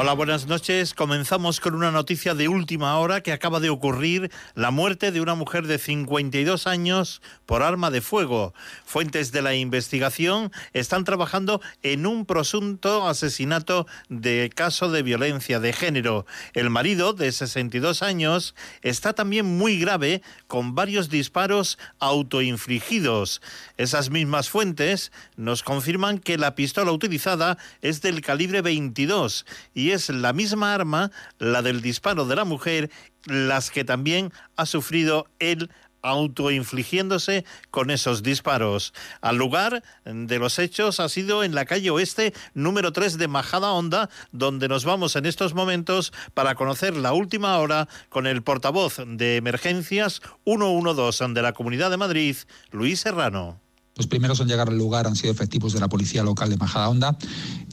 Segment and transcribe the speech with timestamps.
[0.00, 0.94] Hola, buenas noches.
[0.94, 5.34] Comenzamos con una noticia de última hora que acaba de ocurrir, la muerte de una
[5.34, 8.54] mujer de 52 años por arma de fuego.
[8.84, 15.72] Fuentes de la investigación están trabajando en un presunto asesinato de caso de violencia de
[15.72, 16.26] género.
[16.52, 23.42] El marido, de 62 años, está también muy grave con varios disparos autoinfligidos.
[23.78, 30.08] Esas mismas fuentes nos confirman que la pistola utilizada es del calibre 22 y es
[30.08, 32.90] la misma arma, la del disparo de la mujer,
[33.26, 35.70] las que también ha sufrido él
[36.02, 38.94] autoinfligiéndose con esos disparos.
[39.20, 43.72] Al lugar de los hechos ha sido en la calle oeste número 3 de Majada
[43.72, 48.96] Honda, donde nos vamos en estos momentos para conocer la última hora con el portavoz
[49.06, 52.36] de emergencias 112 de la Comunidad de Madrid,
[52.70, 53.67] Luis Serrano.
[53.98, 57.18] Los primeros en llegar al lugar han sido efectivos de la policía local de Majadahonda,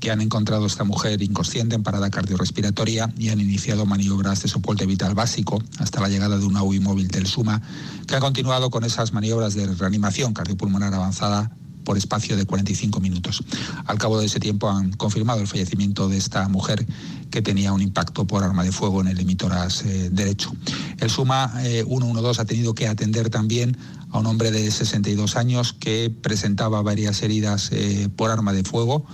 [0.02, 4.50] que han encontrado a esta mujer inconsciente en parada cardiorrespiratoria y han iniciado maniobras de
[4.50, 7.62] soporte vital básico hasta la llegada de un UI móvil del SUMA,
[8.08, 13.42] que ha continuado con esas maniobras de reanimación cardiopulmonar avanzada por espacio de 45 minutos.
[13.86, 16.86] Al cabo de ese tiempo han confirmado el fallecimiento de esta mujer
[17.32, 20.52] que tenía un impacto por arma de fuego en el emitoras eh, derecho.
[21.00, 23.78] El SUMA 112 eh, ha tenido que atender también
[24.10, 29.06] a un hombre de 62 años que presentaba varias heridas eh, por arma de fuego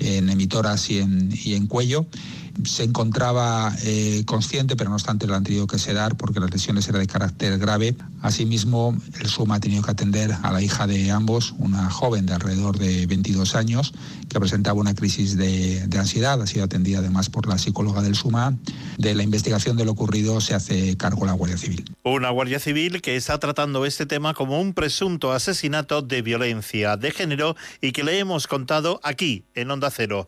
[0.00, 2.06] en emitoras y en cuello
[2.64, 6.88] se encontraba eh, consciente, pero no obstante lo han tenido que sedar porque las lesiones
[6.88, 7.96] eran de carácter grave.
[8.22, 12.34] Asimismo, el SUMA ha tenido que atender a la hija de ambos, una joven de
[12.34, 13.92] alrededor de 22 años,
[14.28, 16.40] que presentaba una crisis de, de ansiedad.
[16.40, 18.56] Ha sido atendida además por la psicóloga del SUMA.
[18.98, 21.84] De la investigación de lo ocurrido se hace cargo la Guardia Civil.
[22.02, 27.10] Una Guardia Civil que está tratando este tema como un presunto asesinato de violencia de
[27.10, 30.26] género y que le hemos contado aquí, en Onda Cero.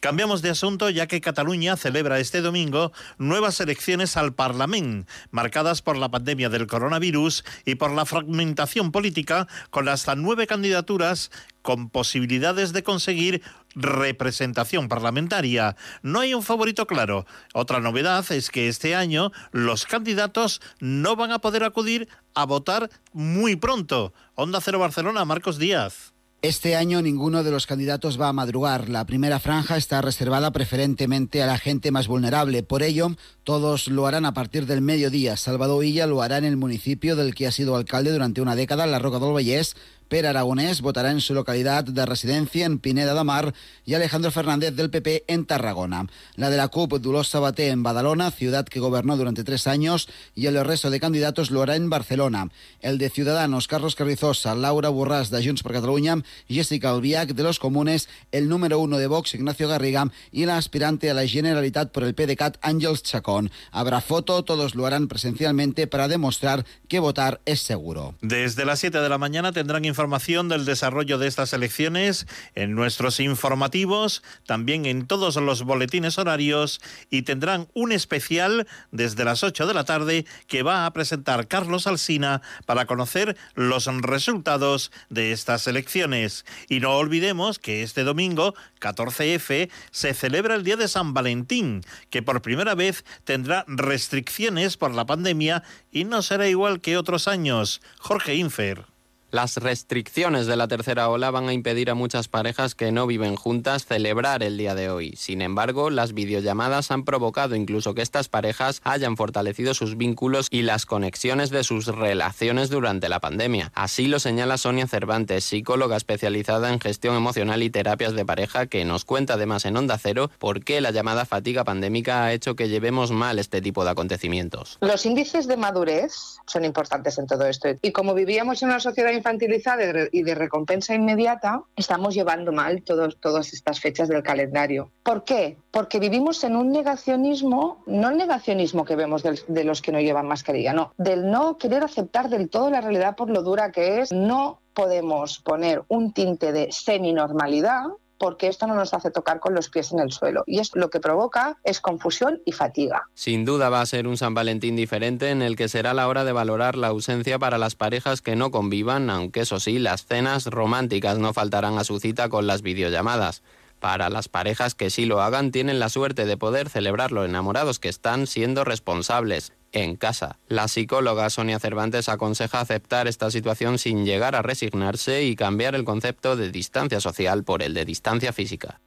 [0.00, 5.96] Cambiamos de asunto ya que Cataluña celebra este domingo nuevas elecciones al Parlamento, marcadas por
[5.96, 11.30] la pandemia del coronavirus y por la fragmentación política, con hasta nueve candidaturas
[11.62, 13.42] con posibilidades de conseguir
[13.74, 15.76] representación parlamentaria.
[16.02, 17.26] No hay un favorito claro.
[17.54, 22.88] Otra novedad es que este año los candidatos no van a poder acudir a votar
[23.12, 24.12] muy pronto.
[24.34, 26.15] Onda Cero Barcelona, Marcos Díaz.
[26.42, 28.90] Este año ninguno de los candidatos va a madrugar.
[28.90, 32.62] La primera franja está reservada preferentemente a la gente más vulnerable.
[32.62, 35.36] Por ello, todos lo harán a partir del mediodía.
[35.38, 38.86] Salvador Illa lo hará en el municipio del que ha sido alcalde durante una década,
[38.86, 39.74] la Roca del
[40.08, 44.76] Per Aragonés votará en su localidad de residencia en Pineda de Mar y Alejandro Fernández
[44.76, 46.06] del PP en Tarragona.
[46.36, 50.46] La de la CUP, Dolors Sabaté en Badalona, ciudad que gobernó durante tres años, y
[50.46, 52.50] el resto de candidatos lo hará en Barcelona.
[52.80, 57.58] El de Ciudadanos, Carlos Carrizosa, Laura Borràs de Junts per Catalunya, Jessica Albiach de Los
[57.58, 62.04] Comunes, el número uno de Vox, Ignacio Garriga, y la aspirante a la Generalitat por
[62.04, 63.50] el PDCAT, Ángels Chacón.
[63.72, 68.14] Habrá foto, todos lo harán presencialmente para demostrar que votar es seguro.
[68.20, 73.20] Desde las 7 de la mañana tendrán información del desarrollo de estas elecciones en nuestros
[73.20, 76.80] informativos, también en todos los boletines horarios
[77.10, 81.86] y tendrán un especial desde las 8 de la tarde que va a presentar Carlos
[81.86, 86.44] Alsina para conocer los resultados de estas elecciones.
[86.68, 92.22] Y no olvidemos que este domingo, 14F, se celebra el Día de San Valentín, que
[92.22, 97.80] por primera vez tendrá restricciones por la pandemia y no será igual que otros años.
[97.98, 98.95] Jorge Infer.
[99.36, 103.36] Las restricciones de la tercera ola van a impedir a muchas parejas que no viven
[103.36, 105.12] juntas celebrar el día de hoy.
[105.14, 110.62] Sin embargo, las videollamadas han provocado incluso que estas parejas hayan fortalecido sus vínculos y
[110.62, 113.72] las conexiones de sus relaciones durante la pandemia.
[113.74, 118.86] Así lo señala Sonia Cervantes, psicóloga especializada en gestión emocional y terapias de pareja, que
[118.86, 122.70] nos cuenta además en Onda Cero por qué la llamada fatiga pandémica ha hecho que
[122.70, 124.78] llevemos mal este tipo de acontecimientos.
[124.80, 127.68] Los índices de madurez son importantes en todo esto.
[127.82, 133.18] Y como vivíamos en una sociedad infantilizada y de recompensa inmediata, estamos llevando mal todos,
[133.18, 134.90] todas estas fechas del calendario.
[135.02, 135.56] ¿Por qué?
[135.72, 140.28] Porque vivimos en un negacionismo, no el negacionismo que vemos de, los que no llevan
[140.28, 144.12] mascarilla, no, del no querer aceptar del todo la realidad por lo dura que es,
[144.12, 147.86] no podemos poner un tinte de semi-normalidad
[148.18, 150.44] porque esto no nos hace tocar con los pies en el suelo.
[150.46, 153.08] Y es lo que provoca es confusión y fatiga.
[153.14, 156.24] Sin duda va a ser un San Valentín diferente en el que será la hora
[156.24, 160.46] de valorar la ausencia para las parejas que no convivan, aunque eso sí, las cenas
[160.46, 163.42] románticas no faltarán a su cita con las videollamadas.
[163.80, 167.88] Para las parejas que sí lo hagan, tienen la suerte de poder celebrarlo enamorados que
[167.88, 169.52] están siendo responsables.
[169.76, 170.38] En casa.
[170.48, 175.84] La psicóloga Sonia Cervantes aconseja aceptar esta situación sin llegar a resignarse y cambiar el
[175.84, 178.80] concepto de distancia social por el de distancia física.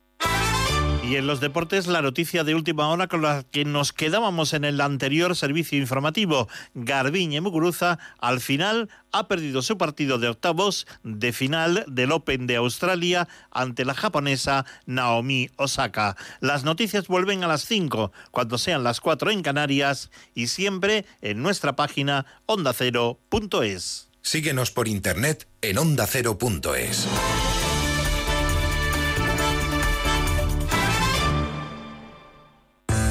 [1.10, 4.64] Y en los deportes, la noticia de última hora con la que nos quedábamos en
[4.64, 6.48] el anterior servicio informativo.
[6.76, 12.58] Garbiñe Muguruza al final ha perdido su partido de octavos de final del Open de
[12.58, 16.16] Australia ante la japonesa Naomi Osaka.
[16.42, 21.42] Las noticias vuelven a las 5, cuando sean las 4 en Canarias y siempre en
[21.42, 24.10] nuestra página ondacero.es.
[24.22, 27.08] Síguenos por internet en ondacero.es.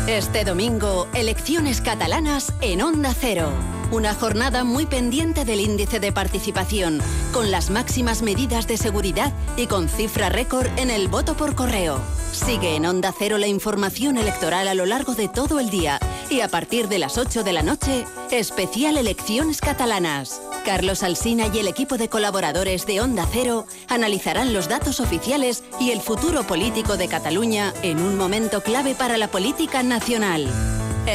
[0.09, 3.53] Este domingo, elecciones catalanas en Onda Cero.
[3.91, 7.01] Una jornada muy pendiente del índice de participación,
[7.33, 11.99] con las máximas medidas de seguridad y con cifra récord en el voto por correo.
[12.33, 15.99] Sigue en Onda Cero la información electoral a lo largo de todo el día
[16.29, 20.43] y a partir de las 8 de la noche, especial Elecciones Catalanas.
[20.67, 25.93] Carlos Alsina y el equipo de colaboradores de Onda Cero analizarán los datos oficiales y
[25.93, 30.47] el futuro político de Cataluña en un momento clave para la política nacional.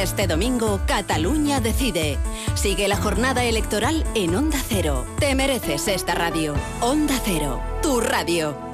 [0.02, 2.18] Este domingo, Cataluña decide.
[2.56, 5.06] Sigue la jornada electoral en Onda Cero.
[5.20, 6.54] Te mereces esta radio.
[6.80, 8.73] Onda Cero, tu radio.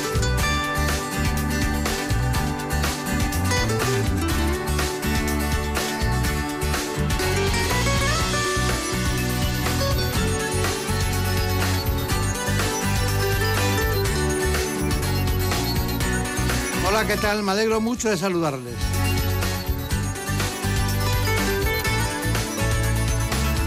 [17.11, 17.43] ¿Qué tal?
[17.43, 18.73] Me alegro mucho de saludarles.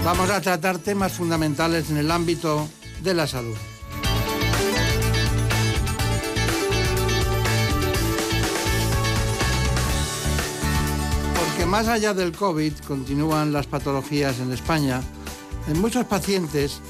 [0.02, 2.66] Vamos a tratar temas fundamentales en el ámbito
[3.02, 3.54] de la salud.
[11.38, 15.02] Porque más allá del COVID continúan las patologías en España,
[15.68, 16.80] en muchos pacientes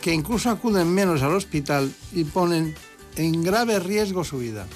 [0.00, 2.76] que incluso acuden menos al hospital y ponen
[3.16, 4.68] en grave riesgo su vida.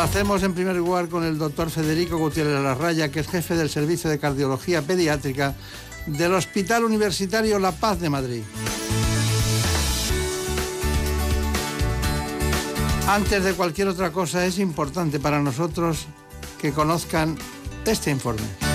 [0.00, 3.68] Lo hacemos en primer lugar con el doctor Federico Gutiérrez Larraya, que es jefe del
[3.68, 5.54] Servicio de Cardiología Pediátrica
[6.06, 8.42] del Hospital Universitario La Paz de Madrid.
[13.08, 16.06] Antes de cualquier otra cosa, es importante para nosotros
[16.58, 17.36] que conozcan
[17.84, 18.69] este informe.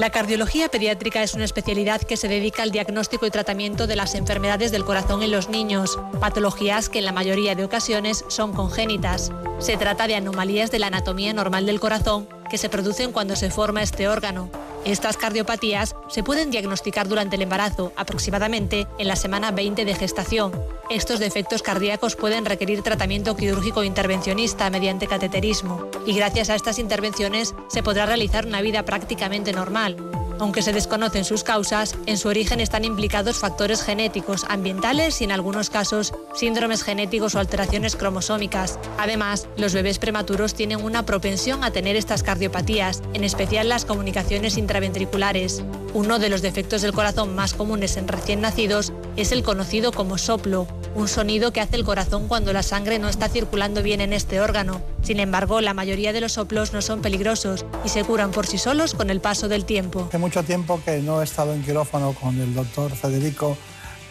[0.00, 4.14] La cardiología pediátrica es una especialidad que se dedica al diagnóstico y tratamiento de las
[4.14, 9.30] enfermedades del corazón en los niños, patologías que en la mayoría de ocasiones son congénitas.
[9.58, 13.50] Se trata de anomalías de la anatomía normal del corazón que se producen cuando se
[13.50, 14.48] forma este órgano.
[14.84, 20.52] Estas cardiopatías se pueden diagnosticar durante el embarazo, aproximadamente en la semana 20 de gestación.
[20.88, 27.54] Estos defectos cardíacos pueden requerir tratamiento quirúrgico intervencionista mediante cateterismo, y gracias a estas intervenciones
[27.68, 29.96] se podrá realizar una vida prácticamente normal.
[30.40, 35.32] Aunque se desconocen sus causas, en su origen están implicados factores genéticos, ambientales y en
[35.32, 38.78] algunos casos síndromes genéticos o alteraciones cromosómicas.
[38.96, 44.56] Además, los bebés prematuros tienen una propensión a tener estas cardiopatías, en especial las comunicaciones
[44.56, 45.62] intraventriculares.
[45.92, 50.16] Uno de los defectos del corazón más comunes en recién nacidos es el conocido como
[50.16, 54.14] soplo, un sonido que hace el corazón cuando la sangre no está circulando bien en
[54.14, 54.80] este órgano.
[55.02, 58.58] Sin embargo, la mayoría de los soplos no son peligrosos y se curan por sí
[58.58, 60.06] solos con el paso del tiempo.
[60.08, 63.56] Hace mucho tiempo que no he estado en quirófano con el doctor Federico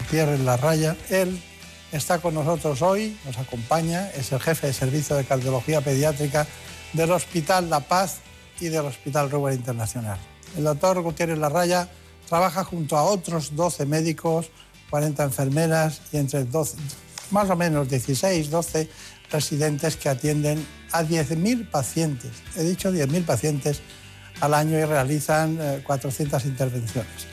[0.10, 0.98] Pierre Larraya.
[1.10, 1.40] Él
[1.92, 6.48] está con nosotros hoy, nos acompaña, es el jefe de servicio de cardiología pediátrica
[6.94, 8.20] del Hospital La Paz
[8.60, 10.18] y del Hospital Ruber Internacional.
[10.58, 11.88] El doctor Gutiérrez Larraya
[12.28, 14.52] trabaja junto a otros 12 médicos
[14.90, 16.78] 40 enfermeras y entre 12,
[17.32, 18.90] más o menos 16, 12
[19.32, 22.32] residentes que atienden a 10.000 pacientes.
[22.56, 23.82] He dicho 10.000 pacientes
[24.42, 27.28] al año y realizan 400 eh, intervenciones.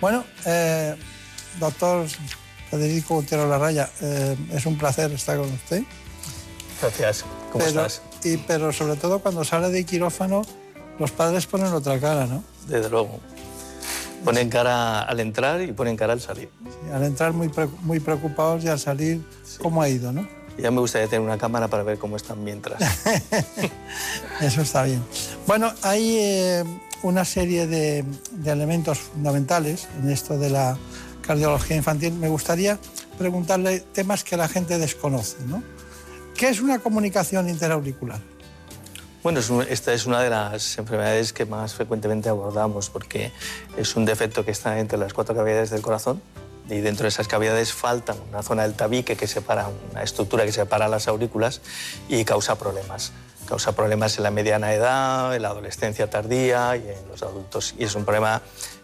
[0.00, 0.96] Bueno, eh,
[1.60, 2.06] doctor
[2.70, 5.82] Federico Gutiérrez Larraya, eh, es un placer estar con usted.
[6.80, 7.24] Gracias.
[7.52, 8.02] ¿Cómo estás?
[8.24, 10.42] Y, pero sobre todo cuando sale de quirófano,
[10.98, 12.42] los padres ponen otra cara, ¿no?
[12.66, 13.20] Desde luego.
[14.24, 16.48] Ponen cara al entrar y ponen cara al salir.
[16.92, 17.50] al entrar muy,
[17.82, 19.20] muy preocupados y al salir,
[19.60, 20.26] ¿cómo ha ido, no?
[20.58, 22.80] Ya me gustaría tener una cámara para ver cómo están mientras.
[24.40, 25.02] Eso está bien.
[25.46, 26.64] Bueno, hay eh,
[27.02, 28.04] una serie de,
[28.44, 30.76] elementos fundamentales en esto de la
[31.26, 32.12] cardiología infantil.
[32.14, 32.78] Me gustaría
[33.18, 35.38] preguntarle temas que la gente desconoce.
[35.46, 35.62] ¿no?
[36.36, 38.20] ¿Qué es una comunicación interauricular?
[39.22, 43.30] Bueno, esta es una de las enfermedades que más frecuentemente abordamos porque
[43.76, 46.20] es un defecto que está entre las cuatro cavidades del corazón
[46.68, 50.52] y dentro de esas cavidades falta una zona del tabique que separa, una estructura que
[50.52, 51.60] separa las aurículas
[52.08, 53.12] y causa problemas.
[53.46, 57.74] Causa problemas en la mediana edad, en la adolescencia tardía y en los adultos.
[57.76, 58.40] Y es un problema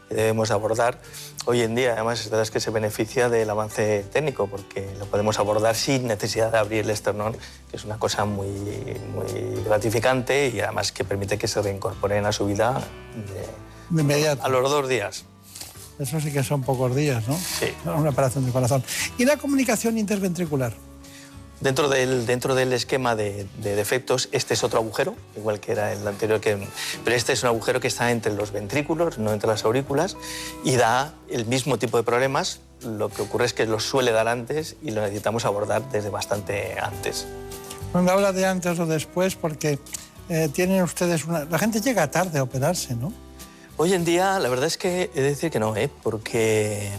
[0.09, 0.99] que debemos abordar
[1.45, 1.93] hoy en día.
[1.93, 6.51] Además, es verdad que se beneficia del avance técnico porque lo podemos abordar sin necesidad
[6.51, 7.37] de abrir el esternón,
[7.71, 12.33] que es una cosa muy, muy gratificante y además que permite que se reincorporen a
[12.33, 12.81] su vida
[13.91, 15.25] de, a los dos días.
[15.99, 17.37] Eso sí que son pocos días, ¿no?
[17.37, 17.67] Sí.
[17.85, 18.85] Una operación de corazón.
[19.19, 20.73] ¿Y la comunicación interventricular?
[21.61, 26.07] Dentro del, dentro del esquema de, defectos, este es otro agujero, igual que era el
[26.07, 26.57] anterior, que,
[27.03, 30.17] pero este es un agujero que está entre los ventrículos, no entre las aurículas,
[30.63, 32.61] y da el mismo tipo de problemas.
[32.83, 36.79] Lo que ocurre es que lo suele dar antes y lo necesitamos abordar desde bastante
[36.81, 37.27] antes.
[37.91, 39.81] Cuando habla de antes o después, porque
[40.29, 41.45] eh, tienen ustedes una...
[41.45, 43.13] La gente llega tarde a operarse, ¿no?
[43.81, 45.89] Hoy en día, la verdad es que he de decir que no, ¿eh?
[46.03, 46.91] porque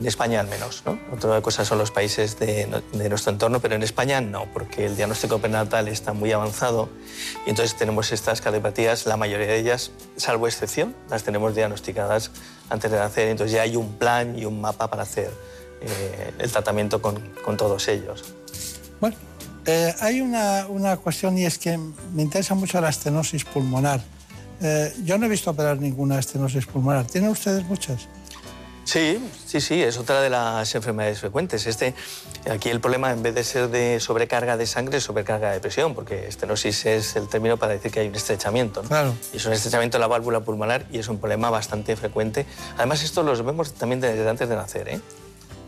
[0.00, 0.82] en España al menos.
[0.84, 0.98] ¿no?
[1.12, 2.66] Otra cosa son los países de,
[3.08, 6.88] nuestro entorno, pero en España no, porque el diagnóstico prenatal está muy avanzado
[7.46, 12.32] y entonces tenemos estas cardiopatías, la mayoría de ellas, salvo excepción, las tenemos diagnosticadas
[12.70, 13.28] antes de nacer.
[13.28, 15.30] Entonces ya hay un plan y un mapa para hacer
[15.80, 17.22] eh, el tratamiento con,
[17.56, 18.34] todos ellos.
[19.00, 19.14] Bueno,
[19.64, 24.15] eh, hay una, una cuestión y es que me interesa mucho la estenosis pulmonar.
[24.60, 27.06] Eh, yo no he visto operar ninguna estenosis pulmonar.
[27.06, 28.08] ¿Tienen ustedes muchas?
[28.86, 31.66] Sí, sí, sí, es otra de las enfermedades frecuentes.
[31.66, 31.92] Este,
[32.48, 35.92] aquí el problema, en vez de ser de sobrecarga de sangre, es sobrecarga de presión,
[35.92, 38.82] porque estenosis es el término para decir que hay un estrechamiento.
[38.82, 39.12] Claro.
[39.32, 42.46] Y es un estrechamiento de la válvula pulmonar y es un problema bastante frecuente.
[42.76, 45.00] Además, esto los vemos también desde antes de nacer, ¿eh?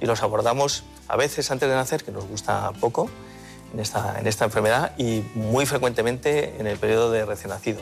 [0.00, 3.10] Y los abordamos a veces antes de nacer, que nos gusta poco
[3.74, 7.80] en esta, en esta enfermedad, y muy frecuentemente en el periodo de recién nacido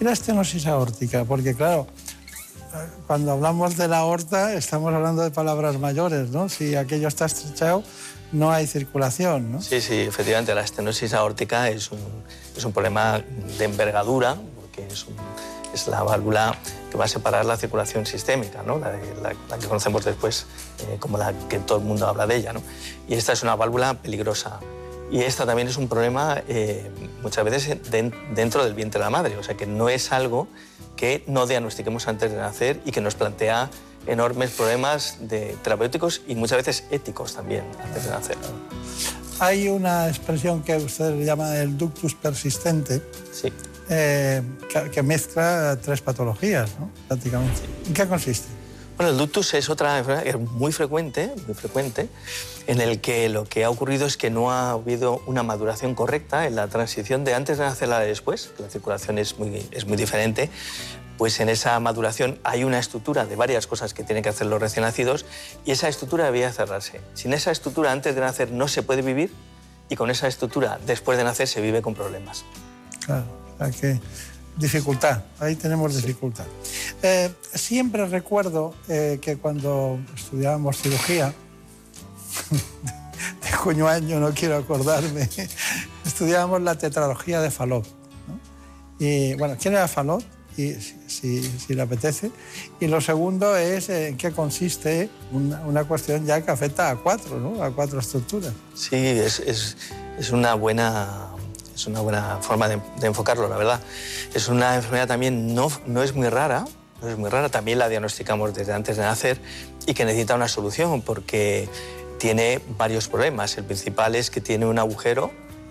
[0.00, 1.86] y la estenosis aórtica, porque claro,
[3.06, 6.48] cuando hablamos de la aorta estamos hablando de palabras mayores, ¿no?
[6.48, 7.84] Si aquello está estrechado,
[8.32, 9.62] no hay circulación, ¿no?
[9.62, 12.00] Sí, sí, efectivamente, la estenosis aórtica es un,
[12.56, 13.22] es un problema
[13.58, 15.06] de envergadura, porque es,
[15.72, 16.56] es, la válvula
[16.90, 18.78] que va a separar la circulación sistémica, ¿no?
[18.78, 18.98] la,
[19.58, 20.46] que conocemos después
[20.80, 22.52] eh, como la que todo el mundo habla de ella.
[22.52, 22.62] ¿no?
[23.08, 24.58] Y esta es una válvula peligrosa.
[25.10, 26.90] Y esta también es un problema eh,
[27.22, 27.78] muchas veces
[28.34, 30.48] dentro del vientre de la madre, o sea que no es algo
[30.96, 33.70] que no diagnostiquemos antes de nacer y que nos plantea
[34.06, 38.36] enormes problemas de terapéuticos y muchas veces éticos también antes de nacer.
[39.40, 43.52] Hay una expresión que usted le llama el ductus persistente, sí.
[43.90, 44.42] Eh,
[44.92, 46.90] que, mezcla tres patologías, ¿no?
[47.06, 47.60] prácticamente.
[47.86, 48.48] ¿En qué consiste?
[48.96, 52.08] Bueno, el ductus es otra enfermedad muy frecuente, muy frecuente,
[52.66, 56.46] en el que lo que ha ocurrido es que no ha habido una maduración correcta
[56.46, 59.66] en la transición de antes de nacer a la de después, la circulación es muy,
[59.70, 60.50] es muy diferente,
[61.18, 64.60] pues en esa maduración hay una estructura de varias cosas que tienen que hacer los
[64.60, 65.26] recién nacidos
[65.64, 67.00] y esa estructura debía cerrarse.
[67.14, 69.32] Sin esa estructura antes de nacer no se puede vivir
[69.88, 72.44] y con esa estructura después de nacer se vive con problemas.
[73.06, 73.24] Claro,
[73.58, 74.00] hay que
[74.56, 76.44] Dificultad, ahí tenemos dificultad.
[77.02, 81.34] Eh, siempre recuerdo eh, que cuando estudiábamos cirugía,
[83.42, 85.28] de coño año no quiero acordarme,
[86.06, 87.86] estudiábamos la tetralogía de Falot.
[88.98, 90.24] Y bueno, ¿quién era Falot?
[90.56, 90.72] Y,
[91.08, 92.30] si, si, le apetece.
[92.78, 97.40] Y lo segundo es en qué consiste una, una, cuestión ya que afecta a cuatro,
[97.40, 97.60] ¿no?
[97.60, 98.52] A cuatro estructuras.
[98.72, 99.76] Sí, es, es,
[100.16, 101.34] es una buena
[101.74, 103.80] es una buena forma de, enfocarlo, la verdad.
[104.32, 106.64] Es una enfermedad también no, no es muy rara,
[107.02, 109.40] no es muy rara, también la diagnosticamos desde antes de nacer
[109.86, 111.68] y que necesita una solución porque
[112.24, 113.58] tiene varios problemas.
[113.58, 115.30] El principal es que tiene un agujero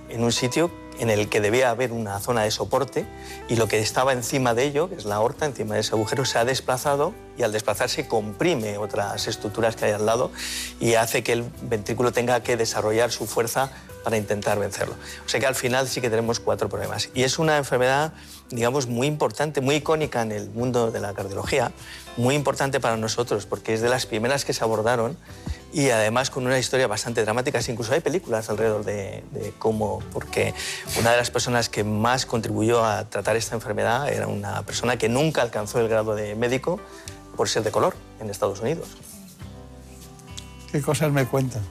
[0.10, 0.70] en un sitio
[1.00, 3.08] en el que debía haber una zona de soporte
[3.50, 6.26] y lo que estaba encima de ello, que es la aorta, encima de ese agujero,
[6.26, 10.30] se ha desplazado y al desplazarse comprime otras estructuras que hay al lado
[10.80, 13.72] y hace que el ventrículo tenga que desarrollar su fuerza
[14.04, 14.94] para intentar vencerlo.
[15.26, 17.10] O sea que al final sí que tenemos cuatro problemas.
[17.16, 18.14] Y es una enfermedad,
[18.52, 21.72] digamos, muy importante, muy icónica en el mundo de la cardiología,
[22.16, 25.18] muy importante para nosotros porque es de las primeras que se abordaron
[25.74, 27.60] y además con una historia bastante dramática.
[27.68, 29.24] Incluso hay películas alrededor de,
[29.58, 30.54] cómo, porque
[31.00, 35.10] una de las personas que más contribuyó a tratar esta enfermedad era una persona que
[35.10, 36.80] nunca alcanzó el grado de médico
[37.36, 38.88] por ser de color en Estados Unidos.
[40.72, 41.64] ¿Qué cosas me cuentan?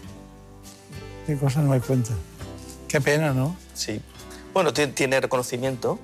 [1.27, 2.17] ¿Qué cosas me cuentan?
[2.89, 3.57] Qué pena, ¿no?
[3.75, 4.03] Sí.
[4.53, 5.99] Bueno, tiene reconocimiento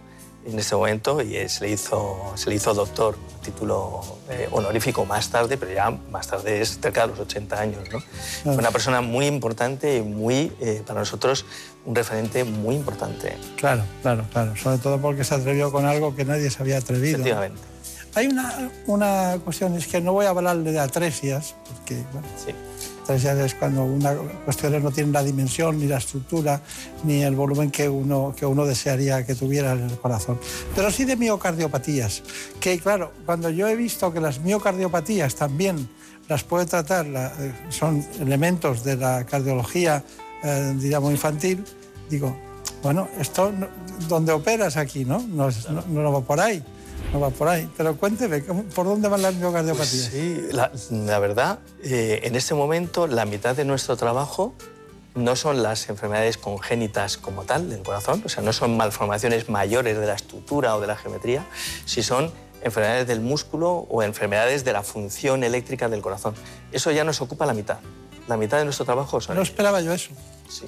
[0.45, 5.29] en ese momento y se le hizo, se le hizo doctor, título eh, honorífico más
[5.31, 7.81] tarde, pero ya más tarde es cerca de los 80 años.
[7.93, 8.01] ¿no?
[8.45, 11.45] Fue una persona muy importante y muy, eh, para nosotros,
[11.85, 13.37] un referente muy importante.
[13.57, 14.57] Claro, claro, claro.
[14.57, 17.17] Sobre todo porque se atrevió con algo que nadie se había atrevido.
[17.17, 17.61] Efectivamente.
[18.15, 22.53] Hay una, una cuestión, es que no voy a hablarle de atresias, porque bueno, sí
[23.15, 26.61] es cuando una cuestión no tiene la dimensión, ni la estructura,
[27.05, 30.39] ni el volumen que uno, que uno desearía que tuviera en el corazón.
[30.75, 32.23] Pero sí de miocardiopatías,
[32.61, 35.89] que claro, cuando yo he visto que las miocardiopatías también
[36.29, 40.05] las puede tratar, eh, son elementos de la cardiología,
[40.43, 41.65] eh, diríamos, infantil,
[42.11, 42.37] digo,
[42.83, 43.53] bueno, esto,
[44.09, 45.21] donde operas aquí, ¿no?
[45.27, 46.63] No, no, no va por ahí
[47.13, 47.69] no va por ahí.
[47.77, 50.09] Pero cuénteme, ¿por dónde van las miocardiopatías?
[50.11, 54.55] Pues sí, la, verdad, eh, en este momento la mitad de nuestro trabajo
[55.15, 59.99] no son las enfermedades congénitas como tal del corazón, o sea, no son malformaciones mayores
[59.99, 61.45] de la estructura o de la geometría,
[61.85, 62.31] si son
[62.63, 66.35] enfermedades del músculo o enfermedades de la función eléctrica del corazón.
[66.73, 67.79] Eso ya nos ocupa la mitad.
[68.27, 69.37] La mitad de nuestro trabajo son...
[69.37, 70.11] No esperaba yo eso.
[70.49, 70.67] Sí.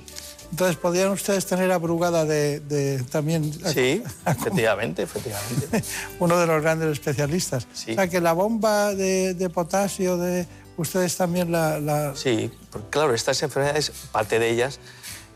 [0.50, 3.52] Entonces, ¿podrían ustedes tener abrugada de, también...
[3.52, 5.84] Sí, efectivamente, efectivamente.
[6.18, 7.66] Uno de los grandes especialistas.
[7.72, 7.92] Sí.
[7.92, 12.12] O sea, que la bomba de, potasio, de ustedes también la...
[12.16, 12.50] Sí,
[12.90, 14.80] claro, estas enfermedades, parte de ellas,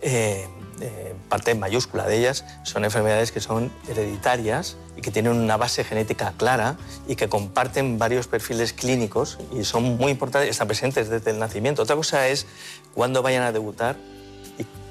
[0.03, 0.47] eh,
[0.81, 5.85] eh, parte mayúscula de ellas, son enfermedades que son hereditarias y que tienen una base
[5.85, 11.31] genética clara y que comparten varios perfiles clínicos y son muy importantes, están presentes desde
[11.31, 11.83] el nacimiento.
[11.83, 12.47] Otra cosa es
[12.93, 13.97] cuando vayan a debutar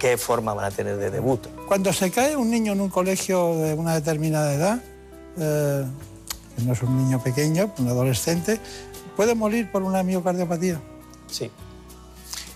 [0.04, 1.48] qué forma van a tener de debut.
[1.66, 4.80] Cuando se cae un niño en un colegio de una determinada edad,
[5.38, 5.86] eh,
[6.58, 8.60] que no es un niño pequeño, un adolescente,
[9.16, 10.82] puede morir por una miocardiopatía.
[11.32, 11.50] Sí.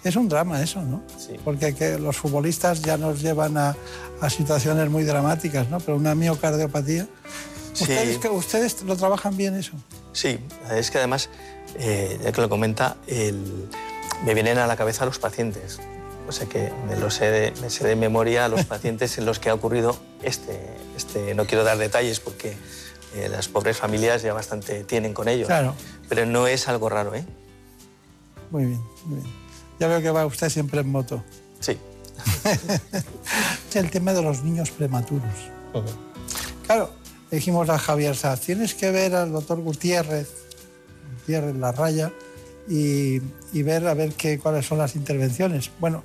[0.04, 1.04] Es un drama eso, ¿no?
[1.18, 1.40] Sí.
[1.42, 3.78] Porque que los futbolistas ya nos llevan a,
[4.30, 5.80] situaciones muy dramáticas, ¿no?
[5.80, 7.08] Pero una miocardiopatía...
[7.72, 9.72] ¿Ustedes, que, ¿Ustedes lo trabajan bien eso?
[10.12, 10.38] Sí,
[10.72, 11.30] es que además,
[11.80, 12.98] eh, ya que lo comenta,
[14.26, 15.80] me vienen a la cabeza los pacientes.
[16.28, 19.26] O sea que me lo sé de, me sé de memoria a los pacientes en
[19.26, 20.60] los que ha ocurrido este,
[20.96, 22.58] este no quiero dar detalles porque
[23.16, 25.48] eh, las pobres familias ya bastante tienen con ello.
[25.48, 25.74] Claro.
[26.10, 27.26] Pero no es algo raro, ¿eh?
[28.52, 29.34] Muy bien, muy bien.
[29.80, 31.24] Ya veo que va usted siempre en moto.
[31.60, 31.78] Sí.
[33.78, 35.52] el tema de los niños prematuros.
[36.66, 36.90] Claro,
[37.30, 40.30] dijimos a Javier Sá, tienes que ver al doctor Gutiérrez,
[41.20, 42.12] Gutiérrez La Raya,
[42.68, 43.20] y,
[43.64, 45.72] ver a ver qué, cuáles son las intervenciones.
[45.80, 46.04] Bueno,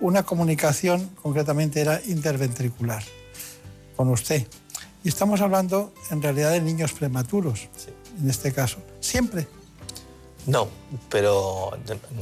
[0.00, 3.02] una comunicación concretamente era interventricular
[3.96, 4.46] con usted.
[5.04, 7.68] Y estamos hablando en realidad de niños prematuros,
[8.20, 8.78] en este caso.
[9.00, 9.46] ¿Siempre?
[10.46, 10.68] No,
[11.08, 11.78] pero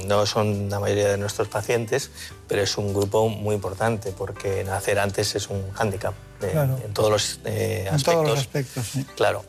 [0.06, 2.10] no son la mayoría de nuestros pacientes,
[2.48, 7.40] pero es un grupo muy importante porque nacer antes es un hándicap en todos los
[7.44, 7.92] eh, aspectos.
[7.92, 9.04] En todos los aspectos, sí.
[9.16, 9.44] Claro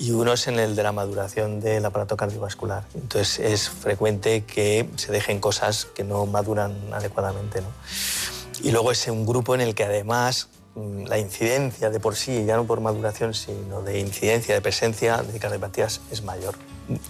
[0.00, 2.84] y uno es en el de la maduración del aparato cardiovascular.
[2.94, 7.60] Entonces es frecuente que se dejen cosas que no maduran adecuadamente.
[7.60, 7.68] ¿no?
[8.62, 12.46] Y luego es un grupo en el que además mm, la incidencia de por sí,
[12.46, 16.54] ya no por maduración, sino de incidencia, de presencia de cardiopatías es mayor.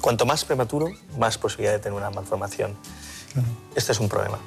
[0.00, 2.74] Cuanto más prematuro, más posibilidad de tener una malformación.
[3.76, 4.40] Este es un problema.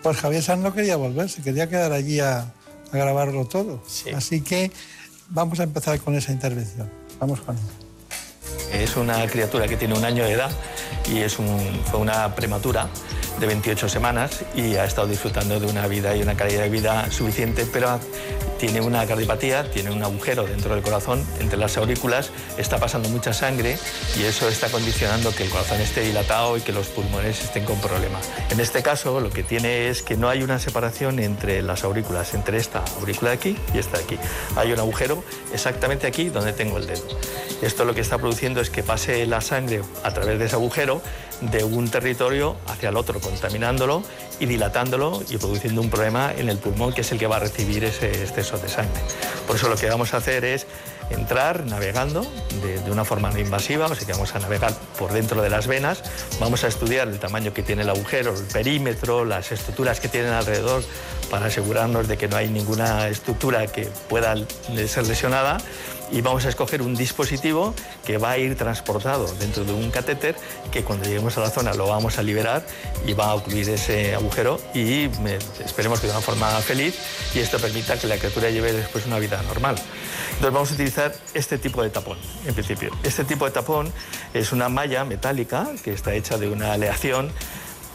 [0.00, 2.52] Pues Javier Sanz no quería volver, se quería quedar allí a,
[2.92, 3.82] a grabarlo todo.
[4.14, 4.70] Así que
[5.28, 7.03] vamos a empezar con esa intervención.
[7.20, 7.56] Vamos con
[8.72, 10.50] Es una criatura que tiene un año de edad
[11.08, 12.88] y es fue una prematura
[13.38, 17.10] de 28 semanas y ha estado disfrutando de una vida y una calidad de vida
[17.10, 17.98] suficiente, pero
[18.58, 23.32] tiene una cardiopatía, tiene un agujero dentro del corazón, entre las aurículas, está pasando mucha
[23.32, 23.78] sangre
[24.18, 27.78] y eso está condicionando que el corazón esté dilatado y que los pulmones estén con
[27.80, 28.28] problemas.
[28.50, 32.34] En este caso, lo que tiene es que no hay una separación entre las aurículas,
[32.34, 34.18] entre esta aurícula de aquí y esta de aquí.
[34.56, 37.04] Hay un agujero exactamente aquí donde tengo el dedo.
[37.62, 41.00] Esto lo que está produciendo es que pase la sangre a través de ese agujero
[41.40, 44.02] de un territorio hacia el otro, contaminándolo
[44.40, 47.40] y dilatándolo y produciendo un problema en el pulmón que es el que va a
[47.40, 49.00] recibir ese exceso de sangre.
[49.46, 50.66] Por eso lo que vamos a hacer es
[51.10, 52.26] entrar navegando
[52.62, 55.66] de, una forma no invasiva, o sea que vamos a navegar por dentro de las
[55.66, 56.02] venas,
[56.40, 60.32] vamos a estudiar el tamaño que tiene el agujero, el perímetro, las estructuras que tienen
[60.32, 60.82] alrededor
[61.30, 64.34] para asegurarnos de que no hay ninguna estructura que pueda
[64.86, 65.58] ser lesionada
[66.14, 67.74] y vamos a escoger un dispositivo
[68.06, 70.36] que va a ir transportado dentro de un catéter
[70.70, 72.64] que cuando lleguemos a la zona lo vamos a liberar
[73.04, 75.10] y va a ocluir ese agujero y
[75.64, 76.94] esperemos que de una forma feliz
[77.34, 79.74] y esto permita que la criatura lleve después una vida normal.
[80.26, 82.92] Entonces vamos a utilizar este tipo de tapón, en principio.
[83.02, 83.92] Este tipo de tapón
[84.32, 87.32] es una malla metálica que está hecha de una aleación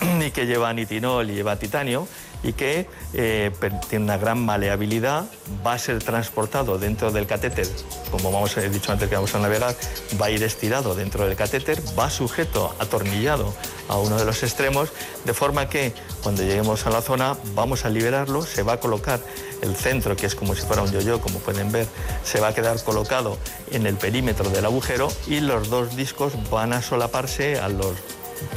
[0.26, 2.06] y que lleva nitinol y lleva titanio
[2.44, 3.52] y que eh,
[3.90, 5.26] tiene una gran maleabilidad,
[5.66, 7.68] va a ser transportado dentro del catéter,
[8.12, 9.76] como hemos dicho antes que vamos a navegar,
[10.20, 13.54] va a ir estirado dentro del catéter, va sujeto, atornillado
[13.88, 14.90] a uno de los extremos,
[15.26, 19.20] de forma que cuando lleguemos a la zona vamos a liberarlo, se va a colocar
[19.62, 21.88] el centro, que es como si fuera un yo-yo, como pueden ver,
[22.24, 23.38] se va a quedar colocado
[23.72, 27.94] en el perímetro del agujero y los dos discos van a solaparse a los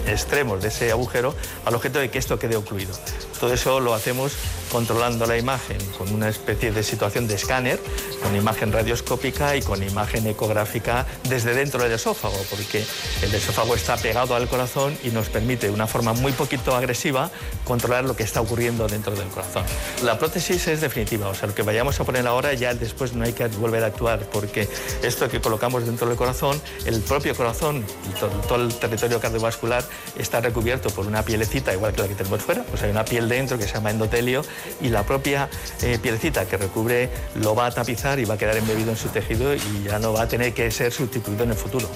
[0.07, 2.95] extremos de ese agujero al objeto de que esto quede ocluido.
[3.43, 4.35] Todo eso lo hacemos
[4.71, 7.81] controlando la imagen con una especie de situación de escáner,
[8.23, 12.85] con imagen radioscópica y con imagen ecográfica desde dentro del esófago, porque
[13.21, 17.33] el esófago está pegado al corazón y nos permite de una forma muy poquito agresiva
[17.65, 19.65] controlar lo que está ocurriendo dentro del corazón.
[20.05, 23.25] La prótesis es definitiva, o sea, lo que vayamos a poner ahora ya después no
[23.25, 24.69] hay que volver a actuar, porque
[25.03, 29.85] esto que colocamos dentro del corazón, el propio corazón y todo, el territorio cardiovascular
[30.17, 33.32] está recubierto por una pielecita igual que la que tenemos fuera, pues hay una piel
[33.33, 34.43] dentro que se llama endotelio
[34.81, 35.49] y la propia
[35.83, 39.09] eh, pielecita que recubre lo va a tapizar y va a quedar embebido en su
[39.09, 41.89] tejido y ya no va a tener que ser sustituido en el futuro.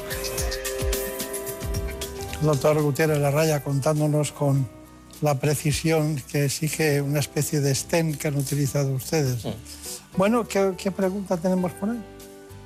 [2.43, 4.69] Doctor Gutiérrez Larraya contándonos con
[5.23, 9.45] la precisión que exige una especie de stent que han utilizado ustedes.
[9.45, 9.51] Mm.
[10.17, 12.03] Bueno, ¿qué, pregunta tenemos por ahí?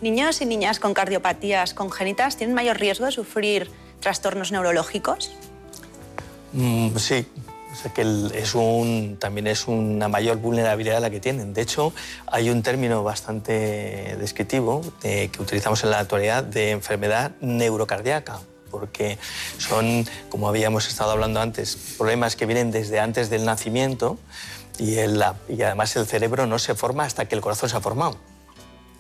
[0.01, 5.33] ¿Niños y niñas con cardiopatías congénitas tienen mayor riesgo de sufrir trastornos neurológicos?
[6.53, 7.27] Mm, sí,
[7.83, 8.03] sea que
[8.35, 11.55] es un, también es una mayor vulnerabilidad la que tienen.
[11.55, 11.93] De hecho,
[12.27, 18.41] hay un término bastante descriptivo que utilizamos en la actualidad de enfermedad neurocardíaca,
[18.71, 19.19] porque
[19.59, 24.19] son, como habíamos estado hablando antes, problemas que vienen desde antes del nacimiento
[24.79, 28.17] y, y además el cerebro no se forma hasta que el corazón se ha formado.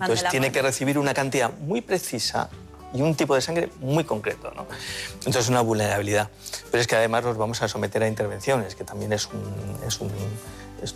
[0.00, 2.48] Entonces tiene que recibir una cantidad muy precisa
[2.92, 4.52] y un tipo de sangre muy concreto.
[4.54, 4.66] ¿no?
[5.14, 6.28] Entonces es una vulnerabilidad.
[6.70, 9.40] Pero es que además nos vamos a someter a intervenciones, que también es un,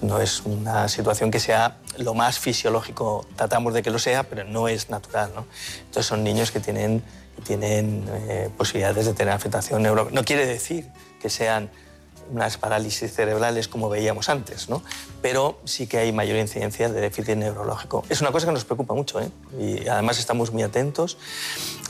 [0.02, 4.44] no es una situación que sea lo más fisiológico, tratamos de que lo sea, pero
[4.44, 5.30] no es natural.
[5.34, 5.46] ¿no?
[5.78, 7.02] Entonces son niños que tienen,
[7.44, 10.08] tienen eh, posibilidades de tener afectación neuro...
[10.10, 10.88] No quiere decir
[11.20, 11.70] que sean
[12.30, 14.82] unas parálisis cerebrales como veíamos antes, ¿no?
[15.24, 18.04] pero sí que hay mayor incidencia de déficit neurológico.
[18.10, 19.30] Es una cosa que nos preocupa mucho ¿eh?
[19.58, 21.16] y además estamos muy atentos.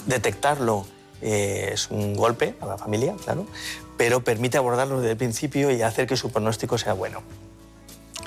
[0.06, 0.86] Detectarlo
[1.20, 3.46] eh, es un golpe a la familia, claro,
[3.96, 7.22] pero permite abordarlo desde el principio y hacer que su pronóstico sea bueno.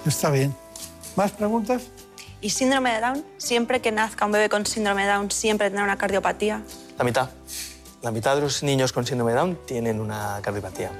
[0.05, 0.53] Está bien.
[1.15, 1.83] ¿Más preguntas?
[2.41, 3.25] ¿Y síndrome de Down?
[3.37, 6.63] ¿Siempre que nazca un bebé con síndrome de Down, siempre tendrá una cardiopatía?
[6.97, 7.29] La mitad.
[8.01, 10.91] La mitad de los niños con síndrome de Down tienen una cardiopatía.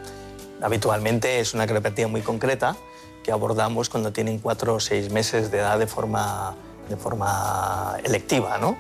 [0.62, 2.76] Habitualmente es una cardiopatía muy concreta
[3.24, 6.56] que abordamos cuando tienen cuatro o seis meses de edad de forma,
[6.90, 8.58] de forma electiva.
[8.58, 8.78] ¿no?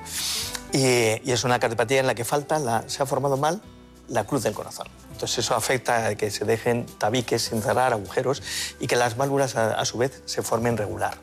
[0.71, 3.61] Y, es una cardiopatía en la que falta, se ha formado mal
[4.07, 4.87] la cruz del corazón.
[5.11, 8.41] Entonces eso afecta a que se dejen tabiques sin cerrar, agujeros,
[8.79, 11.17] y que las válvulas a, su vez se formen regular.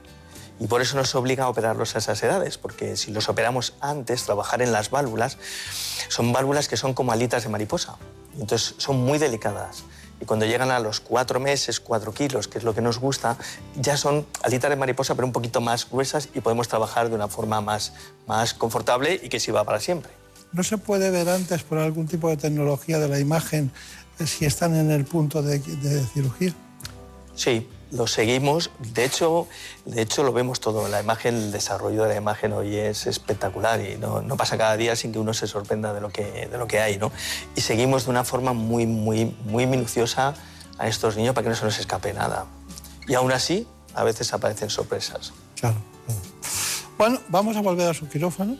[0.61, 4.25] Y por eso nos obliga a operarlos a esas edades, porque si los operamos antes,
[4.25, 5.38] trabajar en las válvulas,
[6.09, 7.97] son válvulas que son como alitas de mariposa.
[8.38, 9.85] Entonces son muy delicadas.
[10.20, 13.37] Y cuando llegan a los cuatro meses, cuatro kilos, que es lo que nos gusta,
[13.77, 17.29] ya son alitas de mariposa, pero un poquito más gruesas y podemos trabajar de una
[17.29, 17.92] forma más,
[18.27, 20.12] más confortable y que sirva para siempre.
[20.53, 23.72] ¿No se puede ver antes por algún tipo de tecnología de la imagen
[24.18, 26.55] eh, si están en el punto de, de cirugía?
[27.35, 28.70] Sí, lo seguimos.
[28.78, 29.46] De hecho,
[29.85, 30.88] de hecho, lo vemos todo.
[30.88, 34.76] La imagen, el desarrollo de la imagen hoy es espectacular y no, no, pasa cada
[34.76, 36.98] día sin que uno se sorprenda de lo que, de lo que hay.
[36.98, 37.12] ¿no?
[37.54, 40.35] Y seguimos de una forma muy, muy, muy minuciosa
[40.78, 42.46] a estos niños para que no se nos escape nada.
[43.07, 45.33] Y aún así, a veces aparecen sorpresas.
[45.61, 45.76] Claro.
[46.98, 48.57] Bueno, vamos a volver a su quirófano.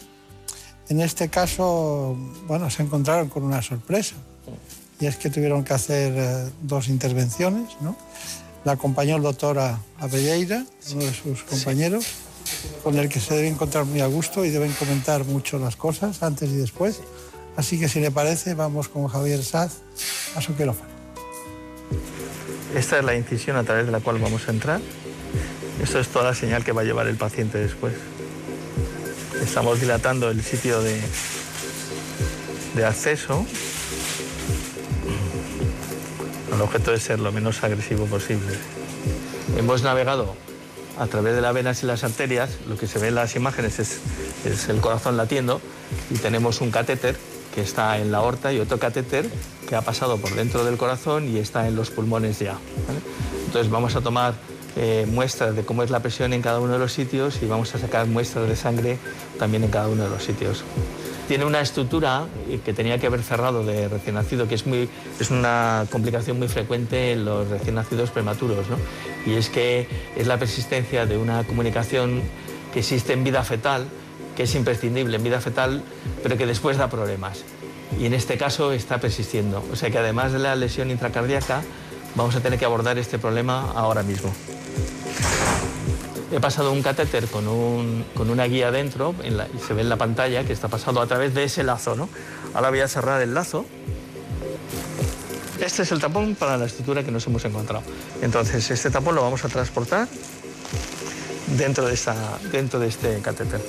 [0.89, 2.17] En este caso,
[2.47, 4.15] bueno, se encontraron con una sorpresa.
[5.01, 7.97] Y es que tuvieron que hacer eh, dos intervenciones, ¿no?
[8.65, 9.59] La acompañó el doctor
[9.99, 12.07] Abelleira, uno de sus compañeros.
[12.83, 16.23] con el que se debe encontrar muy a gusto y deben comentar mucho las cosas
[16.23, 17.01] antes y después.
[17.57, 19.79] Así que si le parece, vamos con Javier Saz
[20.37, 20.91] a su quirófano.
[22.75, 24.81] Esta es la incisión a través de la cual vamos a entrar.
[25.83, 27.95] Esto es toda la señal que va a llevar el paciente después.
[29.43, 31.01] Estamos dilatando el sitio de,
[32.75, 33.47] de acceso.
[36.55, 38.55] El objeto es ser lo menos agresivo posible.
[39.59, 40.37] Hemos navegado
[40.99, 43.81] a través de las venas y las arterias, lo que se ve en las imágenes
[43.81, 43.99] es,
[44.45, 45.61] es el corazón latiendo
[46.11, 47.17] y tenemos un catéter
[47.53, 49.29] que está en la aorta y otro catéter
[49.69, 52.57] que ha pasado por dentro del corazón y está en los pulmones ya.
[53.47, 54.35] Entonces vamos a tomar
[54.77, 57.75] eh, muestras de cómo es la presión en cada uno de los sitios y vamos
[57.75, 58.99] a sacar muestras de sangre
[59.39, 60.65] también en cada uno de los sitios.
[61.29, 62.27] Tiene una estructura
[62.65, 66.49] que tenía que haber cerrado de recién nacido, que es, muy, es una complicación muy
[66.49, 68.77] frecuente en los recién nacidos prematuros, ¿no?
[69.27, 72.23] y es que es la persistencia de una comunicación
[72.73, 73.87] que existe en vida fetal,
[74.37, 75.83] que es imprescindible en vida fetal,
[76.23, 77.45] pero que después da problemas.
[77.99, 79.65] Y en este caso está persistiendo.
[79.73, 81.63] O sea que además de la lesión intracardíaca,
[82.17, 84.33] vamos a tener que abordar este problema ahora mismo.
[86.35, 89.97] He pasado un catéter con, un, con una guía dentro, y se ve en la
[89.97, 91.95] pantalla que está pasado a través de ese lazo.
[91.95, 92.09] ¿no?
[92.55, 93.65] Ahora voy a cerrar el lazo.
[95.61, 97.85] Este es el tapón para la estructura que nos hemos encontrado.
[98.21, 100.09] Entonces, este tapón lo vamos a transportar
[101.57, 102.17] dentro de, esta,
[102.51, 103.61] dentro de este catéter.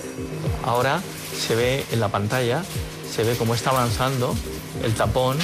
[0.63, 1.03] Ahora
[1.37, 2.63] se ve en la pantalla,
[3.07, 4.35] se ve cómo está avanzando
[4.83, 5.37] el tapón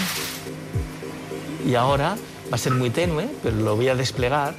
[1.68, 2.18] y ahora
[2.52, 4.56] va a ser muy tenue, pero lo voy a desplegar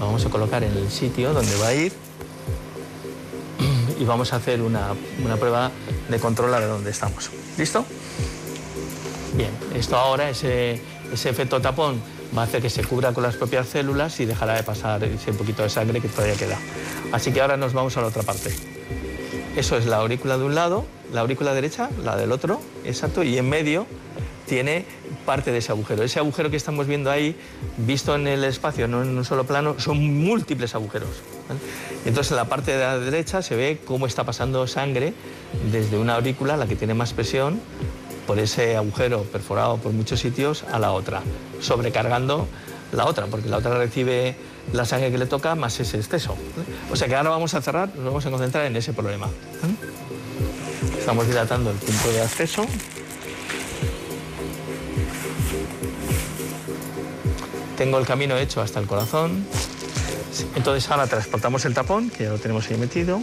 [0.00, 1.92] lo vamos a colocar en el sitio donde va a ir
[3.98, 5.70] y vamos a hacer una, una prueba
[6.08, 7.30] de control a dónde estamos.
[7.58, 7.84] ¿Listo?
[9.34, 10.80] Bien, esto ahora, ese,
[11.12, 12.00] ese efecto tapón
[12.36, 15.34] va a hacer que se cubra con las propias células y dejará de pasar ese
[15.34, 16.58] poquito de sangre que todavía queda.
[17.12, 18.54] Así que ahora nos vamos a la otra parte.
[19.54, 23.36] Eso es la aurícula de un lado, la aurícula derecha, la del otro, exacto, y
[23.36, 23.86] en medio
[24.46, 24.86] tiene
[25.30, 26.02] parte de ese agujero.
[26.02, 27.36] Ese agujero que estamos viendo ahí,
[27.76, 31.22] visto en el espacio, no en un solo plano, son múltiples agujeros.
[32.04, 35.14] entonces en la parte de la derecha se ve cómo está pasando sangre
[35.70, 37.60] desde una aurícula, la que tiene más presión,
[38.26, 41.22] por ese agujero perforado por muchos sitios a la otra,
[41.60, 42.48] sobrecargando
[42.90, 44.34] la otra, porque la otra recibe
[44.72, 46.34] la sangre que le toca más ese exceso.
[46.90, 49.28] O sea que ahora vamos a cerrar, nos vamos a concentrar en ese problema.
[50.98, 52.66] Estamos dilatando el punto de acceso.
[57.80, 59.42] Tengo el camino hecho hasta el corazón.
[60.54, 63.22] Entonces ahora transportamos el tapón, que ya lo tenemos ahí metido.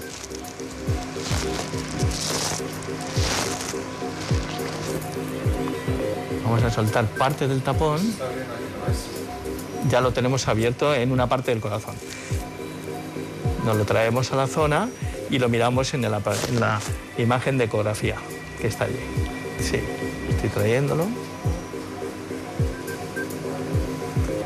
[6.44, 8.02] Vamos a soltar parte del tapón.
[9.92, 11.94] Ya lo tenemos abierto en una parte del corazón.
[13.64, 14.90] Nos lo traemos a la zona
[15.30, 16.82] y lo miramos en, la
[17.20, 18.16] imagen de ecografía
[18.60, 18.98] que está allí.
[19.60, 19.80] Sí,
[20.32, 21.06] estoy trayéndolo.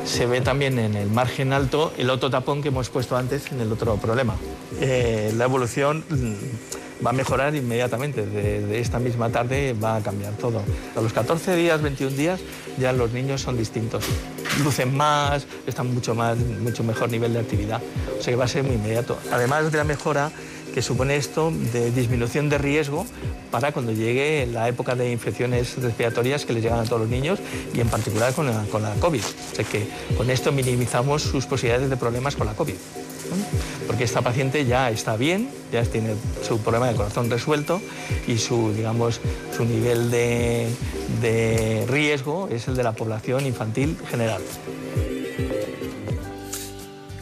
[0.04, 3.60] Se ve también en el margen alto el otro tapón que hemos puesto antes en
[3.60, 4.36] el otro problema.
[4.80, 8.26] Eh, la evolución mm, va a mejorar inmediatamente.
[8.26, 10.62] De, esta misma tarde va a cambiar todo.
[10.96, 12.40] A los 14 días, 21 días,
[12.78, 14.04] ya los niños son distintos.
[14.62, 17.80] Lucen más, están mucho, más, mucho mejor nivel de actividad.
[18.18, 19.18] O sea que va a ser muy inmediato.
[19.30, 20.30] Además de la mejora
[20.72, 23.06] que supone esto de disminución de riesgo
[23.50, 27.38] para cuando llegue la época de infecciones respiratorias que les llegan a todos los niños
[27.74, 29.22] y en particular con la, con la COVID.
[29.22, 32.74] O sea que con esto minimizamos sus posibilidades de problemas con la COVID.
[33.86, 36.14] Porque esta paciente ya está bien, ya tiene
[36.46, 37.80] su problema de corazón resuelto
[38.26, 39.20] y su, digamos,
[39.56, 40.68] su nivel de,
[41.20, 44.42] de riesgo es el de la población infantil general.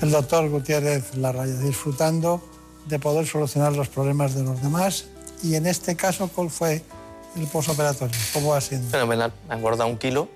[0.00, 2.42] El doctor Gutiérrez Larraya disfrutando
[2.86, 5.06] de poder solucionar los problemas de los demás.
[5.42, 6.82] Y en este caso, ¿cuál fue
[7.36, 8.18] el posoperatorio?
[8.32, 8.82] ¿Cómo ha sido?
[8.90, 9.32] Fenomenal.
[9.48, 10.28] Un kilo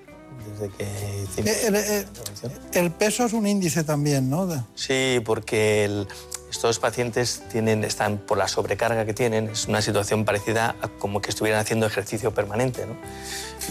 [0.59, 1.27] desde que eh,
[1.69, 2.07] el, el,
[2.73, 4.49] el, peso es un índice también, ¿no?
[4.75, 6.07] Sí, porque
[6.51, 11.21] estos pacientes tienen, están por la sobrecarga que tienen, es una situación parecida a como
[11.21, 12.95] que estuvieran haciendo ejercicio permanente, ¿no?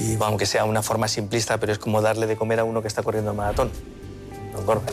[0.03, 2.87] Y aunque sea una forma simplista, pero es como darle de comer a uno que
[2.87, 3.71] está corriendo el maratón.
[4.53, 4.91] No engorda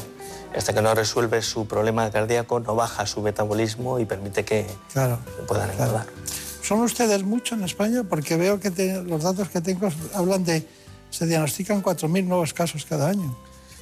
[0.57, 4.67] hasta que no resuelve su problema cardíaco, no baja su metabolismo y permite que,
[5.47, 6.07] puedan engordar.
[6.63, 8.05] ¿Son ustedes mucho en España?
[8.09, 8.71] Porque veo que
[9.07, 10.67] los datos que tengo hablan de...
[11.11, 13.37] Se diagnostican 4.000 nuevos casos cada año.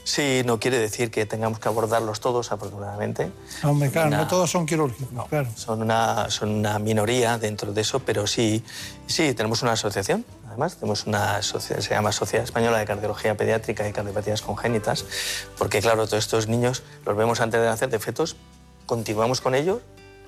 [0.08, 3.30] Sí, no quiere decir que tengamos que abordarlos todos, afortunadamente.
[3.62, 5.50] Hombre, claro, no todos son quirúrgicos, claro.
[5.54, 8.64] Son una, son una minoría dentro de eso, pero sí,
[9.06, 10.24] sí, tenemos una asociación,
[10.58, 15.04] además, tenemos una sociedad, se llama Sociedad Española de Cardiología Pediátrica y Cardiopatías Congénitas,
[15.56, 18.34] porque claro, todos estos niños los vemos antes de nacer de fetos,
[18.84, 19.82] continuamos con ellos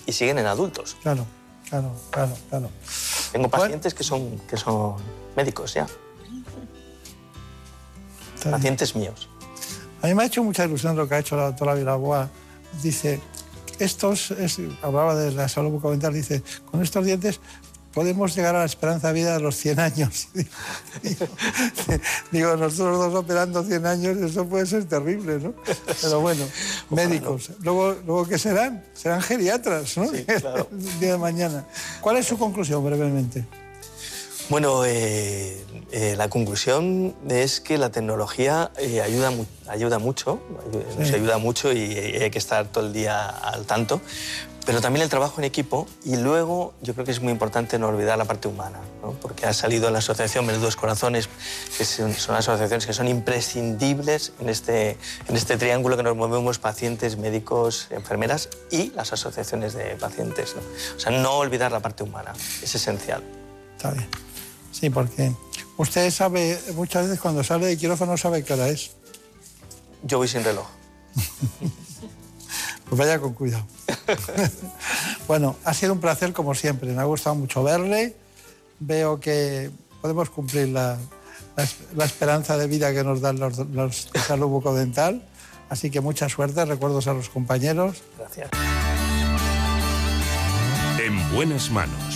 [0.07, 0.97] y siguen en adultos.
[1.03, 1.27] Claro,
[1.69, 2.71] claro, claro, claro.
[3.33, 4.95] Tengo pacientes que son, que son
[5.35, 5.89] médicos ya.
[8.49, 9.29] Pacientes míos.
[10.01, 12.31] A mí me ha hecho mucha ilusión lo que ha hecho la doctora Vilaboa.
[12.81, 13.21] Dice,
[13.81, 17.41] estos, es, hablaba de la salud bucodental, dice, con estos dientes
[17.93, 20.29] podemos llegar a la esperanza de vida de los 100 años.
[22.31, 25.55] digo, nosotros dos operando 100 años, eso puede ser terrible, ¿no?
[26.01, 26.45] Pero bueno,
[26.91, 27.51] médicos.
[27.63, 28.85] Luego, luego, ¿qué serán?
[28.93, 30.09] Serán geriatras, ¿no?
[30.09, 30.69] Sí, claro.
[30.73, 31.67] El día de mañana.
[32.01, 33.45] ¿Cuál es su conclusión, brevemente?
[34.51, 39.31] Bueno, eh, eh, la conclusión es que la tecnología eh, ayuda,
[39.69, 40.41] ayuda mucho,
[40.99, 41.15] nos Sí.
[41.15, 44.01] ayuda mucho y hay que estar todo el día al tanto,
[44.67, 47.87] pero también el trabajo en equipo y luego yo creo que es muy importante no
[47.87, 49.13] olvidar la parte humana, ¿no?
[49.13, 51.29] porque ha salido en la asociación Menudos Corazones,
[51.79, 56.59] que son, son asociaciones que son imprescindibles en este, en este triángulo que nos movemos
[56.59, 60.57] pacientes, médicos, enfermeras y las asociaciones de pacientes.
[60.57, 60.63] ¿no?
[60.97, 63.23] O sea, no olvidar la parte humana, es esencial.
[63.77, 64.09] Está bien.
[64.73, 65.33] Sí, porque
[65.77, 68.93] usted sabe, muchas veces cuando sale de quirófano sabe qué hora es.
[70.03, 70.67] Yo voy sin reloj.
[72.89, 73.65] Pues vaya con cuidado.
[75.29, 76.91] bueno, ha sido un placer como siempre.
[76.93, 78.17] Me ha gustado mucho verle.
[78.81, 79.71] Veo que
[80.03, 80.99] podemos cumplir la,
[81.57, 85.23] la es- la esperanza de vida que nos dan los, los de salud bucodental.
[85.69, 88.03] Así que mucha suerte, recuerdos a los compañeros.
[88.19, 88.51] Gracias.
[90.99, 92.10] En buenas manos.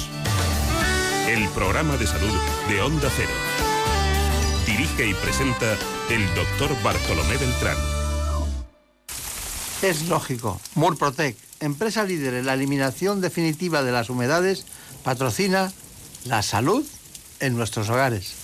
[1.28, 3.30] El programa de salud de Onda Cero.
[4.66, 5.72] Dirige y presenta
[6.10, 7.76] el doctor Bartolomé Beltrán.
[9.80, 10.60] Es lógico.
[10.74, 14.66] Murprotec, empresa líder en la eliminación definitiva de las humedades,
[15.02, 15.72] patrocina
[16.26, 16.84] la salud
[17.40, 18.34] en nuestros hogares.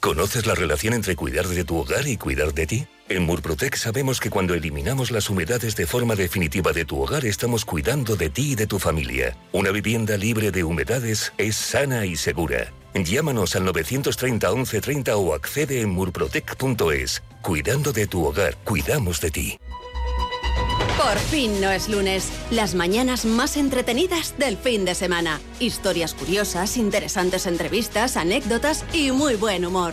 [0.00, 2.86] ¿Conoces la relación entre cuidar de tu hogar y cuidar de ti?
[3.12, 7.66] En Murprotec sabemos que cuando eliminamos las humedades de forma definitiva de tu hogar estamos
[7.66, 9.36] cuidando de ti y de tu familia.
[9.52, 12.72] Una vivienda libre de humedades es sana y segura.
[12.94, 17.22] Llámanos al 930 1130 o accede en murprotec.es.
[17.42, 19.58] Cuidando de tu hogar, cuidamos de ti.
[20.96, 22.30] Por fin no es lunes.
[22.50, 25.38] Las mañanas más entretenidas del fin de semana.
[25.60, 29.92] Historias curiosas, interesantes entrevistas, anécdotas y muy buen humor.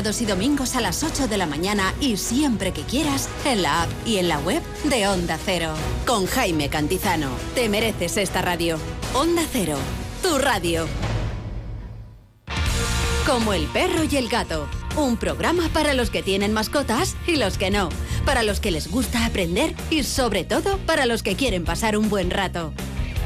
[0.00, 3.90] Y domingos a las 8 de la mañana y siempre que quieras en la app
[4.06, 5.74] y en la web de Onda Cero.
[6.06, 7.28] Con Jaime Cantizano.
[7.54, 8.78] Te mereces esta radio.
[9.12, 9.76] Onda Cero.
[10.22, 10.86] Tu radio.
[13.26, 14.66] Como el perro y el gato.
[14.96, 17.90] Un programa para los que tienen mascotas y los que no.
[18.24, 22.08] Para los que les gusta aprender y sobre todo para los que quieren pasar un
[22.08, 22.72] buen rato.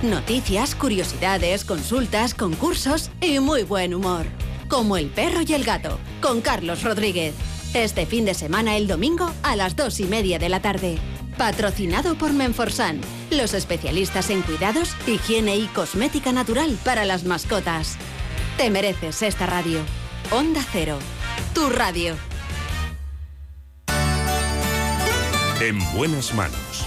[0.03, 4.27] Noticias, curiosidades, consultas, concursos y muy buen humor.
[4.68, 7.35] Como el perro y el gato, con Carlos Rodríguez.
[7.74, 10.98] Este fin de semana el domingo a las dos y media de la tarde.
[11.37, 13.00] Patrocinado por Menforsan,
[13.31, 17.96] los especialistas en cuidados, higiene y cosmética natural para las mascotas.
[18.57, 19.81] Te mereces esta radio.
[20.31, 20.98] Onda Cero,
[21.55, 22.16] tu radio.
[25.61, 26.87] En buenas manos.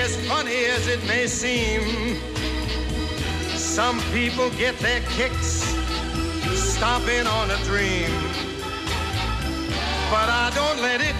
[0.00, 1.82] As funny as it may seem,
[3.54, 5.62] some people get their kicks
[6.54, 8.10] stomping on a dream.
[10.10, 11.14] But I don't let it,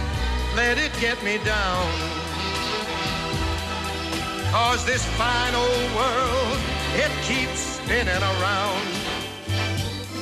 [0.56, 1.86] let it get me down.
[4.50, 6.58] Cause this fine old world,
[6.96, 8.99] it keeps spinning around.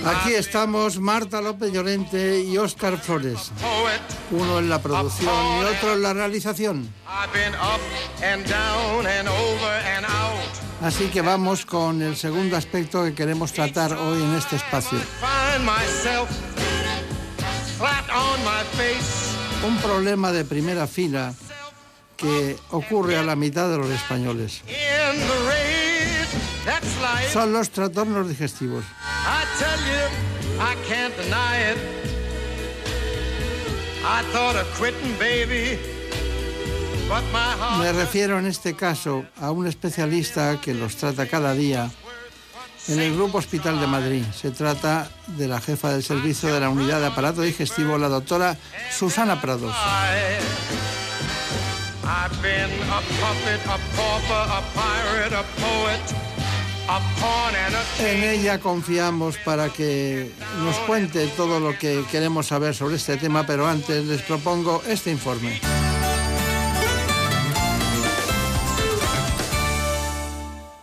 [0.05, 3.51] Aquí estamos Marta López Llorente y Óscar Flores.
[4.31, 6.93] Uno en la producción y otro en la realización.
[10.83, 14.99] Así que vamos con el segundo aspecto que queremos tratar hoy en este espacio.
[19.67, 21.35] Un problema de primera fila
[22.17, 24.63] que ocurre a la mitad de los españoles.
[27.33, 28.85] Son los trastornos digestivos.
[37.79, 41.91] Me refiero en este caso a un especialista que los trata cada día
[42.89, 44.25] en el Grupo Hospital de Madrid.
[44.35, 48.57] Se trata de la jefa del servicio de la unidad de aparato digestivo, la doctora
[48.91, 49.75] Susana Prados.
[52.05, 56.28] I've been a puppet, a pauper, a pirate, a poet,
[58.01, 60.33] En ella confiamos para que
[60.65, 65.11] nos cuente todo lo que queremos saber sobre este tema, pero antes les propongo este
[65.11, 65.61] informe.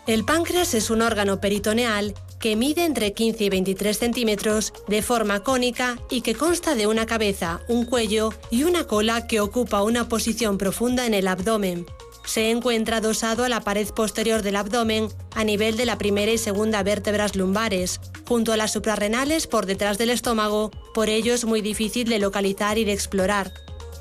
[0.05, 5.39] El páncreas es un órgano peritoneal que mide entre 15 y 23 centímetros de forma
[5.39, 10.07] cónica y que consta de una cabeza, un cuello y una cola que ocupa una
[10.07, 11.87] posición profunda en el abdomen.
[12.26, 16.38] Se encuentra adosado a la pared posterior del abdomen a nivel de la primera y
[16.38, 21.61] segunda vértebras lumbares, junto a las suprarrenales por detrás del estómago, por ello es muy
[21.61, 23.53] difícil de localizar y de explorar.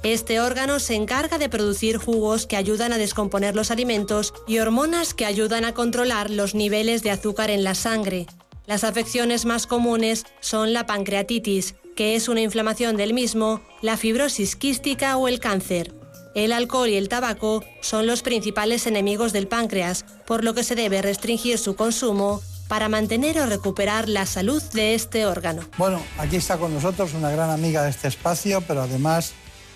[0.03, 5.15] Este órgano se encarga de producir jugos que ayudan a descomponer los alimentos y hormonas
[5.15, 8.27] que ayudan a controlar los niveles de azúcar en la sangre.
[8.67, 14.57] Las afecciones más comunes son la pancreatitis, que es una inflamación del mismo, la fibrosis
[14.57, 16.04] quística o el cáncer.
[16.35, 20.75] El alcohol y el tabaco son los principales enemigos del páncreas, por lo que se
[20.75, 25.63] debe restringir su consumo para mantener o recuperar la salud de este órgano.
[25.79, 29.33] Bueno, aquí está con nosotros una gran amiga de este espacio, pero además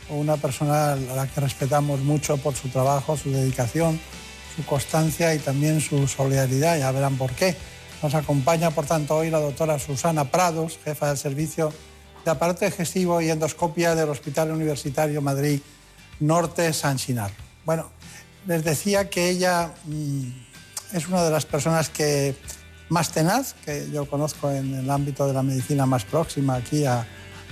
[0.09, 4.00] una persona a la que respetamos mucho por su trabajo, su dedicación,
[4.56, 6.76] su constancia y también su solidaridad.
[6.76, 7.54] Ya verán por qué.
[8.02, 11.72] Nos acompaña, por tanto, hoy la doctora Susana Prados, jefa del servicio
[12.24, 15.61] de aparato digestivo y endoscopia del Hospital Universitario Madrid
[16.20, 17.34] Norte San Chinarro.
[17.64, 17.90] Bueno,
[18.46, 20.22] les decía que ella mm,
[20.94, 22.34] es una de las personas que
[22.88, 27.06] más tenaz, que yo conozco en el ámbito de la medicina más próxima aquí a,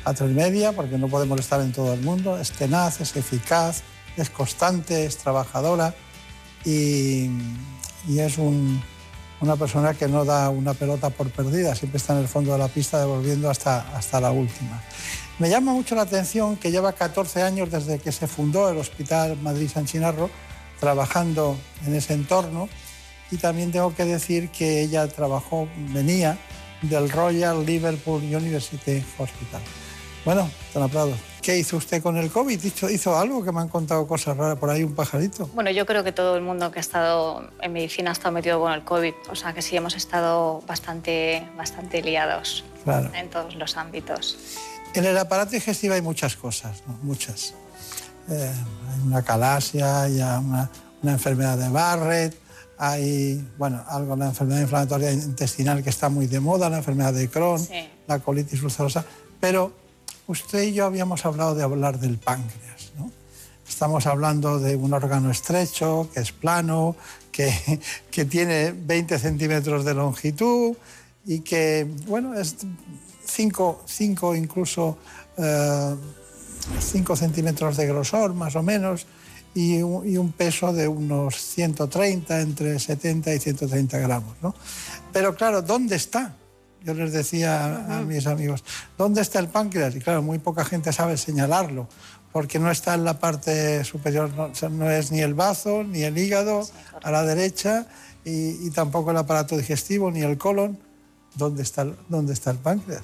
[0.04, 2.38] a tres media, porque no podemos estar en todo el mundo.
[2.38, 3.82] Es tenaz, es eficaz,
[4.16, 5.94] es constante, es trabajadora
[6.64, 7.28] y,
[8.08, 8.82] y es un-
[9.38, 12.58] una persona que no da una pelota por perdida, siempre está en el fondo de
[12.58, 14.82] la pista devolviendo hasta, hasta la última.
[15.38, 19.36] Me llama mucho la atención que lleva 14 años desde que se fundó el Hospital
[19.42, 20.30] Madrid San Chinarro
[20.80, 21.56] trabajando
[21.86, 22.68] en ese entorno
[23.30, 26.38] y también tengo que decir que ella trabajó, venía
[26.82, 29.60] del Royal Liverpool University Hospital.
[30.24, 31.12] Bueno, don Prado,
[31.42, 32.62] ¿qué hizo usted con el COVID?
[32.62, 35.48] ¿Hizo, ¿Hizo algo que me han contado cosas raras por ahí, un pajarito?
[35.54, 38.58] Bueno, yo creo que todo el mundo que ha estado en medicina ha estado metido
[38.60, 43.10] con el COVID, o sea que sí hemos estado bastante, bastante liados Claro.
[43.14, 44.38] en todos los ámbitos.
[44.96, 46.98] En el aparato digestivo hay muchas cosas, ¿no?
[47.02, 47.52] muchas.
[48.30, 50.70] Eh, hay una calasia, hay una,
[51.02, 52.34] una enfermedad de Barrett,
[52.78, 57.28] hay, bueno, algo, la enfermedad inflamatoria intestinal que está muy de moda, la enfermedad de
[57.28, 57.60] Crohn,
[58.06, 59.04] la colitis ulcerosa,
[59.38, 59.70] pero
[60.28, 63.12] usted y yo habíamos hablado de hablar del páncreas, ¿no?
[63.68, 66.96] Estamos hablando de un órgano estrecho, que es plano,
[67.30, 67.52] que,
[68.10, 70.74] que tiene 20 centímetros de longitud
[71.26, 72.56] y que, bueno, es
[73.36, 74.98] 5 incluso
[76.80, 79.06] 5 centímetros de grosor, más o menos,
[79.54, 84.36] y un, y un peso de unos 130, entre 70 y 130 gramos.
[84.42, 84.54] ¿no?
[85.12, 86.34] Pero claro, ¿dónde está?
[86.84, 88.62] Yo les decía a mis amigos,
[88.96, 89.96] ¿dónde está el páncreas?
[89.96, 91.88] Y claro, muy poca gente sabe señalarlo,
[92.32, 94.30] porque no está en la parte superior,
[94.70, 96.68] no, es ni el bazo, ni el hígado
[97.02, 97.86] a la derecha,
[98.24, 100.78] y, y tampoco el aparato digestivo, ni el colon.
[101.34, 103.02] ¿Dónde está, dónde está el páncreas?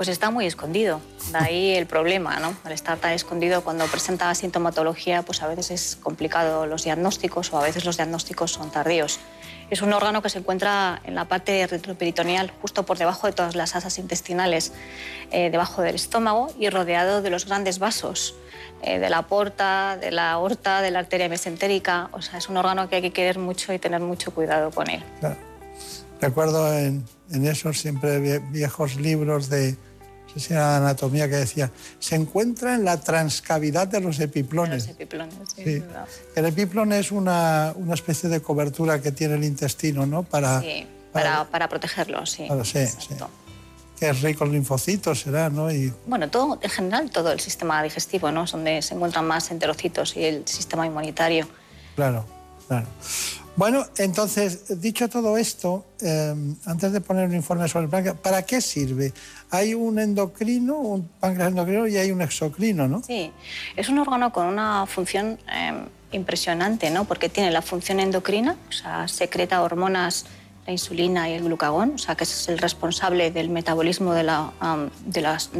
[0.00, 2.56] Pues está muy escondido, de ahí el problema, ¿no?
[2.64, 7.58] Al estar tan escondido cuando presenta sintomatología, pues a veces es complicado los diagnósticos o
[7.58, 9.20] a veces los diagnósticos son tardíos.
[9.68, 13.54] Es un órgano que se encuentra en la parte retroperitoneal, justo por debajo de todas
[13.54, 14.72] las asas intestinales,
[15.32, 18.34] eh, debajo del estómago y rodeado de los grandes vasos,
[18.82, 22.08] eh, de la porta, de la aorta, de la arteria mesentérica.
[22.12, 24.88] O sea, es un órgano que hay que querer mucho y tener mucho cuidado con
[24.88, 25.04] él.
[26.22, 29.76] Recuerdo en, en esos siempre vie- viejos libros de,
[30.38, 34.86] si era de anatomía, que decía, se encuentra en la transcavidad de los epiplones.
[34.86, 35.82] Epiplones, sí, es.
[36.36, 40.22] El epiplón es una, una especie de cobertura que tiene el intestino ¿no?
[40.22, 40.86] para, Sí.
[41.12, 42.46] para, para protegerlo, sí.
[42.46, 43.14] Claro, sí, sí.
[43.98, 45.70] Que es rico en linfocitos, será, ¿no?
[45.70, 48.44] Y Bueno, todo, en general todo el sistema digestivo, ¿no?
[48.44, 51.46] Es donde se encuentran más enterocitos y el sistema inmunitario.
[51.96, 52.24] Claro,
[52.68, 52.86] claro.
[53.60, 56.34] Bueno, entonces, dicho todo esto, eh,
[56.64, 59.12] antes de poner un informe sobre el páncreas, ¿para qué sirve?
[59.50, 63.02] Hay un endocrino, un páncreas endocrino y hay un exocrino, ¿no?
[63.02, 63.30] Sí,
[63.76, 65.74] es un órgano con una función eh,
[66.12, 67.04] impresionante, ¿no?
[67.04, 70.24] Porque tiene la función endocrina, o sea, secreta hormonas,
[70.66, 75.50] la insulina y el glucagón, o sea, que es el responsable del metabolismo de, las,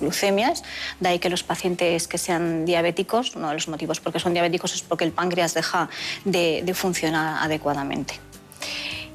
[0.00, 0.62] glucemias.
[1.00, 4.32] De ahí que los pacientes que sean diabéticos, uno de los motivos por qué son
[4.34, 5.88] diabéticos es porque el páncreas deja
[6.24, 8.14] de, de funcionar adecuadamente.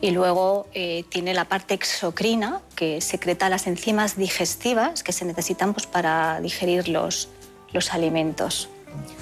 [0.04, 5.74] Y luego eh, tiene la parte exocrina, que secreta las enzimas digestivas que se necesitan
[5.74, 7.30] pues, para digerir los,
[7.72, 8.68] los alimentos.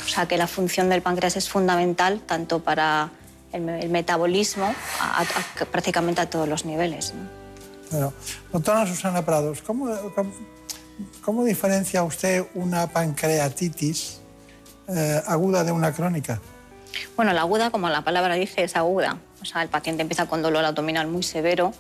[0.04, 3.12] O sea que la función del páncreas es fundamental tanto para
[3.54, 7.14] el, me- el metabolismo a- a- a- prácticamente a todos los niveles.
[7.14, 7.28] ¿no?
[7.90, 8.14] Claro.
[8.52, 10.32] Doctora Susana Prados, ¿cómo, cómo,
[11.24, 14.20] cómo diferencia usted una pancreatitis
[14.88, 16.40] eh, aguda de una crónica?
[17.16, 19.18] Bueno, la aguda, como la palabra dice, es aguda.
[19.42, 21.74] O sea, el paciente empieza con dolor abdominal muy severo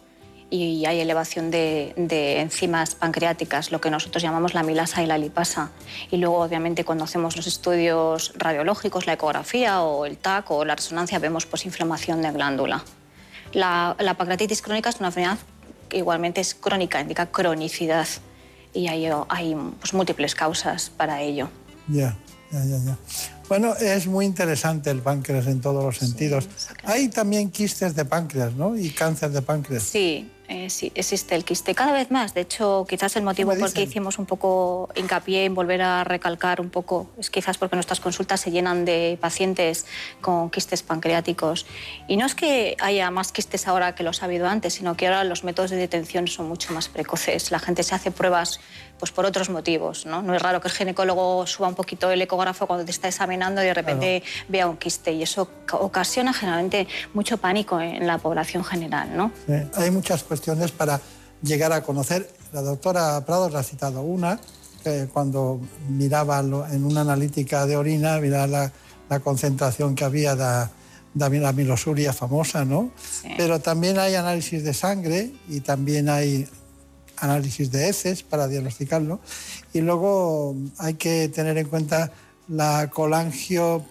[0.51, 5.17] y hay elevación de, de enzimas pancreáticas, lo que nosotros llamamos la milasa y la
[5.17, 5.71] lipasa.
[6.11, 10.75] Y luego, obviamente, cuando hacemos los estudios radiológicos, la ecografía o el TAC o la
[10.75, 12.83] resonancia, vemos pues, inflamación de glándula.
[13.53, 15.39] La, la pancreatitis crónica es una enfermedad
[15.87, 18.07] que igualmente es crónica, indica cronicidad
[18.73, 21.49] y hay, hay pues, múltiples causas para ello.
[21.87, 22.17] Ya,
[22.51, 22.97] ya, ya, ya.
[23.49, 26.47] Bueno, es muy interesante el páncreas en todos los sentidos.
[26.83, 28.77] Hay también quistes de páncreas, ¿no?
[28.77, 29.83] Y cáncer de páncreas.
[29.83, 32.33] Sí, sí, existe el quiste cada vez más.
[32.33, 36.61] De hecho, quizás el motivo por qué hicimos un poco hincapié en volver a recalcar
[36.61, 39.85] un poco es quizás porque nuestras consultas se llenan de pacientes
[40.19, 41.65] con quistes pancreáticos.
[42.07, 45.07] Y no es que haya más quistes ahora que los ha habido antes, sino que
[45.07, 47.51] ahora los métodos de detención son mucho más precoces.
[47.51, 48.59] La gente se hace pruebas
[49.01, 50.05] pues por otros motivos.
[50.05, 50.21] ¿no?
[50.21, 53.61] no es raro que el ginecólogo suba un poquito el ecógrafo cuando te está examinando
[53.63, 55.11] y de repente vea un quiste.
[55.11, 59.09] Y eso ca- ocasiona generalmente mucho pánico en la población general.
[59.17, 59.31] ¿no?
[59.47, 61.01] Sí, Hay muchas cuestiones para
[61.41, 62.29] llegar a conocer.
[62.53, 64.39] La doctora Prados ha citado una,
[64.83, 68.71] que cuando miraba lo- en una analítica de orina, miraba la,
[69.09, 70.67] la concentración que había de,
[71.15, 72.91] de la milosuria famosa, ¿no?
[73.35, 76.47] Pero también hay análisis de sangre y también hay
[77.21, 79.19] análisis de heces para diagnosticarlo.
[79.73, 82.11] Y luego hay que tener en cuenta
[82.49, 83.85] la colangio...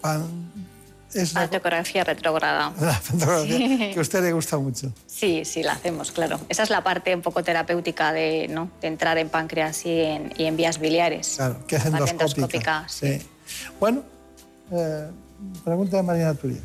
[1.12, 1.48] Es la,
[2.04, 2.72] retrógrada.
[3.92, 4.92] que a usted le gusta mucho.
[5.08, 6.38] Sí, sí, la hacemos, claro.
[6.48, 8.70] Esa es la parte un poco terapéutica de, ¿no?
[8.80, 11.34] de entrar en páncreas y en, y en vías biliares.
[11.36, 12.12] Claro, que es endoscópica.
[12.12, 13.18] endoscópica, sí.
[13.18, 13.26] Sí.
[13.80, 14.04] Bueno,
[14.70, 15.08] eh,
[15.64, 16.60] pregunta de Marina Turia.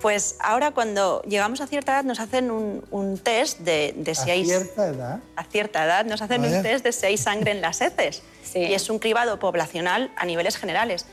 [0.00, 4.30] Pues ahora cuando llegamos a cierta edad nos hacen un, un test de, de si
[4.30, 4.44] A hay...
[4.46, 5.20] cierta edad.
[5.36, 6.56] A cierta edad nos hacen Vaya.
[6.56, 8.22] un test de si hay sangre en las heces.
[8.54, 11.06] Y es un cribado poblacional a niveles generales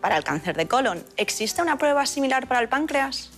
[0.00, 1.04] para el cáncer de colon.
[1.16, 3.30] ¿Existe una prueba similar para el páncreas?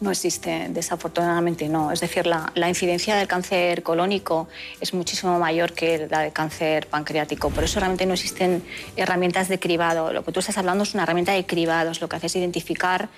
[0.00, 1.92] No existe, desafortunadamente no.
[1.92, 4.48] Es decir, la, la incidencia del cáncer colónico
[4.80, 7.48] es muchísimo mayor que la del cáncer pancreático.
[7.50, 8.62] Por eso realmente no existen
[8.96, 10.12] herramientas de cribado.
[10.12, 12.00] Lo que tú estás hablando es una herramienta de cribados.
[12.00, 13.08] Lo que hace es identificar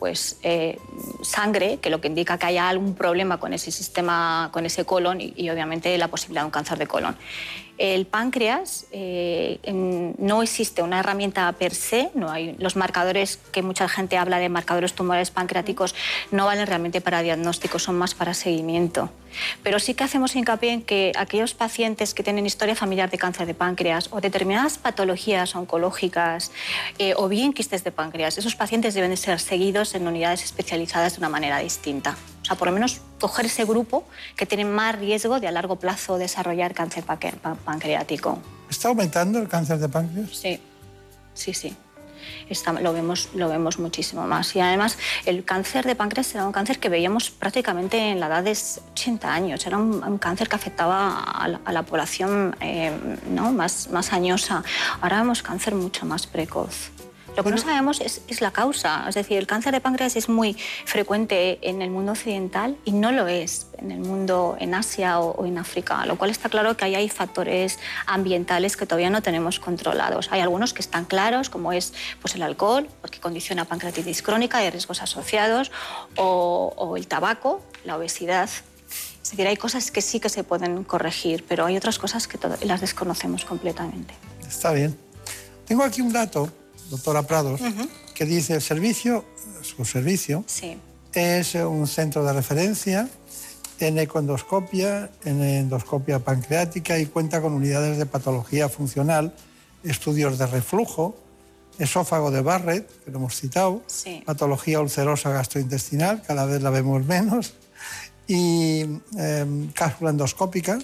[0.00, 0.80] pues, eh,
[1.22, 5.20] sangre, que lo que indica que haya algún problema con ese sistema, con ese colon
[5.20, 7.16] y, y obviamente la posibilidad de un cáncer de colon.
[7.80, 9.58] El páncreas eh,
[10.18, 14.50] no existe una herramienta per se, no hay los marcadores que mucha gente habla de
[14.50, 15.94] marcadores tumorales pancreáticos
[16.30, 19.10] no valen realmente para diagnóstico, son más para seguimiento.
[19.62, 23.46] Pero sí que hacemos hincapié en que aquellos pacientes que tienen historia familiar de cáncer
[23.46, 26.52] de páncreas o determinadas patologías oncológicas
[26.98, 31.14] eh, o bien quistes de páncreas, esos pacientes deben de ser seguidos en unidades especializadas
[31.14, 32.14] de una manera distinta.
[32.42, 34.04] O sea, por lo menos coger ese grupo
[34.36, 37.04] que tiene más riesgo de a largo plazo desarrollar cáncer
[37.64, 38.38] pancreático.
[38.68, 40.30] ¿Está aumentando el cáncer de páncreas?
[40.36, 40.60] Sí,
[41.34, 41.76] sí, sí.
[42.48, 44.54] Está- lo, vemos, lo vemos muchísimo más.
[44.54, 48.42] Y además, el cáncer de páncreas era un cáncer que veíamos prácticamente en la edad
[48.42, 48.50] de
[48.92, 49.66] 80 años.
[49.66, 52.92] Era un, un cáncer que afectaba a la, a la población eh,
[53.30, 53.52] ¿no?
[53.52, 54.62] más, más añosa.
[55.00, 56.90] Ahora vemos cáncer mucho más precoz.
[57.36, 59.06] Lo que no sabemos es, es la causa.
[59.08, 63.12] Es decir, el cáncer de páncreas es muy frecuente en el mundo occidental y no
[63.12, 66.76] lo es en el mundo, en Asia o, o en África, lo cual está claro
[66.76, 70.30] que ahí hay factores ambientales que todavía no tenemos controlados.
[70.32, 74.70] Hay algunos que están claros, como es pues, el alcohol, porque condiciona pancreatitis crónica y
[74.70, 75.70] riesgos asociados,
[76.16, 78.50] o, o el tabaco, la obesidad.
[79.22, 82.38] Es decir, hay cosas que sí que se pueden corregir, pero hay otras cosas que
[82.64, 84.14] las desconocemos completamente.
[84.46, 84.98] Está bien.
[85.66, 86.50] Tengo aquí un dato,
[86.90, 87.60] doctora Prados,
[88.14, 89.24] que dice el servicio,
[89.62, 90.76] su servicio, Sí.
[91.14, 93.08] es un centro de referencia
[93.78, 99.32] en ecoendoscopia, en endoscopia pancreática y cuenta con unidades de patología funcional,
[99.84, 101.16] estudios de reflujo,
[101.78, 103.82] esófago de Barrett, que lo hemos citado,
[104.26, 107.54] patología ulcerosa gastrointestinal, cada vez la vemos menos,
[108.26, 108.82] y
[109.16, 110.78] em, cápsula endoscópica,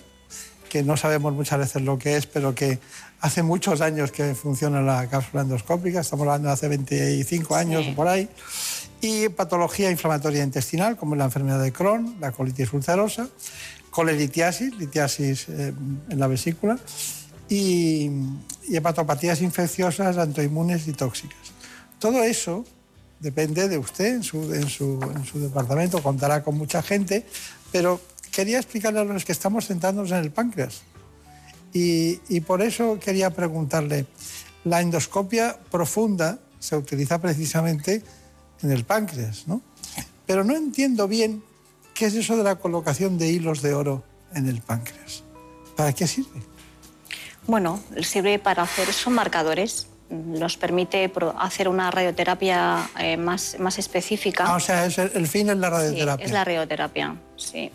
[0.70, 2.78] que no sabemos muchas veces lo que es, pero que
[3.26, 7.94] hace muchos años que funciona la cápsula endoscópica, estamos hablando de hace 25 años o
[7.96, 8.28] por ahí,
[9.00, 13.28] y patología inflamatoria intestinal, como la enfermedad de Crohn, la colitis ulcerosa,
[13.90, 15.74] colelitiasis, litiasis eh,
[16.08, 16.78] en la vesícula,
[17.48, 18.10] y,
[18.70, 21.52] hepatopatías infecciosas, antoinmunes y tóxicas.
[21.98, 22.64] Todo eso
[23.18, 27.26] depende de usted en su, en su, en su departamento, contará con mucha gente,
[27.72, 28.00] pero
[28.30, 30.82] quería explicarle a los que estamos centrándonos en el páncreas.
[31.76, 34.06] Y, y, por eso quería preguntarle,
[34.64, 38.02] la endoscopia profunda se utiliza precisamente
[38.62, 39.60] en el páncreas, ¿no?
[40.24, 41.42] Pero no entiendo bien
[41.92, 44.04] qué es eso de la colocación de hilos de oro
[44.34, 45.22] en el páncreas.
[45.76, 46.40] ¿Para qué sirve?
[47.46, 54.44] Bueno, sirve para hacer, son marcadores, nos permite hacer una radioterapia eh, más, más específica.
[54.46, 56.24] Ah, o sea, el, fin es la radioterapia.
[56.24, 57.70] Sí, es la radioterapia, sí.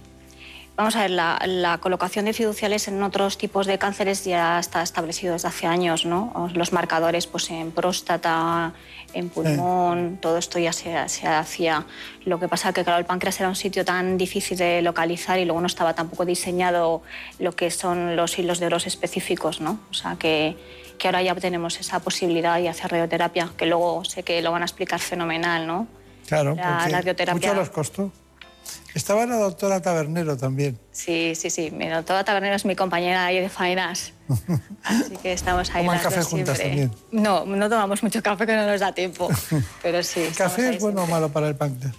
[0.78, 5.34] Vamos a ver, la, colocación de fiduciales en otros tipos de cánceres ya está establecido
[5.34, 6.50] desde hace años, ¿no?
[6.56, 8.74] Los marcadores pues, en próstata,
[9.14, 11.86] en pulmón, todo esto ya se, hacía.
[12.26, 15.38] Lo que pasa es que, claro, el páncreas era un sitio tan difícil de localizar
[15.40, 17.02] y luego no estaba tampoco diseñado
[17.38, 19.80] lo que son los hilos de oros específicos, ¿no?
[19.92, 20.56] O sea, que,
[20.98, 24.62] que ahora ya tenemos esa posibilidad y hacer radioterapia, que luego sé que lo van
[24.62, 25.88] a explicar fenomenal, ¿no?
[26.28, 27.50] Claro, la, radioterapia...
[27.50, 28.12] mucho los costó.
[28.94, 30.78] Estaba la doctora Tabernero también.
[30.92, 31.72] Sí, sí, sí.
[31.72, 34.14] Mi doctora Tabernero es mi compañera ahí de faenas.
[34.84, 35.86] Así que estamos ahí.
[35.86, 36.92] ¿Toman café juntas también?
[37.12, 39.30] No, no tomamos mucho café que no nos da tiempo.
[39.82, 40.22] Pero sí.
[40.22, 41.96] ¿El café es bueno o malo para el páncreas?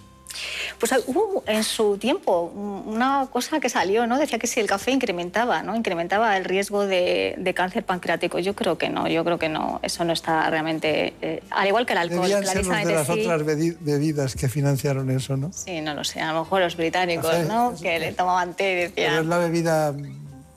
[0.79, 2.51] Pues hubo en su tiempo
[2.85, 4.17] una cosa que salió, ¿no?
[4.17, 5.75] Decía que si el café incrementaba, ¿no?
[5.75, 8.39] Incrementaba el riesgo de, cáncer pancreático.
[8.39, 9.79] Yo creo que no, yo creo que no.
[9.83, 11.13] Eso no está realmente...
[11.21, 12.21] Eh, al igual que el alcohol.
[12.23, 15.51] Debían ser los de las otras bebidas que financiaron eso, ¿no?
[15.53, 16.21] Sí, no lo sé.
[16.21, 17.75] A lo mejor los británicos, ¿no?
[17.81, 18.93] Que le tomaban té y decían...
[18.95, 19.93] Pero es la bebida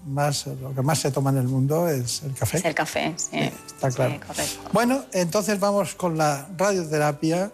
[0.07, 2.59] más, lo que más se toma en el mundo es el café.
[2.59, 3.39] Es el café, sí.
[3.67, 4.19] está claro.
[4.73, 7.51] Bueno, entonces vamos con la radioterapia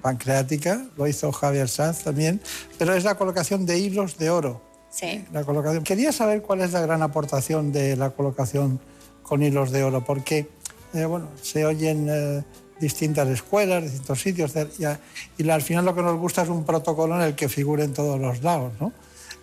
[0.00, 2.40] pancreática, lo hizo Javier Sanz también,
[2.78, 4.62] pero es la colocación de hilos de oro.
[4.90, 5.24] Sí.
[5.32, 5.84] La colocación.
[5.84, 8.78] Quería saber cuál es la gran aportación de la colocación
[9.22, 10.48] con hilos de oro, porque
[10.94, 12.42] eh, bueno, se oyen eh,
[12.78, 14.52] distintas escuelas, distintos sitios,
[15.38, 17.94] y, al final lo que nos gusta es un protocolo en el que figure en
[17.94, 18.92] todos los lados, ¿no?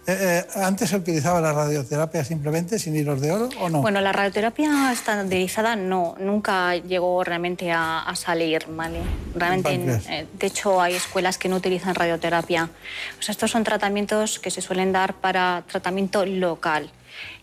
[0.10, 0.18] Eh,
[0.56, 3.82] eh, ¿Antes se utilizaba la radioterapia simplemente sin hilos de oro o no?
[3.84, 9.02] Bueno, la radioterapia estandarizada no, nunca llegó realmente a, salir, ¿vale?
[9.36, 12.72] Realmente, eh, de hecho, hay escuelas que no utilizan radioterapia.
[13.20, 16.92] O sea, estos son tratamientos que se suelen dar para tratamiento local.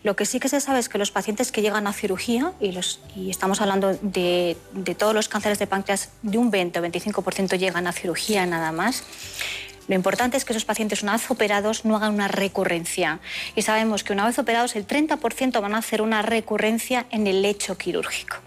[0.03, 2.73] Lo que sí que se sabe es que los pacientes que llegan a cirugía, y,
[2.73, 6.83] los, y estamos hablando de, de todos los cánceres de páncreas, de un 20 o
[6.83, 9.03] 25% llegan a cirugía nada más,
[9.87, 13.19] lo importante es que esos pacientes, una vez operados, no hagan una recurrencia.
[13.55, 17.41] Y sabemos que una vez operados, el 30% van a hacer una recurrencia en el
[17.41, 18.37] lecho quirúrgico.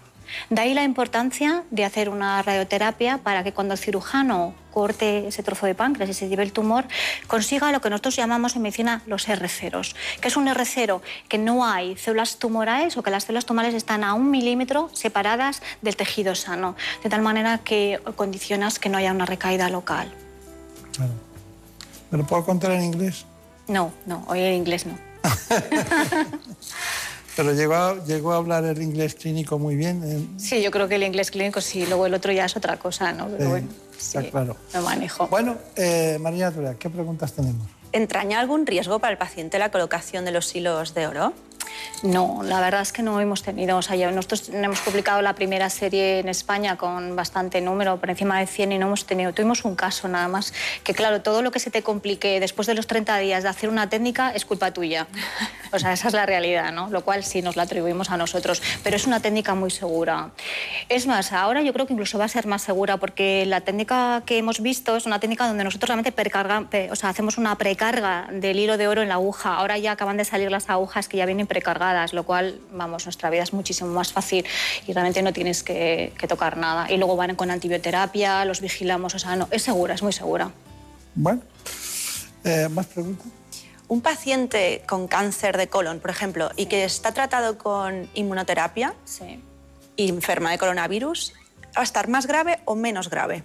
[0.49, 5.43] De ahí la importancia de hacer una radioterapia para que cuando el cirujano corte ese
[5.43, 6.85] trozo de páncreas y se lleve el tumor,
[7.27, 9.93] consiga lo que nosotros llamamos en medicina los R0.
[10.21, 11.01] que es un R0?
[11.27, 15.61] Que no hay células tumorales o que las células tumorales están a un milímetro separadas
[15.81, 20.13] del tejido sano, de tal manera que condicionas que no haya una recaída local.
[22.11, 23.25] ¿Me lo puedo contar en inglés?
[23.67, 24.97] No, no, hoy en inglés no.
[27.35, 30.35] Pero llegó a, llegó a hablar el inglés clínico muy bien.
[30.37, 33.13] Sí, yo creo que el inglés clínico sí, luego el otro ya es otra cosa,
[33.13, 33.29] ¿no?
[33.29, 34.57] Pero bueno, está claro.
[34.73, 35.27] Lo manejo.
[35.27, 37.65] Bueno, eh, María ¿qué preguntas tenemos?
[37.93, 41.33] ¿Entraña algún riesgo para el paciente la colocación de los hilos de oro?
[42.03, 43.77] No, la verdad es que no hemos tenido.
[43.77, 48.39] O sea, nosotros hemos publicado la primera serie en España con bastante número, por encima
[48.39, 49.33] de 100, y no hemos tenido.
[49.33, 50.53] Tuvimos un caso nada más.
[50.83, 53.69] Que claro, todo lo que se te complique después de los 30 días de hacer
[53.69, 55.07] una técnica es culpa tuya.
[55.73, 56.89] O sea, esa es la realidad, ¿no?
[56.89, 58.61] Lo cual sí nos la atribuimos a nosotros.
[58.83, 60.31] Pero es una técnica muy segura.
[60.89, 64.23] Es más, ahora yo creo que incluso va a ser más segura porque la técnica
[64.25, 66.11] que hemos visto es una técnica donde nosotros realmente
[66.91, 69.55] o sea, hacemos una precarga del hilo de oro en la aguja.
[69.55, 73.29] Ahora ya acaban de salir las agujas que ya vienen precargadas lo cual, vamos, nuestra
[73.29, 74.45] vida es muchísimo más fácil
[74.87, 76.89] y realmente no tienes que, tocar nada.
[76.89, 80.49] Y luego van con antibioterapia, los vigilamos, o sea, no, es segura, es muy segura.
[81.13, 81.41] Bueno,
[82.45, 83.27] eh, ¿más preguntas?
[83.89, 88.93] Un paciente con cáncer de colon, por ejemplo, y que está tratado con inmunoterapia
[89.97, 91.33] y enferma de coronavirus,
[91.75, 93.43] ¿va a estar más grave o menos grave?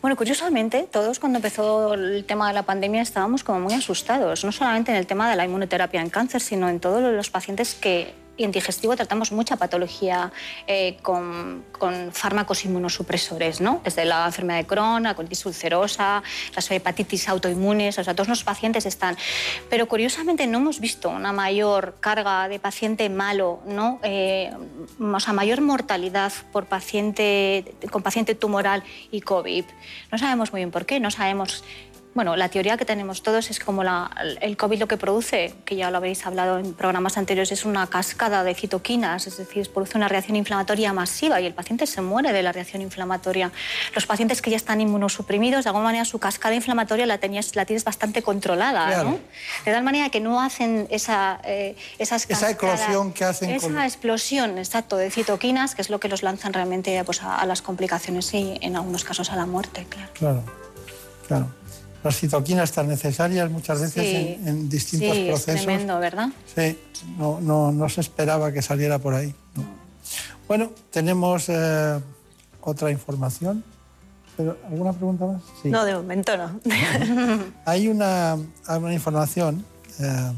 [0.00, 4.52] Bueno, curiosamente, todos cuando empezó el tema de la pandemia estábamos como muy asustados, no
[4.52, 8.14] solamente en el tema de la inmunoterapia en cáncer, sino en todos los pacientes que
[8.38, 10.32] y en digestivo tratamos mucha patología
[10.66, 11.64] eh, con,
[12.12, 13.82] fármacos inmunosupresores, ¿no?
[13.84, 16.22] desde la enfermedad de Crohn, la colitis ulcerosa,
[16.54, 19.16] las hepatitis autoinmunes, o sea, todos los pacientes están.
[19.68, 23.98] Pero curiosamente no hemos visto una mayor carga de paciente malo, ¿no?
[24.02, 24.50] Eh,
[25.00, 29.64] o sea, mayor mortalidad por paciente, con paciente tumoral y COVID.
[30.12, 31.64] No sabemos muy bien por qué, no sabemos
[32.18, 33.84] bueno, la teoría que tenemos todos es como
[34.40, 37.86] el COVID lo que produce, que ya lo habéis hablado en programas anteriores, es una
[37.86, 42.32] cascada de citoquinas, es decir, produce una reacción inflamatoria masiva y el paciente se muere
[42.32, 43.52] de la reacción inflamatoria.
[43.94, 47.64] Los pacientes que ya están inmunosuprimidos, de alguna manera su cascada inflamatoria la, tenías, la
[47.66, 49.20] tienes bastante controlada, ¿no?
[49.64, 54.58] De tal manera que no hacen esa, eh, esas Esa eclosión que hacen Esa explosión,
[54.58, 58.58] exacto, de citoquinas, que es lo que los lanzan realmente pues, a, las complicaciones y
[58.60, 60.10] en algunos casos a la muerte, claro.
[60.14, 60.42] Claro,
[61.28, 61.67] claro
[62.02, 65.54] las citoquinas tan necesarias muchas veces en, distintos sí, procesos.
[65.54, 66.28] Es tremendo, ¿verdad?
[66.54, 66.78] Sí,
[67.16, 69.34] no, no, no se esperaba que saliera por ahí.
[70.46, 72.00] Bueno, tenemos eh,
[72.60, 73.64] otra información.
[74.36, 75.42] ¿Pero ¿Alguna pregunta más?
[75.64, 76.60] No, de momento no.
[77.66, 78.38] Hay una,
[78.68, 79.64] una información.
[79.98, 80.32] Eh,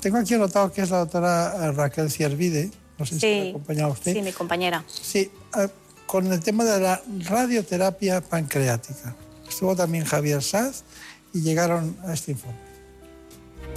[0.00, 2.70] tengo aquí anotado que es la doctora Raquel Ciervide.
[2.98, 4.12] No sé si me acompaña usted.
[4.12, 4.84] Sí, mi compañera.
[4.86, 5.68] Sí, eh,
[6.06, 9.16] con el tema de la radioterapia pancreática
[9.52, 10.84] estuvo también Javier Saz
[11.32, 12.58] y llegaron a este informe.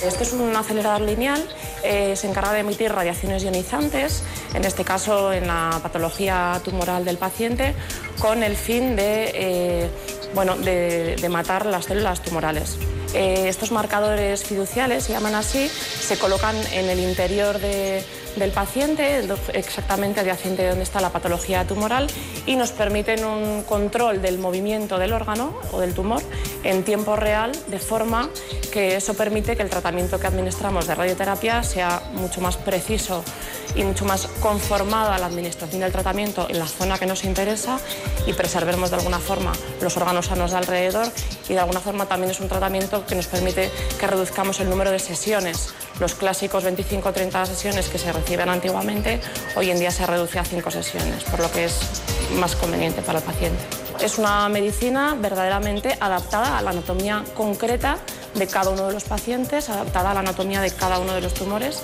[0.02, 1.42] Este es un acelerador lineal,
[1.84, 4.24] eh, se encarga de emitir radiaciones ionizantes,
[4.54, 7.74] en este caso en la patología tumoral del paciente,
[8.20, 9.90] con el fin de, eh,
[10.34, 12.78] bueno, de, matar las células tumorales.
[13.14, 18.04] Eh, estos marcadores fiduciales, se llaman así, se colocan en el interior de,
[18.36, 19.22] del paciente,
[19.54, 22.08] exactamente adyacente de donde está la patología tumoral,
[22.46, 26.22] y nos permiten un control del movimiento del órgano o del tumor
[26.64, 28.30] en tiempo real, de forma
[28.72, 33.24] que eso permite que el tratamiento que administramos de radioterapia sea mucho más preciso
[33.76, 37.80] y mucho más conformado a la administración del tratamiento en la zona que nos interesa
[38.26, 41.08] y preservemos de alguna forma los órganos sanos de alrededor
[41.50, 43.70] y de alguna forma también es un tratamiento que nos permite
[44.00, 45.74] que reduzcamos el número de sesiones.
[46.00, 48.12] Los clásicos 25 o 30 sesiones que se
[48.50, 49.22] antiguamente,
[49.56, 52.02] hoy en día se reduce a 5 sesiones, por lo que es
[52.40, 53.64] más conveniente para el paciente.
[54.02, 57.98] Es una medicina verdaderamente adaptada a la anatomía concreta
[58.36, 61.34] de cada uno de los pacientes, adaptada a la anatomía de cada uno de los
[61.34, 61.82] tumores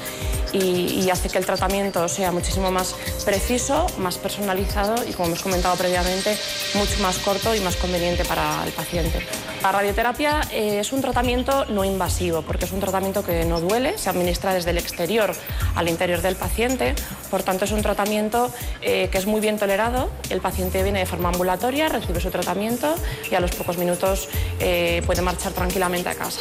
[0.53, 2.95] y, hace que el tratamiento sea muchísimo más
[3.25, 6.37] preciso, más personalizado y, como hemos comentado previamente,
[6.73, 9.25] mucho más corto y más conveniente para el paciente.
[9.61, 13.97] La radioterapia eh, es un tratamiento no invasivo porque es un tratamiento que no duele,
[13.97, 15.33] se administra desde el exterior
[15.75, 16.95] al interior del paciente,
[17.29, 21.05] por tanto es un tratamiento eh, que es muy bien tolerado, el paciente viene de
[21.05, 22.95] forma ambulatoria, recibe su tratamiento
[23.29, 24.29] y a los pocos minutos
[24.59, 26.40] eh, puede marchar tranquilamente a casa.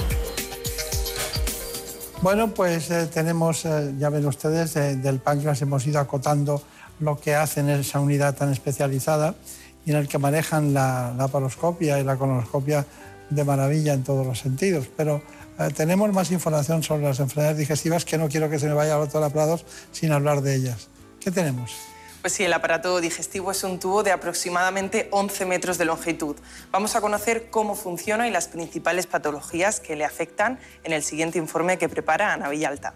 [2.22, 6.62] Bueno, pues eh, tenemos, eh, ya ven ustedes, eh, del páncreas hemos ido acotando
[6.98, 9.34] lo que hacen en esa unidad tan especializada
[9.86, 12.84] y en el que manejan la, la paroscopia y la colonoscopia
[13.30, 14.86] de maravilla en todos los sentidos.
[14.94, 15.22] Pero
[15.74, 18.98] tenemos más información sobre las enfermedades digestivas que no quiero que se me vaya a
[18.98, 20.88] doctora Prados sin hablar de ellas.
[21.20, 21.89] ¿Qué tenemos?
[22.20, 26.36] Pues sí, el aparato digestivo es un tubo de aproximadamente 11 metros de longitud.
[26.70, 31.38] Vamos a conocer cómo funciona y las principales patologías que le afectan en el siguiente
[31.38, 32.94] informe que prepara Ana Villalta.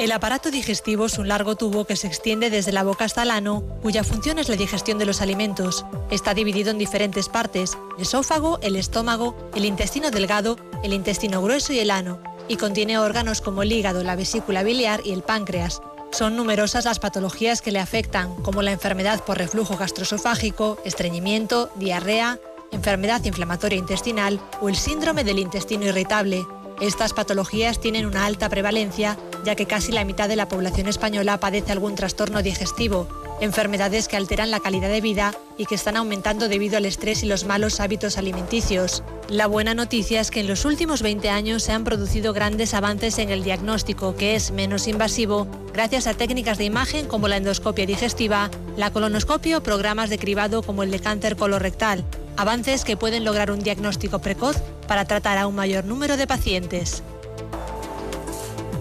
[0.00, 3.30] El aparato digestivo es un largo tubo que se extiende desde la boca hasta el
[3.30, 5.86] ano, cuya función es la digestión de los alimentos.
[6.10, 11.72] Está dividido en diferentes partes, el esófago, el estómago, el intestino delgado, el intestino grueso
[11.72, 15.80] y el ano, y contiene órganos como el hígado, la vesícula biliar y el páncreas.
[16.14, 22.38] Son numerosas las patologías que le afectan, como la enfermedad por reflujo gastroesofágico, estreñimiento, diarrea,
[22.70, 26.46] enfermedad inflamatoria intestinal o el síndrome del intestino irritable.
[26.80, 31.40] Estas patologías tienen una alta prevalencia, ya que casi la mitad de la población española
[31.40, 33.08] padece algún trastorno digestivo,
[33.40, 37.26] enfermedades que alteran la calidad de vida y que están aumentando debido al estrés y
[37.26, 39.02] los malos hábitos alimenticios.
[39.28, 43.18] La buena noticia es que en los últimos 20 años se han producido grandes avances
[43.18, 47.86] en el diagnóstico, que es menos invasivo, gracias a técnicas de imagen como la endoscopia
[47.86, 52.04] digestiva, la colonoscopia o programas de cribado como el de cáncer colorectal,
[52.36, 54.56] avances que pueden lograr un diagnóstico precoz
[54.86, 57.02] para tratar a un mayor número de pacientes.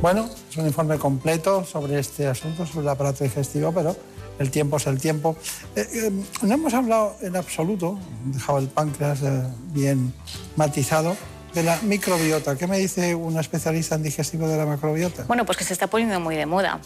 [0.01, 3.95] Bueno, es un informe completo sobre este asunto, sobre el aparato digestivo, pero
[4.39, 5.35] el tiempo es el tiempo.
[5.75, 6.11] Eh, eh,
[6.41, 10.13] no hemos hablado en absoluto, dejado el páncreas eh, bien
[10.55, 11.15] matizado,
[11.53, 12.57] de la microbiota.
[12.57, 15.25] ¿Qué me dice una especialista en digestivo de la microbiota?
[15.25, 16.79] Bueno, pues que se está poniendo muy de moda,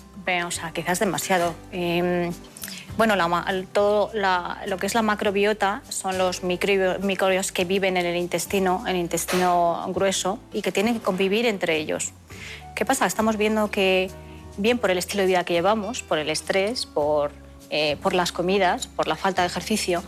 [0.46, 1.56] o sea, quizás demasiado.
[1.72, 2.32] Em,
[2.98, 3.14] Bueno,
[3.74, 4.10] todo
[4.66, 9.02] lo que es la macrobiota son los microbios que viven en el intestino, en el
[9.02, 12.12] intestino grueso, y que tienen que convivir entre ellos.
[12.76, 13.06] ¿Qué pasa?
[13.06, 14.10] Estamos viendo que,
[14.58, 17.32] bien por el estilo de vida que llevamos, por el estrés, por,
[17.70, 20.04] eh, por las comidas, por la falta de ejercicio,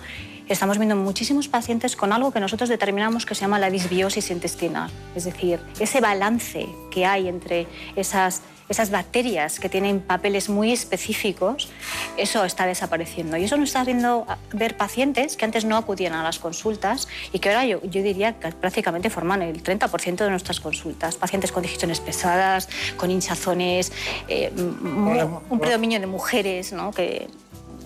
[0.47, 4.89] estamos viendo muchísimos pacientes con algo que nosotros determinamos que se llama la disbiosis intestinal,
[5.16, 11.70] es decir, ese balance que hay entre esas esas bacterias que tienen papeles muy específicos,
[12.17, 13.36] eso está desapareciendo.
[13.38, 17.39] Y eso nos está haciendo ver pacientes que antes no acudían a las consultas y
[17.39, 21.17] que ahora yo, diría que prácticamente forman el 30% de nuestras consultas.
[21.17, 23.91] Pacientes con digestiones pesadas, con hinchazones,
[24.28, 26.91] eh, un predominio de mujeres, ¿no?
[26.91, 27.28] que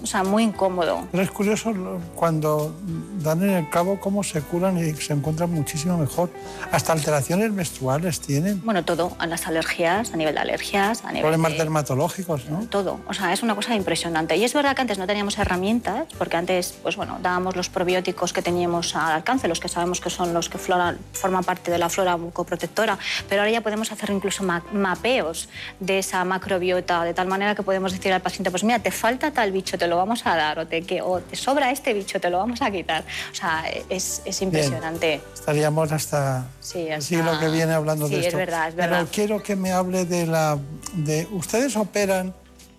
[0.04, 1.08] o sea, muy incómodo.
[1.12, 1.74] Pero es curioso
[2.16, 2.76] cuando
[3.22, 6.30] dan en el cabo cómo se curan y se encuentran muchísimo mejor.
[6.72, 8.62] Hasta alteraciones menstruales tienen.
[8.66, 12.66] Bueno, todo, a las alergias, a nivel de alergias, a nivel Problemas dermatológicos, ¿no?
[12.66, 14.36] Todo, o sea, es una cosa impresionante.
[14.36, 18.34] Y es verdad que antes no teníamos herramientas, porque antes, pues bueno, dábamos los probióticos
[18.34, 21.78] que teníamos al alcance, los que sabemos que son los que flora, forman parte de
[21.78, 22.98] la flora bucoprotectora,
[23.30, 24.44] pero ahora ya podemos hacer incluso
[24.74, 25.48] mapeos
[25.80, 29.32] de esa macrobiota, de tal manera que podemos decir al paciente, pues mira, te falta
[29.32, 31.94] tal bicho, te lo lo vamos a dar, o te, que, o te sobra este
[31.94, 33.04] bicho, te lo vamos a quitar.
[33.32, 35.22] O sea, es, es impresionante.
[35.34, 38.24] Estaríamos hasta, sí, el siglo que viene hablando de esto.
[38.24, 38.98] Sí, es verdad, es verdad.
[39.00, 40.58] Pero quiero que me hable de la...
[40.94, 42.34] De, ¿Ustedes operan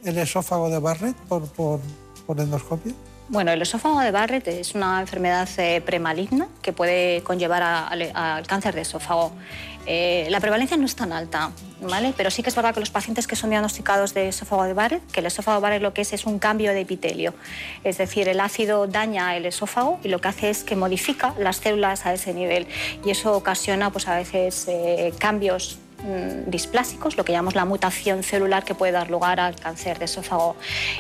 [0.05, 1.81] el esófago de Barrett por, por,
[2.27, 2.93] por endoscopia?
[3.29, 8.75] Bueno, el esófago de Barrett es una enfermedad eh, premaligna que puede conllevar al cáncer
[8.75, 9.33] de esófago.
[9.87, 12.15] Eh, la prevalencia no es tan alta, ¿vale?
[12.17, 15.11] pero sí que es verdad que los pacientes que son diagnosticados de esófago de Barrett,
[15.11, 17.35] que el esófago de Barrett lo que es es un cambio de epitelio,
[17.85, 21.57] es decir, el ácido daña el esófago y lo que hace es que modifica las
[21.57, 22.67] células a ese nivel
[23.05, 28.23] y eso ocasiona pues, a veces eh, cambios Mm, displásicos, lo que llamamos la mutación
[28.23, 30.55] celular que puede dar lugar al cáncer de esófago.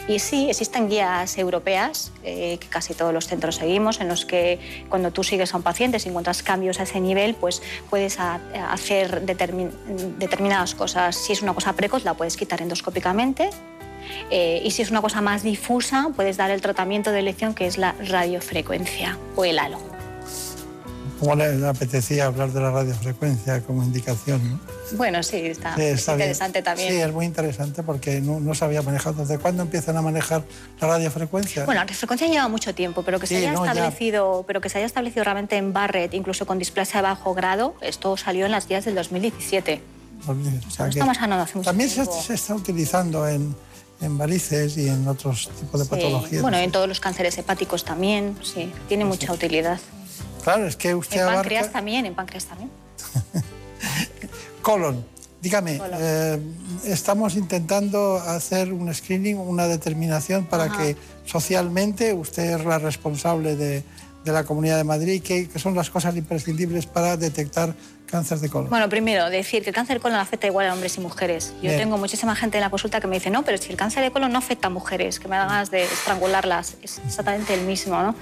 [0.09, 4.87] Y sí, existen guías europeas eh, que casi todos los centros seguimos, en los que
[4.89, 9.21] cuando tú sigues a un paciente, si encuentras cambios a ese nivel, pues puedes hacer
[9.27, 11.17] determinadas cosas.
[11.17, 13.51] Si es una cosa precoz, la puedes quitar endoscópicamente.
[14.31, 17.67] Eh, y si es una cosa más difusa, puedes dar el tratamiento de elección que
[17.67, 19.79] es la radiofrecuencia o el halo.
[21.21, 24.41] ¿Cómo le apetecía hablar de la radiofrecuencia como indicación?
[24.51, 24.74] ¿no?
[24.93, 26.93] Bueno, sí, está, interesante también.
[26.93, 29.23] Sí, es muy interesante porque no, no se había manejado.
[29.23, 30.45] ¿Desde cuándo empiezan a manejar
[30.81, 31.65] la radiofrecuencia?
[31.65, 34.87] Bueno, la radiofrecuencia lleva mucho tiempo, pero que se haya establecido, pero que se haya
[34.87, 38.85] establecido realmente en Barrett, incluso con displasia de bajo grado, esto salió en las guías
[38.85, 39.81] del 2017.
[40.89, 43.55] estamos hace mucho También Se, se está utilizando en,
[44.01, 46.43] en varices y en otros tipos de patologías.
[46.43, 49.79] Bueno, en todos los cánceres hepáticos también, sí, tiene mucha utilidad.
[50.43, 52.71] Claro, es que usted En páncreas también, en páncreas también.
[54.65, 55.05] colon.
[55.41, 56.41] Dígame, eh,
[56.87, 60.97] estamos intentando hacer un screening, una determinación para que
[61.27, 63.85] socialmente usted es la responsable de,
[64.25, 67.75] de la Comunidad de Madrid, ¿qué, son las cosas imprescindibles para detectar
[68.15, 68.71] cáncer de colon?
[68.71, 71.53] Bueno, primero, decir que el cáncer de colon afecta igual a hombres y mujeres.
[71.61, 74.05] Yo tengo muchísima gente en la consulta que me dice, no, pero si el cáncer
[74.05, 77.63] de colon no afecta a mujeres, que me dan ganas de estrangularlas, es exactamente el
[77.63, 78.01] mismo.
[78.01, 78.15] ¿no?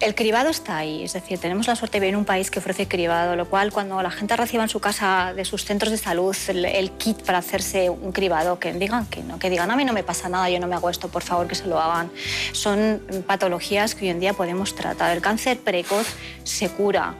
[0.00, 2.58] El cribado está ahí, es decir, tenemos la suerte de vivir en un país que
[2.58, 5.98] ofrece cribado, lo cual cuando la gente reciba en su casa de sus centros de
[5.98, 9.84] salud el, kit para hacerse un cribado, que digan que no, que digan, a mí
[9.84, 12.10] no me pasa nada, yo no me hago esto, por favor que se lo hagan.
[12.52, 15.14] Son patologías que hoy en día podemos tratar.
[15.16, 16.08] El cáncer precoz
[16.42, 17.14] se cura,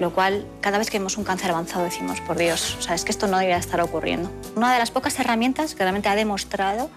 [0.00, 3.04] lo cual cada vez que vemos un cáncer avanzado decimos, por Dios, o sea, es
[3.04, 4.30] que esto no debería estar ocurriendo.
[4.56, 6.90] Una de las pocas herramientas que realmente ha demostrado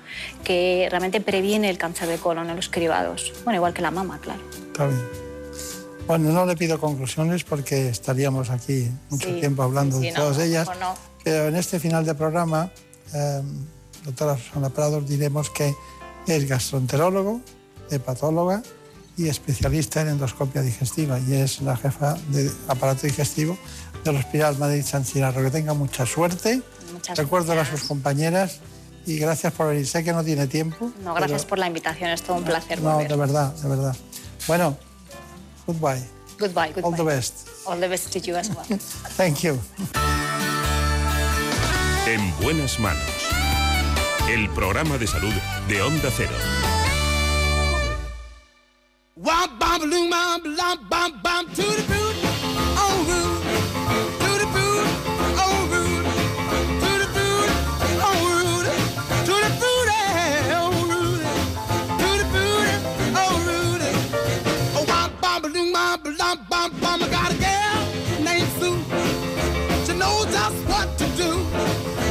[0.44, 3.34] que realmente previene el cáncer de colon en los cribados.
[3.44, 4.42] Bueno, igual que la mama, claro.
[4.72, 5.02] Está bien.
[6.08, 10.70] Bueno, no le pido conclusiones porque estaríamos aquí mucho tiempo hablando de todas ellas,
[11.24, 12.72] pero en este final de programa,
[13.14, 13.42] eh,
[14.04, 15.74] doctora Susana Prados, diremos que
[16.28, 17.40] es gastroenterólogo,
[17.90, 18.64] hepatóloga,
[19.18, 23.58] y especialista en endoscopia digestiva y es la jefa de aparato digestivo
[24.04, 25.44] del Hospital Madrid San Cirarro.
[25.44, 26.62] Que tenga mucha suerte.
[26.92, 28.60] Muchas Recuerdo a sus compañeras
[29.06, 29.88] y gracias por venir.
[29.88, 30.92] Sé que no tiene tiempo.
[31.04, 32.82] No, gracias por la invitación, es todo un placer.
[32.82, 33.96] No, de verdad, de verdad.
[34.48, 34.78] Bueno,
[35.68, 36.04] goodbye.
[36.40, 36.84] Goodbye, goodbye.
[36.84, 37.48] All the best.
[37.66, 38.66] All the best to you as well.
[39.18, 39.60] Thank you.
[42.08, 43.04] En buenas manos.
[44.30, 45.34] El programa de salud
[45.68, 46.32] de Onda Cero.
[49.24, 52.16] Loom bop bop to the boot
[52.78, 53.42] on root
[54.20, 54.86] to the boot
[55.40, 56.04] on root
[56.84, 57.50] to the boot
[58.04, 58.66] on root
[59.24, 59.90] to the boot
[60.60, 61.22] on root
[62.00, 62.68] to the boot
[63.16, 63.82] on root
[64.76, 67.80] oh wop bop loom bop bop bop bop I got a girl
[68.24, 68.78] named Sue.
[69.86, 71.32] She knows just what to do.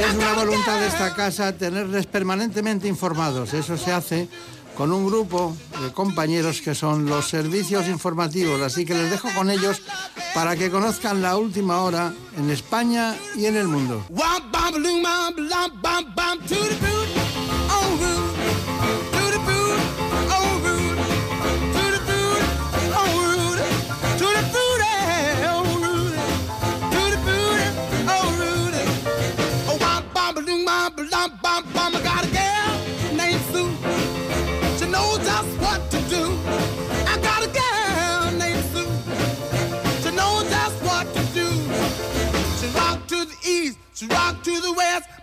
[0.01, 3.53] Es una voluntad de esta casa tenerles permanentemente informados.
[3.53, 4.29] Eso se hace
[4.77, 9.51] con un grupo de compañeros que son los servicios informativos, así que les dejo con
[9.51, 9.83] ellos
[10.35, 14.05] para que conozcan la última hora en España y en el mundo.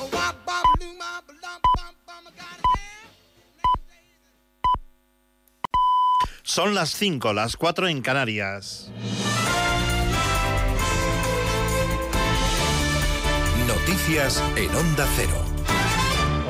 [0.00, 0.20] oh
[1.76, 2.60] bump, bum, got
[6.42, 8.90] Son las 5, las 4 en Canarias.
[14.10, 15.59] En Onda Cero.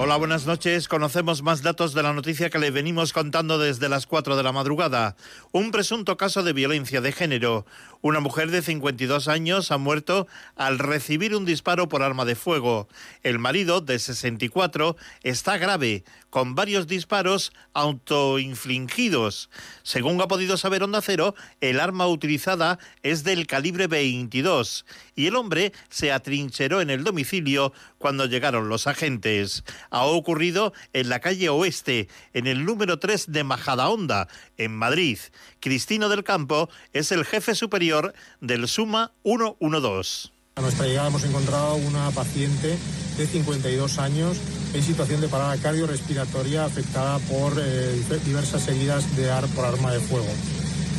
[0.03, 0.89] Hola, buenas noches.
[0.89, 4.51] Conocemos más datos de la noticia que le venimos contando desde las 4 de la
[4.51, 5.15] madrugada.
[5.53, 7.67] Un presunto caso de violencia de género.
[8.01, 10.27] Una mujer de 52 años ha muerto
[10.57, 12.89] al recibir un disparo por arma de fuego.
[13.23, 19.51] El marido, de 64, está grave, con varios disparos autoinfligidos.
[19.83, 25.37] Según ha podido saber Onda Cero, el arma utilizada es del calibre 22 y el
[25.37, 29.63] hombre se atrincheró en el domicilio cuando llegaron los agentes.
[29.91, 35.18] Ha ocurrido en la calle Oeste, en el número 3 de Majadahonda, en Madrid.
[35.61, 40.30] Cristino del Campo es el jefe superior del Suma 112.
[40.57, 42.76] A nuestra llegada hemos encontrado una paciente
[43.16, 44.36] de 52 años
[44.74, 50.01] en situación de parada cardiorrespiratoria afectada por eh, diversas heridas de ar por arma de
[50.01, 50.28] fuego.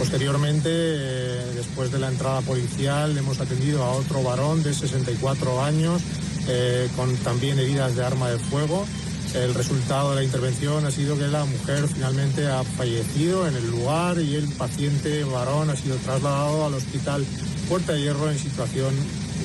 [0.01, 6.01] Posteriormente, eh, después de la entrada policial, hemos atendido a otro varón de 64 años
[6.47, 8.87] eh, con también heridas de arma de fuego.
[9.35, 13.69] El resultado de la intervención ha sido que la mujer finalmente ha fallecido en el
[13.69, 17.23] lugar y el paciente varón ha sido trasladado al hospital
[17.69, 18.95] Puerta de Hierro en situación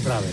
[0.06, 0.28] grave.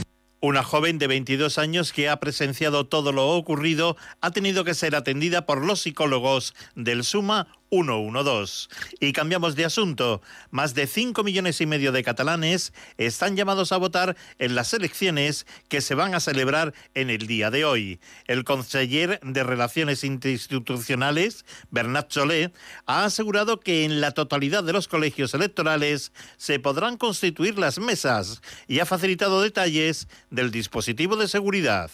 [0.46, 4.94] Una joven de 22 años que ha presenciado todo lo ocurrido ha tenido que ser
[4.94, 8.68] atendida por los psicólogos del Suma 112.
[9.00, 10.22] Y cambiamos de asunto.
[10.52, 15.48] Más de 5 millones y medio de catalanes están llamados a votar en las elecciones
[15.70, 18.00] que se van a celebrar en el día de hoy.
[18.28, 22.52] El conseller de Relaciones Interinstitucionales, Bernat Solé,
[22.86, 28.42] ha asegurado que en la totalidad de los colegios electorales se podrán constituir las mesas
[28.68, 31.90] y ha facilitado detalles del dispositivo de seguridad.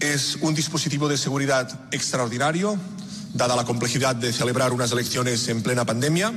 [0.00, 2.78] Es un dispositivo de seguridad extraordinario,
[3.32, 6.32] dada la complejidad de celebrar unas elecciones en plena pandemia.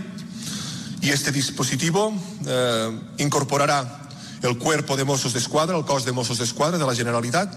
[1.01, 2.14] Y este dispositivo
[2.45, 4.10] eh, incorporará
[4.41, 7.53] el cuerpo de Mossos d'Esquadra, el cos de Mossos d'Esquadra de la Generalitat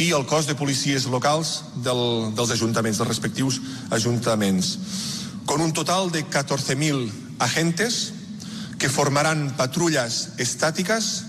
[0.00, 3.60] i el cos de policies locals del, dels ajuntaments, dels respectius
[3.94, 4.78] ajuntaments,
[5.46, 8.12] con un total de 14.000 agentes
[8.78, 11.24] que formarán patrullas estáticas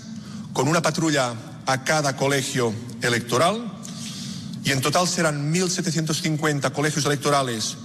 [0.52, 1.34] con una patrulla
[1.66, 3.75] a cada colegio electoral
[4.66, 7.76] y en total serán 1.750 colegios electorales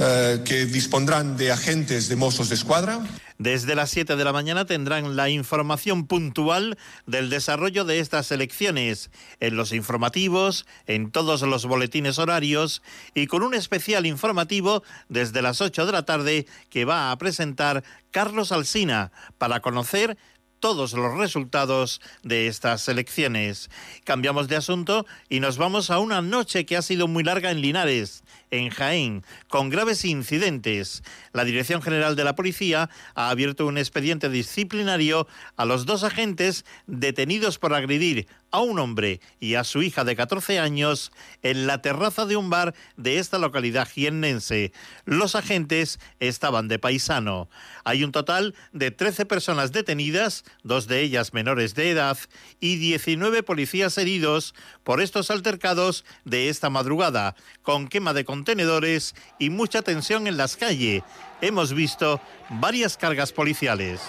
[0.00, 2.98] eh, que dispondrán de agentes de Mossos de Escuadra.
[3.38, 9.12] Desde las 7 de la mañana tendrán la información puntual del desarrollo de estas elecciones
[9.38, 12.82] en los informativos, en todos los boletines horarios
[13.14, 17.84] y con un especial informativo desde las 8 de la tarde que va a presentar
[18.10, 20.18] Carlos Alsina para conocer
[20.60, 23.70] todos los resultados de estas elecciones.
[24.04, 27.60] Cambiamos de asunto y nos vamos a una noche que ha sido muy larga en
[27.60, 31.02] Linares, en Jaén, con graves incidentes.
[31.32, 35.26] La Dirección General de la Policía ha abierto un expediente disciplinario
[35.56, 40.16] a los dos agentes detenidos por agredir a un hombre y a su hija de
[40.16, 44.72] 14 años en la terraza de un bar de esta localidad jiennense.
[45.04, 47.48] Los agentes estaban de paisano.
[47.84, 52.18] Hay un total de 13 personas detenidas, dos de ellas menores de edad,
[52.60, 59.50] y 19 policías heridos por estos altercados de esta madrugada, con quema de contenedores y
[59.50, 61.02] mucha tensión en las calles.
[61.40, 64.00] Hemos visto varias cargas policiales.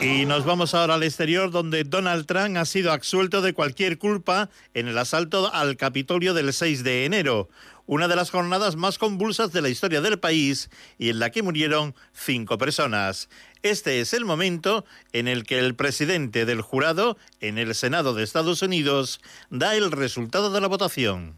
[0.00, 4.48] Y nos vamos ahora al exterior donde Donald Trump ha sido absuelto de cualquier culpa
[4.72, 7.50] en el asalto al Capitolio del 6 de enero,
[7.84, 11.42] una de las jornadas más convulsas de la historia del país y en la que
[11.42, 13.28] murieron cinco personas.
[13.62, 18.24] Este es el momento en el que el presidente del jurado en el Senado de
[18.24, 21.34] Estados Unidos da el resultado de la votación.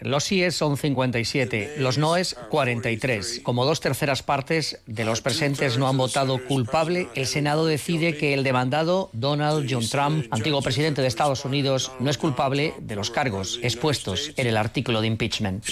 [0.00, 3.40] Los síes son 57, los noes 43.
[3.42, 8.32] Como dos terceras partes de los presentes no han votado culpable, el Senado decide que
[8.32, 13.10] el demandado Donald John Trump, antiguo presidente de Estados Unidos, no es culpable de los
[13.10, 15.64] cargos expuestos en el artículo de impeachment.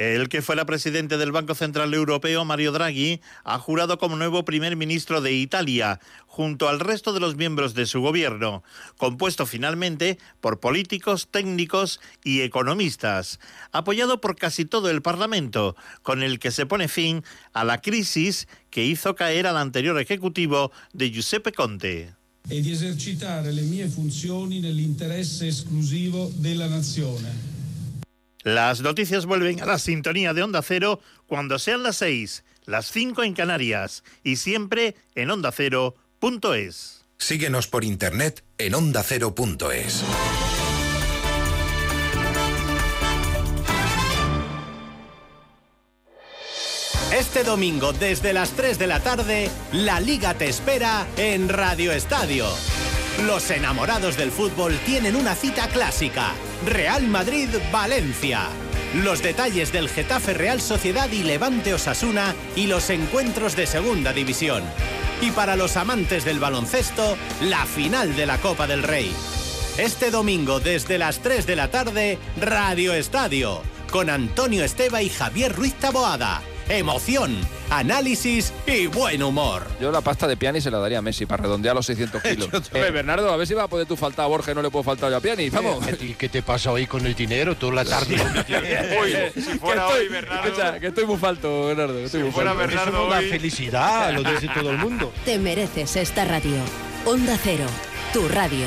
[0.00, 4.74] El que fuera presidente del Banco Central Europeo, Mario Draghi, ha jurado como nuevo primer
[4.74, 8.64] ministro de Italia, junto al resto de los miembros de su gobierno,
[8.96, 13.40] compuesto finalmente por políticos, técnicos y economistas,
[13.72, 17.22] apoyado por casi todo el Parlamento, con el que se pone fin
[17.52, 22.14] a la crisis que hizo caer al anterior ejecutivo de Giuseppe Conte.
[22.48, 27.59] e di esercitare le mie funzioni nell'interesse esclusivo della nazione.
[28.42, 33.22] Las noticias vuelven a la sintonía de Onda Cero cuando sean las seis, las cinco
[33.22, 37.04] en Canarias y siempre en ondacero.es.
[37.18, 40.04] Síguenos por internet en ondacero.es.
[47.12, 52.46] Este domingo desde las 3 de la tarde, la liga te espera en Radio Estadio.
[53.26, 56.32] Los enamorados del fútbol tienen una cita clásica.
[56.64, 58.46] Real Madrid-Valencia.
[58.94, 64.62] Los detalles del Getafe Real Sociedad y Levante Osasuna y los encuentros de Segunda División.
[65.20, 69.12] Y para los amantes del baloncesto, la final de la Copa del Rey.
[69.76, 73.60] Este domingo desde las 3 de la tarde, Radio Estadio,
[73.90, 76.40] con Antonio Esteba y Javier Ruiz Taboada.
[76.70, 77.36] Emoción,
[77.68, 79.66] análisis y buen humor.
[79.80, 82.48] Yo la pasta de Piani se la daría a Messi para redondear los 600 kilos.
[82.54, 84.70] Hombre, Bernardo, a ver si va a poder tú faltar a Borja y no le
[84.70, 85.50] puedo faltar yo a Piani.
[85.50, 85.84] Vamos.
[86.00, 87.56] ¿Y qué te pasa hoy con el dinero?
[87.56, 88.14] Toda la tarde.
[88.14, 90.44] Uy, si fuera hoy, Bernardo.
[90.48, 91.94] Escucha, que estoy muy falto, Bernardo.
[91.94, 92.66] que Estoy muy fuera falto.
[92.68, 95.12] Bernardo Eso es una hoy- felicidad, lo dice todo el mundo.
[95.24, 96.54] Te mereces esta radio.
[97.04, 97.66] Onda Cero,
[98.12, 98.66] tu radio.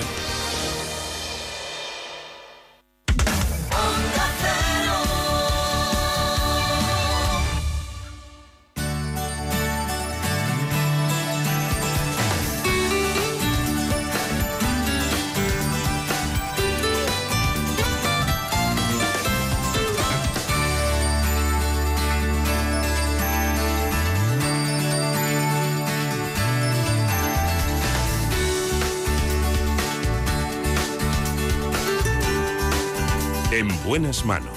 [34.26, 34.56] Manos.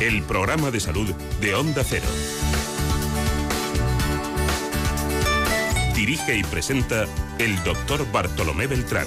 [0.00, 2.06] El programa de salud de Onda Cero.
[5.94, 7.04] Dirige y presenta
[7.38, 9.06] el doctor Bartolomé Beltrán.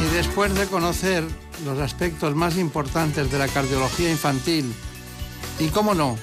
[0.00, 1.24] Y después de conocer
[1.64, 4.74] los aspectos más importantes de la cardiología infantil
[5.58, 6.16] y, cómo no,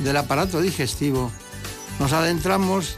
[0.00, 1.30] del aparato digestivo,
[1.98, 2.96] nos adentramos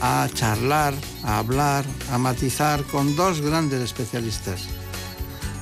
[0.00, 4.62] a charlar, a hablar, a matizar con dos grandes especialistas.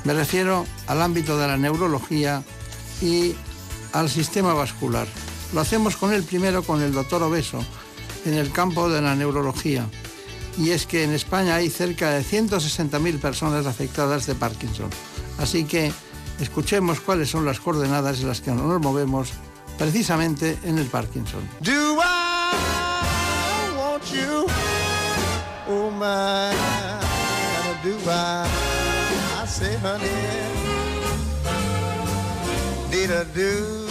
[0.04, 2.42] Me refiero al ámbito de la neurología
[3.02, 3.34] y
[3.92, 5.06] al sistema vascular.
[5.52, 7.64] Lo hacemos con el primero, con el doctor Obeso,
[8.24, 9.86] en el campo de la neurología.
[10.56, 14.90] Y es que en España hay cerca de 160.000 personas afectadas de Parkinson.
[15.38, 15.92] Así que
[16.40, 19.30] escuchemos cuáles son las coordenadas en las que nos movemos
[19.78, 21.48] precisamente en el Parkinson.
[23.76, 24.46] Want you?
[25.68, 26.52] Oh my,
[27.82, 28.48] do I?
[29.40, 30.08] I say, honey,
[32.90, 33.86] did I do?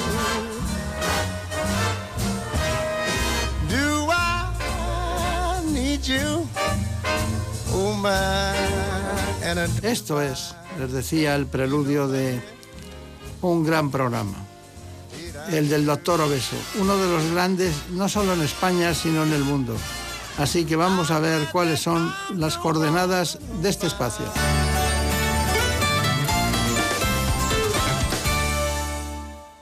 [3.70, 6.48] Do I need you?
[7.74, 8.10] Oh my,
[9.44, 12.42] I Esto es, les decía, el preludio de
[13.42, 14.47] un gran programa.
[15.52, 19.44] El del doctor Obeso, uno de los grandes no solo en España, sino en el
[19.44, 19.76] mundo.
[20.38, 24.26] Así que vamos a ver cuáles son las coordenadas de este espacio.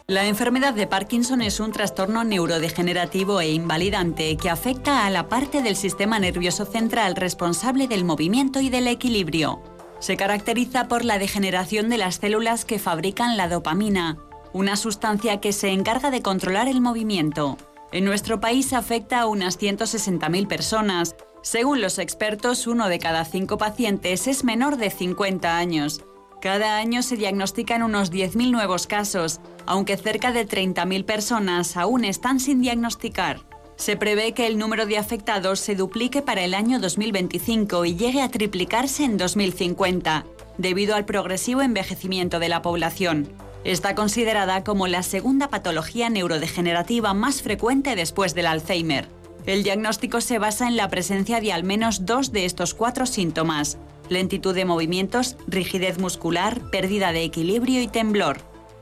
[0.07, 5.63] La enfermedad de Parkinson es un trastorno neurodegenerativo e invalidante que afecta a la parte
[5.63, 9.63] del sistema nervioso central responsable del movimiento y del equilibrio.
[9.99, 14.19] Se caracteriza por la degeneración de las células que fabrican la dopamina,
[14.55, 17.57] una sustancia que se encarga de controlar el movimiento.
[17.91, 21.13] En nuestro país afecta a unas 160.000 personas.
[21.41, 26.05] Según los expertos, uno de cada cinco pacientes es menor de 50 años.
[26.41, 32.39] Cada año se diagnostican unos 10.000 nuevos casos, aunque cerca de 30.000 personas aún están
[32.39, 33.41] sin diagnosticar.
[33.75, 38.21] Se prevé que el número de afectados se duplique para el año 2025 y llegue
[38.21, 40.25] a triplicarse en 2050,
[40.57, 43.27] debido al progresivo envejecimiento de la población.
[43.65, 49.07] Está considerada como la segunda patología neurodegenerativa más frecuente después del Alzheimer.
[49.47, 53.79] El diagnóstico se basa en la presencia de al menos dos de estos cuatro síntomas.
[54.07, 58.37] Lentitud de movimientos, rigidez muscular, pérdida de equilibrio y temblor.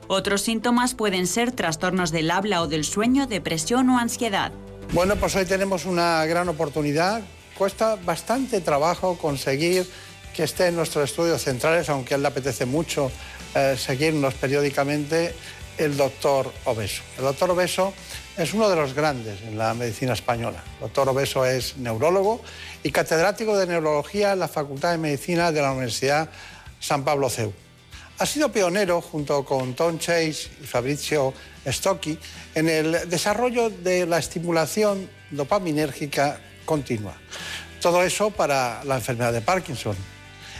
[0.09, 4.51] Otros síntomas pueden ser trastornos del habla o del sueño, depresión o ansiedad.
[4.91, 7.21] Bueno, pues hoy tenemos una gran oportunidad.
[7.57, 9.89] Cuesta bastante trabajo conseguir
[10.35, 13.11] que esté en nuestros estudios centrales, aunque a él le apetece mucho
[13.55, 15.33] eh, seguirnos periódicamente,
[15.77, 17.01] el doctor Obeso.
[17.17, 17.93] El doctor Obeso
[18.37, 20.63] es uno de los grandes en la medicina española.
[20.75, 22.41] El doctor Obeso es neurólogo
[22.83, 26.29] y catedrático de neurología en la Facultad de Medicina de la Universidad
[26.79, 27.53] San Pablo CEU.
[28.19, 31.33] Ha sido pionero, junto con Tom Chase y Fabrizio
[31.65, 32.17] Stocchi,
[32.53, 37.15] en el desarrollo de la estimulación dopaminérgica continua.
[37.81, 39.95] Todo eso para la enfermedad de Parkinson.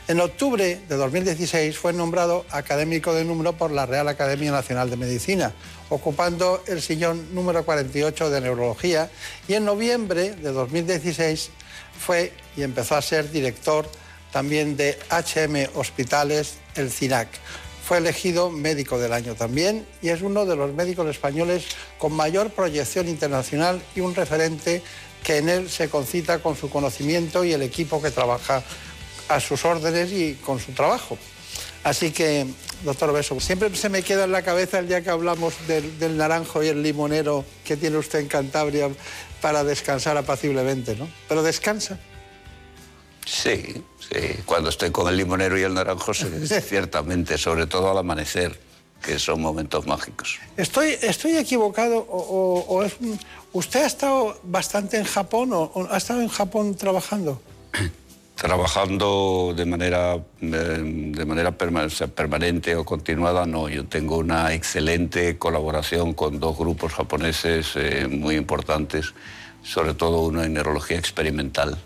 [0.10, 4.98] En octubre de 2016 fue nombrado académico de número por la Real Academia Nacional de
[4.98, 5.54] Medicina,
[5.88, 9.10] ocupando el sillón número 48 de neurología
[9.48, 11.52] y en noviembre de 2016
[11.98, 13.90] fue y empezó a ser director
[14.34, 17.30] también de HM Hospitales, el CINAC.
[17.88, 21.64] Fue elegido médico del año también y es uno de los médicos españoles
[21.98, 24.82] con mayor proyección internacional y un referente
[25.24, 28.64] que en él se concita con su conocimiento y el equipo que trabaja
[29.30, 31.18] a sus órdenes y con su trabajo.
[31.84, 32.46] Así que,
[32.84, 36.16] doctor Beso, siempre se me queda en la cabeza el día que hablamos del, del
[36.18, 38.90] naranjo y el limonero que tiene usted en Cantabria
[39.42, 41.10] para descansar apaciblemente, ¿no?
[41.28, 42.00] Pero descansa.
[43.26, 44.18] Sí, sí.
[44.46, 46.14] Cuando estoy con el limonero y el naranjo,
[46.68, 48.58] ciertamente, sobre todo al amanecer,
[49.02, 50.40] que son momentos mágicos.
[50.56, 52.94] ¿Estoy, estoy equivocado o, o- o es
[53.52, 57.42] usted ha estado bastante en Japón o, o ha estado en Japón trabajando?
[58.36, 63.70] Trabajando de manera, eh, de manera permanente o continuada, no.
[63.70, 69.14] Yo tengo una excelente colaboración con dos grupos japoneses eh, muy importantes,
[69.64, 71.78] sobre todo uno en neurología experimental,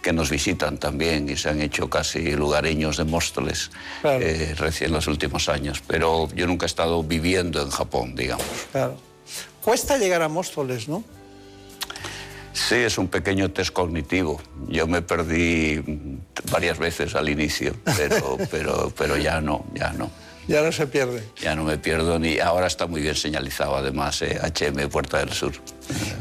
[0.00, 3.70] que nos visitan también y se han hecho casi lugareños de Móstoles
[4.00, 4.24] Claro.
[4.24, 5.82] eh, recién los últimos años.
[5.86, 8.46] Pero yo nunca he estado viviendo en Japón, digamos.
[8.72, 8.96] Claro.
[9.62, 11.02] Cuesta llegar a Móstoles, ¿no?
[12.68, 14.40] Sí, es un pequeño test cognitivo.
[14.68, 15.80] Yo me perdí
[16.50, 20.10] varias veces al inicio, pero, pero, pero ya no, ya no.
[20.48, 21.22] Ya no se pierde.
[21.42, 22.38] Ya no me pierdo ni.
[22.38, 25.52] Ahora está muy bien señalizado, además, eh, HM Puerta del Sur.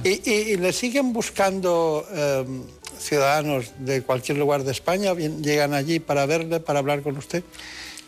[0.03, 2.45] ¿Y, y- y le siguen buscando eh,
[2.99, 5.13] ciudadanos de cualquier lugar de España?
[5.13, 7.43] ¿Llegan allí para verle, para hablar con usted?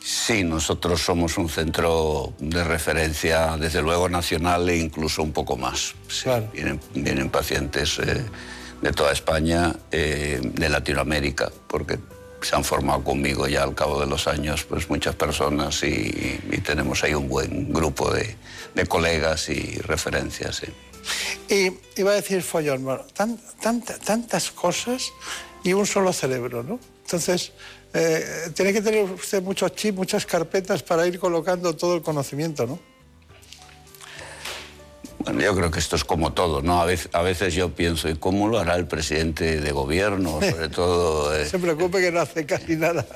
[0.10, 5.96] Sí, nosotros somos un centro de referencia, desde luego nacional e incluso un poco más.
[6.08, 8.24] Sí, vienen, vienen pacientes eh,
[8.82, 12.00] de toda España, eh, de Latinoamérica, porque
[12.42, 16.58] se han formado conmigo ya al cabo de los años pues muchas personas y, y
[16.60, 18.38] tenemos ahí un buen grupo de,
[18.76, 20.56] de colegas y referencias.
[20.56, 20.68] sí.
[21.54, 25.12] Y iba a decir follón, bueno, tan- tanta- tantas cosas
[25.66, 26.80] y un solo cerebro, ¿no?
[27.04, 27.52] Entonces,
[28.00, 32.66] eh, tiene que tener usted muchos chips, muchas carpetas para ir colocando todo el conocimiento,
[32.68, 32.80] ¿no?
[35.20, 36.82] Bueno, yo creo que esto es como todo, ¿no?
[36.82, 40.40] A veces, a veces yo pienso, ¿y cómo lo hará el presidente de gobierno?
[40.52, 41.36] Sobre todo...
[41.36, 43.06] eh, Se preocupe que no hace casi nada.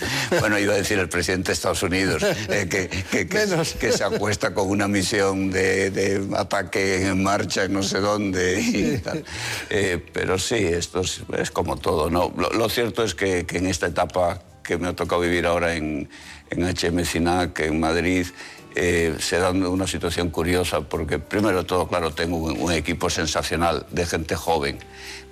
[0.40, 3.46] Bueno, iba a decir el presidente de Estados Unidos, eh, que, que- que-
[3.78, 8.60] que se acuesta con una misión de, de ataque en marcha en no sé dónde
[8.60, 9.24] y tal.
[9.70, 12.32] Eh, pero sí, esto es, es como todo, ¿no?
[12.36, 16.08] Lo, lo cierto es que, en esta etapa que me ha tocado vivir ahora en,
[16.50, 18.26] en HM Cinac, en Madrid,
[18.74, 23.08] eh, se da una situación curiosa porque primero de todo, claro, tengo un, un equipo
[23.08, 24.78] sensacional de gente joven,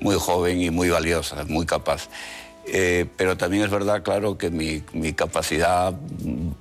[0.00, 2.08] muy joven y muy valiosa, muy capaz.
[2.66, 5.94] Eh, pero también es verdad, claro, que mi, mi capacidad,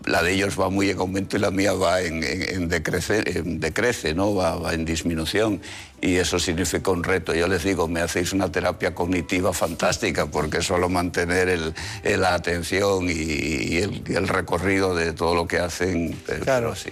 [0.05, 3.23] la de ellos va muy en aumento y la mía va en, en- en decrece,
[3.37, 4.35] en decrece, ¿no?
[4.35, 5.61] Va, va en disminución.
[6.01, 7.33] Y eso significa un reto.
[7.33, 11.73] Yo les digo, me hacéis una terapia cognitiva fantástica porque solo mantener el-
[12.03, 16.19] el- la atención y, y el, y el recorrido de todo lo que hacen.
[16.27, 16.75] pero- Claro.
[16.75, 16.89] sí.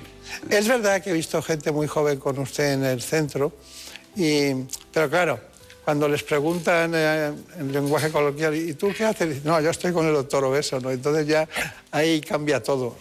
[0.49, 3.51] Es verdad que he visto gente muy joven con usted en el centro,
[4.15, 4.53] y,
[4.93, 5.39] pero claro,
[5.91, 9.27] cuando les preguntan eh, en lenguaje coloquial, ¿y tú qué haces?
[9.27, 10.89] Dicen, No, yo estoy con el doctor Obeso, ¿no?
[10.89, 11.45] Entonces ya
[11.91, 12.95] ahí cambia todo.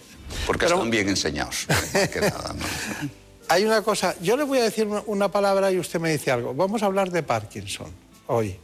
[0.45, 1.67] Porque están bien enseñados.
[1.69, 2.65] más que nada, ¿no?
[3.47, 6.53] Hay una cosa, yo le voy a decir una, palabra y usted me dice algo.
[6.53, 7.87] Vamos a hablar de Parkinson
[8.27, 8.57] hoy.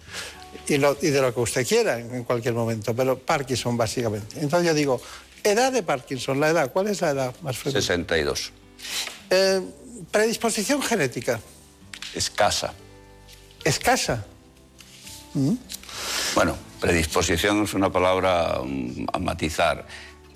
[0.67, 4.41] Y, lo- y de lo que usted quiera en, en cualquier momento, pero Parkinson básicamente.
[4.41, 5.01] Entonces yo digo,
[5.41, 7.79] edad de Parkinson, la edad, ¿cuál es la edad más frecuente?
[7.81, 8.51] 62.
[9.29, 9.61] Eh,
[10.11, 11.39] predisposición genética.
[12.13, 12.73] escasa.
[13.67, 14.23] ¿Escasa?
[16.35, 19.85] Bueno, predisposición es una palabra mm, a matizar.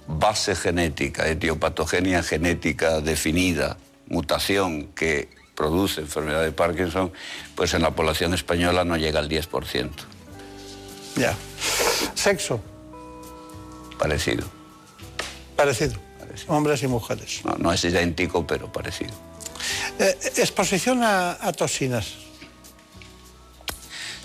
[0.05, 3.77] Base genética, etiopatogenia genética definida,
[4.09, 7.13] mutación que produce enfermedad de Parkinson,
[7.55, 9.89] pues en la población española no llega al 10%.
[11.15, 11.33] Ya.
[12.15, 12.59] ¿Sexo?
[13.97, 14.45] Parecido.
[15.55, 15.95] Parecido.
[16.47, 17.41] Hombres y mujeres.
[17.45, 19.13] No, no es idéntico, pero parecido.
[19.99, 22.30] Eh, exposición a, a toxinas.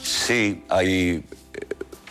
[0.06, 1.20] Sí, eh,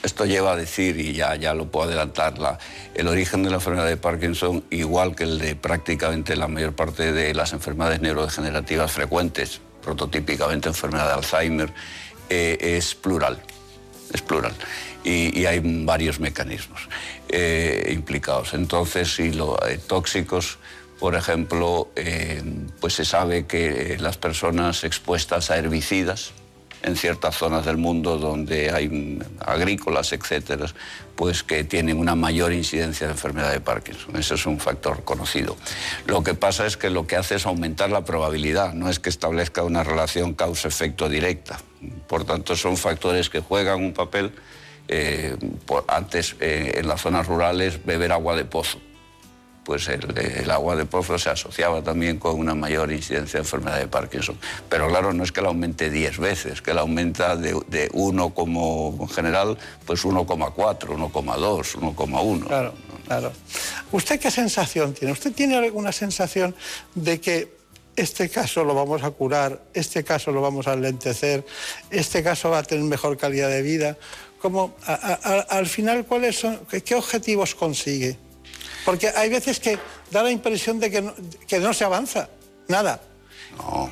[0.04, 2.60] Esto lleva a decir, y ya, ya lo puedo adelantar, la-
[2.94, 7.12] el origen de la enfermedad de Parkinson, igual que el de prácticamente la mayor parte
[7.12, 11.74] de las enfermedades neurodegenerativas frecuentes, prototípicamente enfermedad de Alzheimer,
[12.30, 13.42] eh, es plural.
[14.14, 14.54] Es plural.
[15.04, 16.88] Y, hay varios mecanismos
[17.30, 18.54] eh, implicados.
[18.54, 19.58] Entonces, si los
[19.88, 20.60] tóxicos,
[21.00, 21.90] por ejemplo,
[22.80, 26.32] pues se sabe que las personas expuestas a herbicidas,
[26.86, 30.68] en ciertas zonas del mundo donde hay agrícolas, etcétera,
[31.16, 34.16] pues que tienen una mayor incidencia de enfermedad de Parkinson.
[34.16, 35.58] Ese es un factor conocido.
[36.06, 39.10] Lo que pasa es que lo que hace es aumentar la probabilidad, no es que
[39.10, 41.60] establezca una relación causa-efecto directa.
[42.08, 44.32] Por tanto, son factores que juegan un papel.
[44.88, 45.36] eh,
[45.88, 48.80] antes, eh, en las zonas rurales, beber agua de pozo
[49.66, 53.88] pues el, agua de pozo se asociaba también con una mayor incidencia de enfermedad de
[53.88, 54.38] Parkinson.
[54.70, 58.34] Pero claro, no es que la aumente 10 veces, que la aumenta de, de 1
[58.36, 62.46] como en general, pues 1,4, 1,2, 1,1.
[62.48, 62.74] Claro,
[63.08, 63.32] claro.
[63.92, 65.12] ¿Usted qué sensación tiene?
[65.12, 66.56] ¿Usted tiene alguna sensación
[66.94, 67.56] de que
[67.96, 71.44] este caso lo vamos a curar, este caso lo vamos a alentecer,
[71.90, 73.98] este caso va a tener mejor calidad de vida?
[74.40, 78.18] ¿Cómo, a- a- a- al final, ¿cuáles son, qué objetivos consigue?
[78.86, 79.78] Porque hay veces que
[80.12, 81.14] da la impresión de que no,
[81.48, 82.30] que no se avanza,
[82.68, 83.02] nada.
[83.58, 83.90] No,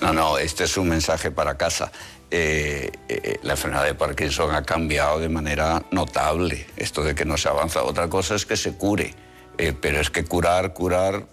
[0.00, 1.92] no, no, este es un mensaje para casa.
[2.34, 7.36] Eh, eh, la enfermedad de Parkinson ha cambiado de manera notable, esto de que no
[7.36, 7.82] se avanza.
[7.82, 9.14] Otra cosa es que se cure,
[9.58, 11.26] eh, pero es que curar, curar,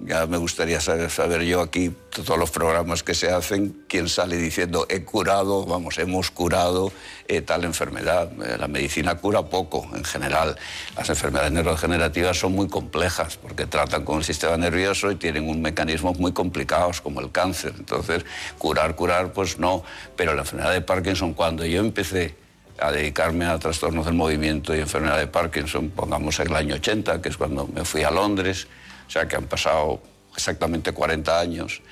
[0.00, 4.86] ya me gustaría saber, yo aquí, todos los programas que se hacen, quién sale diciendo
[4.90, 6.92] he curado, vamos, hemos curado
[7.28, 8.30] eh, tal enfermedad.
[8.42, 10.56] Eh, la medicina cura poco en general.
[10.96, 15.62] Las enfermedades neurodegenerativas son muy complejas porque tratan con el sistema nervioso y tienen un
[15.62, 17.74] mecanismos muy complicados como el cáncer.
[17.78, 18.24] Entonces,
[18.58, 19.84] curar, curar, pues no.
[20.16, 22.34] Pero la enfermedad de Parkinson, cuando yo empecé
[22.78, 27.28] a dedicarme a trastornos del movimiento y enfermedad de Parkinson, pongamos el año 80, que
[27.28, 28.66] es cuando me fui a Londres,
[29.14, 30.00] sea que han pasado
[30.36, 31.82] exactamente 40 años,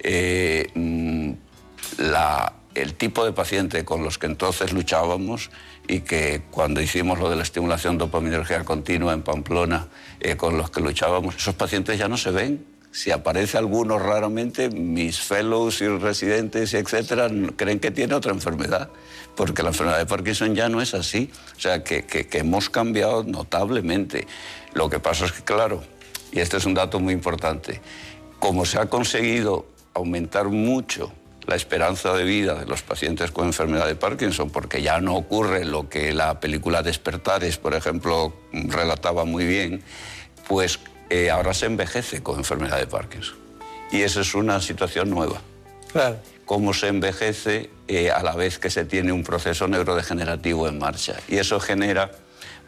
[0.00, 1.32] eh, mm,
[1.98, 5.50] la- el tipo de paciente con los que entonces luchábamos
[5.86, 9.86] y que cuando hicimos lo de la estimulación dopaminérgica continua en Pamplona,
[10.20, 12.64] eh, con los que luchábamos, esos pacientes ya no se ven.
[12.90, 18.88] Si aparece alguno raramente, mis fellows y residentes etcétera creen que tiene otra enfermedad,
[19.36, 21.30] porque la enfermedad de Parkinson ya no es así.
[21.56, 24.26] O sea, que, que- que hemos cambiado notablemente.
[24.74, 25.82] Lo que pasa es que, claro,
[26.32, 27.80] y este es un dato muy importante,
[28.38, 31.12] como se ha conseguido aumentar mucho
[31.46, 35.64] la esperanza de vida de los pacientes con enfermedad de Parkinson, porque ya no ocurre
[35.64, 39.82] lo que la película Despertares, por ejemplo, relataba muy bien,
[40.48, 40.78] pues
[41.10, 43.36] eh, ahora se envejece con enfermedad de Parkinson.
[43.90, 45.40] Y esa es una situación nueva.
[45.92, 46.16] Claro.
[46.46, 51.16] Cómo se envejece eh, a la vez que se tiene un proceso neurodegenerativo en marcha.
[51.28, 52.10] Y eso genera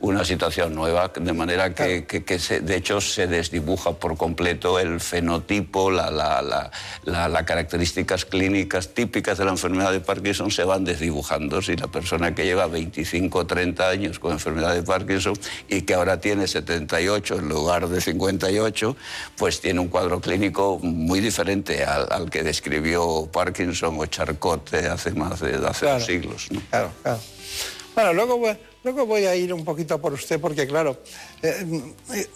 [0.04, 4.78] una situación nueva, de manera que, que- que se- de hecho se desdibuja por completo
[4.78, 6.70] el fenotipo, la, la- la-
[7.04, 11.62] la- las características clínicas típicas de la enfermedad de Parkinson se van desdibujando.
[11.62, 15.34] Si la persona que lleva 25 o 30 años con enfermedad de Parkinson
[15.68, 18.96] y que ahora tiene 78 en lugar de 58,
[19.36, 25.12] pues tiene un cuadro clínico muy diferente al, al que describió Parkinson o Charcot hace
[25.12, 25.98] más de hace Claro.
[25.98, 26.46] dos siglos.
[26.50, 26.60] ¿no?
[26.70, 27.20] Claro, claro.
[27.94, 30.98] Bueno, luego voy, luego voy a ir un poquito por usted, porque claro,
[31.42, 31.82] eh,
[32.12, 32.28] eh,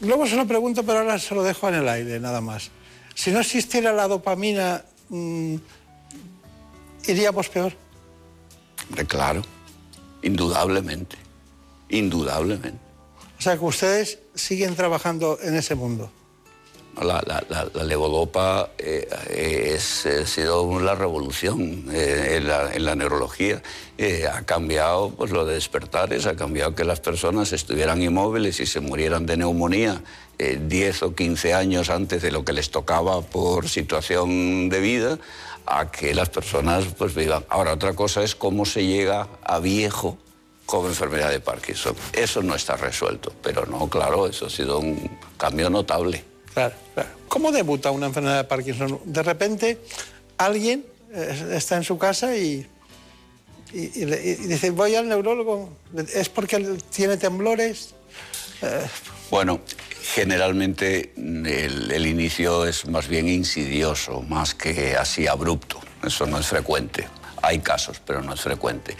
[0.00, 2.70] luego se lo pregunto, pero ahora se lo dejo en el aire, nada más.
[3.14, 5.54] Si no existiera la dopamina, mm,
[7.06, 7.72] iríamos peor.
[9.06, 9.42] Claro,
[10.22, 11.16] indudablemente,
[11.88, 12.80] indudablemente.
[13.38, 16.10] O sea, que ustedes siguen trabajando en ese mundo.
[17.02, 19.08] La, levodopa eh,
[19.74, 23.62] es, ha sido la revolución eh, en, la, neurología.
[23.98, 28.66] Eh, ha cambiado pues, lo de despertares, ha cambiado que las personas estuvieran inmóviles y
[28.66, 30.02] se murieran de neumonía
[30.38, 35.18] eh, 10 o 15 años antes de lo que les tocaba por situación de vida,
[35.66, 37.44] a que las personas pues, vivan.
[37.48, 40.18] Ahora, otra cosa es cómo se llega a viejo
[40.66, 41.94] con enfermedad de Parkinson.
[42.12, 46.33] Eso no está resuelto, pero no, claro, eso ha sido un cambio notable.
[46.54, 47.08] Claro, claro.
[47.28, 49.00] ¿Cómo debuta una enfermedad de Parkinson?
[49.04, 49.78] De repente
[50.38, 52.66] alguien eh, está en su casa y,
[53.72, 55.70] dice, voy al neurólogo,
[56.14, 57.94] ¿es porque tiene temblores?
[58.62, 58.86] Eh,
[59.30, 59.60] Bueno,
[60.14, 65.80] generalmente el, el inicio es más bien insidioso, más que así abrupto.
[66.04, 67.08] Eso no es frecuente.
[67.42, 68.96] Hay casos, pero no es frecuente.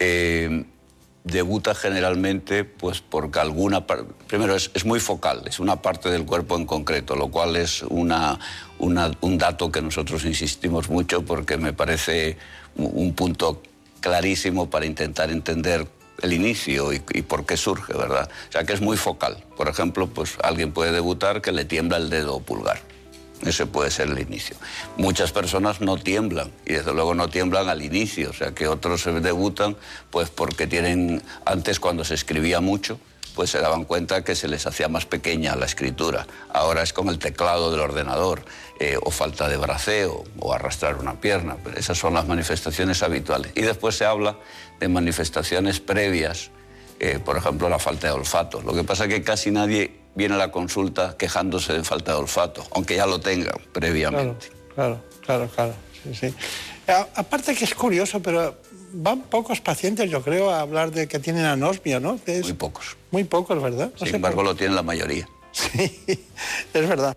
[0.00, 0.64] Eh,
[1.30, 3.86] debuta generalmente pues porque alguna
[4.26, 7.82] primero es, es muy focal es una parte del cuerpo en concreto lo cual es
[7.82, 8.38] una,
[8.78, 12.36] una- un dato que nosotros insistimos mucho porque me parece
[12.76, 13.62] un- un punto
[14.00, 15.86] clarísimo para intentar entender
[16.22, 19.44] el inicio y, y por qué surge verdad o sea que es muy focal.
[19.56, 22.80] Por ejemplo pues alguien puede debutar que le tiembla el dedo pulgar
[23.44, 24.56] ese puede ser el inicio.
[24.96, 29.02] Muchas personas no tiemblan y desde luego no tiemblan al inicio, o sea que otros
[29.02, 29.76] se debutan
[30.10, 32.98] pues porque tienen, antes cuando se escribía mucho,
[33.38, 36.26] pues se daban cuenta que se les hacía más pequeña la escritura.
[36.52, 38.42] Ahora es con el teclado del ordenador,
[38.80, 41.56] eh, o falta de braceo, o arrastrar una pierna.
[41.62, 43.52] Pero esas son las manifestaciones habituales.
[43.54, 44.36] Y después se habla
[44.80, 46.50] de manifestaciones previas,
[46.98, 48.60] eh, por ejemplo, la falta de olfato.
[48.60, 52.18] Lo que pasa es que casi nadie viene a la consulta quejándose de falta de
[52.18, 54.48] olfato, aunque ya lo tengan previamente.
[54.74, 55.74] Claro, claro, claro.
[56.02, 56.34] sí, sí.
[56.88, 58.56] A- aparte que es curioso, pero
[58.92, 62.18] van pocos pacientes, yo creo, a hablar de que tienen anosmia, ¿no?
[62.26, 62.96] Es- Muy pocos.
[63.12, 63.92] Muy pocos, ¿verdad?
[64.00, 65.26] No Sin embargo, lo tienen la mayoría.
[66.74, 67.16] Es verdad.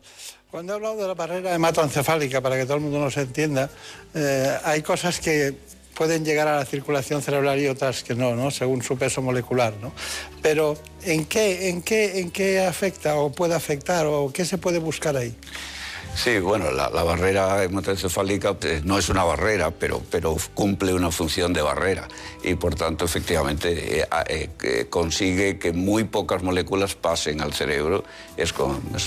[0.51, 3.69] Cuando he hablado de la barrera hematoencefálica, para que todo el mundo nos entienda,
[4.13, 5.55] eh, hay cosas que
[6.01, 8.49] pueden llegar a la circulación cerebral y otras que no, ¿no?
[8.49, 9.93] Según su peso molecular, ¿no?
[10.41, 14.79] Pero ¿en qué, en qué, en qué afecta o puede afectar o qué se puede
[14.79, 15.35] buscar ahí?
[16.13, 21.53] Sí, bueno, la, barrera hematoencefálica pues, no es una barrera, pero, pero cumple una función
[21.53, 22.07] de barrera
[22.43, 28.03] y por tanto efectivamente eh, eh, consigue que muy pocas moléculas pasen al cerebro.
[28.37, 28.53] Es,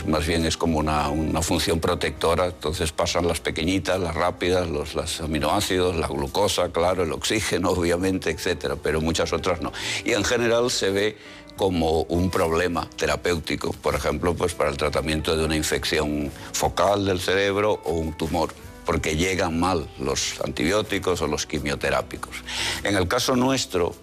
[0.07, 5.21] más bien es como una, una función protectora, entonces pasan las pequeñitas, las rápidas, los
[5.21, 9.73] aminoácidos, la glucosa, claro, el oxígeno obviamente, etcétera, pero muchas otras no.
[10.05, 11.17] Y en general se ve
[11.57, 17.21] como un problema terapéutico, por ejemplo, pues para el tratamiento de una infección focal del
[17.21, 18.53] cerebro o un tumor,
[18.85, 22.37] porque llegan mal los antibióticos o los quimioterápicos.
[22.83, 23.95] En el caso nuestro,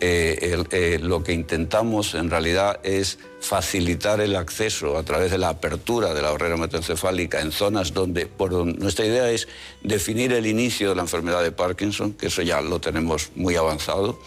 [0.00, 5.48] eh, eh, lo que intentamos en realidad es facilitar el acceso a través de la
[5.48, 9.48] apertura de la barrera hematoencefálica en zonas donde, por nuestra idea es
[9.82, 14.20] definir el inicio de la enfermedad de Parkinson, que eso ya lo tenemos muy avanzado,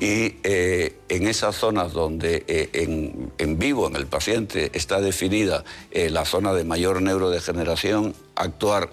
[0.00, 5.62] y eh, en esas zonas donde eh, en, en vivo en el paciente está definida
[5.90, 8.90] eh, la zona de mayor neurodegeneración, actuar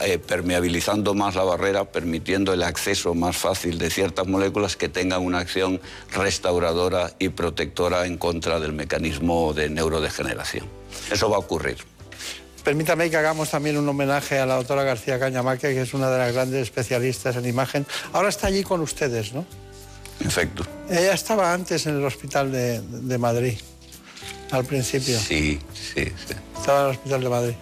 [0.00, 5.22] eh, permeabilizando más la barrera, permitiendo el acceso más fácil de ciertas moléculas que tengan
[5.22, 5.80] una acción
[6.12, 10.66] restauradora y protectora en contra del mecanismo de neurodegeneración.
[11.10, 11.78] Eso va a ocurrir.
[12.64, 16.18] Permítame que hagamos también un homenaje a la doctora García Cañamaque, que es una de
[16.18, 17.86] las grandes especialistas en imagen.
[18.12, 19.46] Ahora está allí con ustedes, ¿no?
[20.18, 20.66] Efecto.
[20.90, 23.56] Ella estaba antes en el hospital de, de Madrid,
[24.50, 25.18] al principio.
[25.18, 26.34] Sí, sí, sí.
[26.56, 27.54] Estaba en el hospital de Madrid.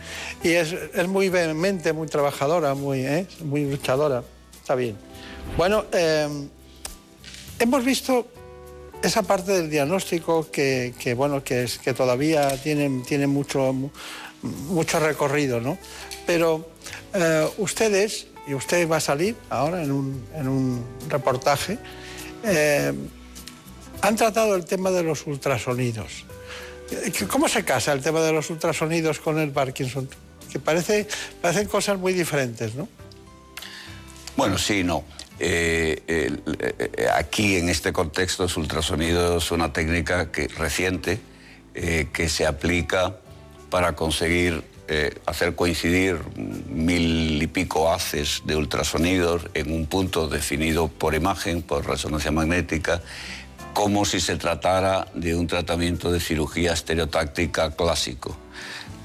[0.42, 3.26] Y es, es muy vehemente, muy trabajadora, muy, ¿eh?
[3.44, 4.22] muy luchadora.
[4.60, 4.96] Está bien.
[5.56, 6.28] Bueno, eh,
[7.58, 8.26] hemos visto
[9.02, 13.90] esa parte del diagnóstico que, que, bueno, que, es, que todavía tiene, tiene mucho, mu-
[14.42, 15.76] mucho recorrido, ¿no?
[16.26, 16.70] Pero
[17.12, 21.78] eh, ustedes, y usted va a salir ahora en un, en un reportaje,
[22.44, 22.92] eh,
[24.00, 26.24] han tratado el tema de los ultrasonidos.
[26.90, 30.08] Eh, ¿Cómo se casa el tema de los ultrasonidos con el Parkinson?
[30.52, 31.08] Que parece,
[31.40, 32.88] parecen cosas muy diferentes, ¿no?
[34.36, 35.04] Bueno, sí, no.
[35.40, 41.20] Eh, eh, aquí en este contexto, el ultrasonido es una técnica que, reciente
[41.74, 43.16] que se aplica
[43.68, 44.62] para conseguir
[45.26, 51.84] hacer coincidir mil y pico haces de ultrasonidos en un punto definido por imagen, por
[51.84, 53.02] resonancia magnética,
[53.74, 58.36] como si se tratara de un tratamiento de cirugía estereotáctica clásico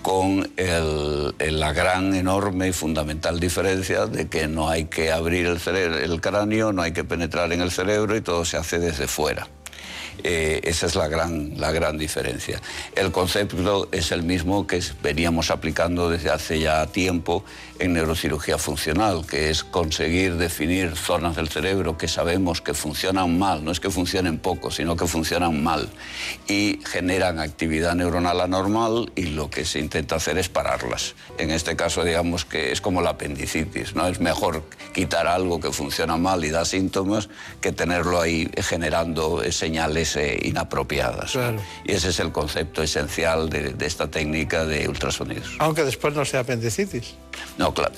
[0.01, 6.71] con la gran, enorme y fundamental diferencia de que no hay que abrir el, cráneo,
[6.71, 9.47] no hay que penetrar en el cerebro y todo se hace desde fuera.
[10.23, 12.61] Eh, esa es la gran, la gran diferencia.
[12.95, 17.43] El concepto es el mismo que veníamos aplicando desde hace ya tiempo
[17.79, 23.63] en neurocirugía funcional, que es conseguir definir zonas del cerebro que sabemos que funcionan mal,
[23.63, 25.89] no es que funcionen poco, sino que funcionan mal
[26.47, 31.15] y generan actividad neuronal anormal y lo que se intenta hacer es pararlas.
[31.37, 34.07] En este caso, digamos que es como la apendicitis, ¿no?
[34.07, 37.29] Es mejor quitar algo que funciona mal y da síntomas
[37.61, 41.37] que tenerlo ahí generando señales eh, inapropiadas.
[41.85, 45.55] Y ese es el concepto esencial de, de esta técnica de ultrasonidos.
[45.59, 47.15] Aunque después no sea apendicitis.
[47.57, 47.93] No, claro,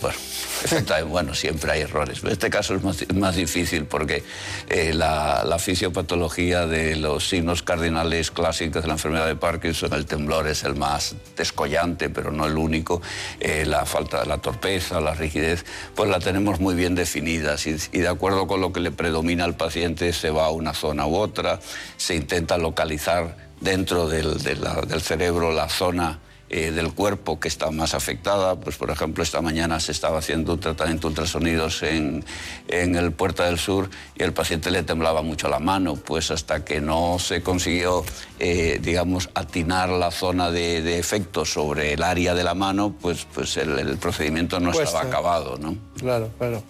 [1.07, 2.23] bueno, siempre hay errores.
[2.23, 4.23] En este caso es más, difícil porque
[4.69, 10.47] eh, la, fisiopatología de los signos cardinales clásicos de la enfermedad de Parkinson, el temblor
[10.47, 13.01] es el más descollante, pero no el único,
[13.39, 15.65] eh, la falta de la torpeza, la rigidez,
[15.95, 19.55] pues la tenemos muy bien definidas y, de acuerdo con lo que le predomina al
[19.55, 21.59] paciente se va a una zona u otra,
[21.97, 26.19] se intenta localizar dentro del cerebro la zona
[26.53, 28.59] eh, del cuerpo que está más afectada.
[28.59, 32.25] Pues, por ejemplo, esta mañana se estaba haciendo un tratamiento de ultrasonidos en,
[32.67, 36.65] en el Puerta del Sur y el paciente le temblaba mucho la mano, pues hasta
[36.65, 38.03] que no se consiguió,
[38.37, 43.25] eh, digamos, atinar la zona de, de efecto sobre el área de la mano, pues,
[43.33, 44.83] pues el, el procedimiento no Cuesta.
[44.83, 45.77] estaba acabado, ¿no?
[45.97, 46.63] Claro, claro.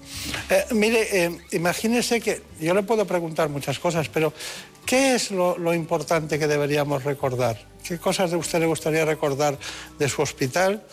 [0.52, 4.32] Eh, mire, imagínese que yo le puedo preguntar muchas cosas, pero
[4.86, 7.71] ¿qué es lo, lo importante que deberíamos recordar?
[7.88, 9.58] ¿Qué cosas de usted le gustaría recordar
[9.98, 10.84] de su hospital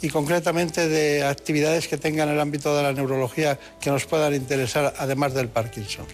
[0.00, 4.34] y concretamente de actividades que tenga en el ámbito de la neurología que nos puedan
[4.34, 6.06] interesar, además del Parkinson?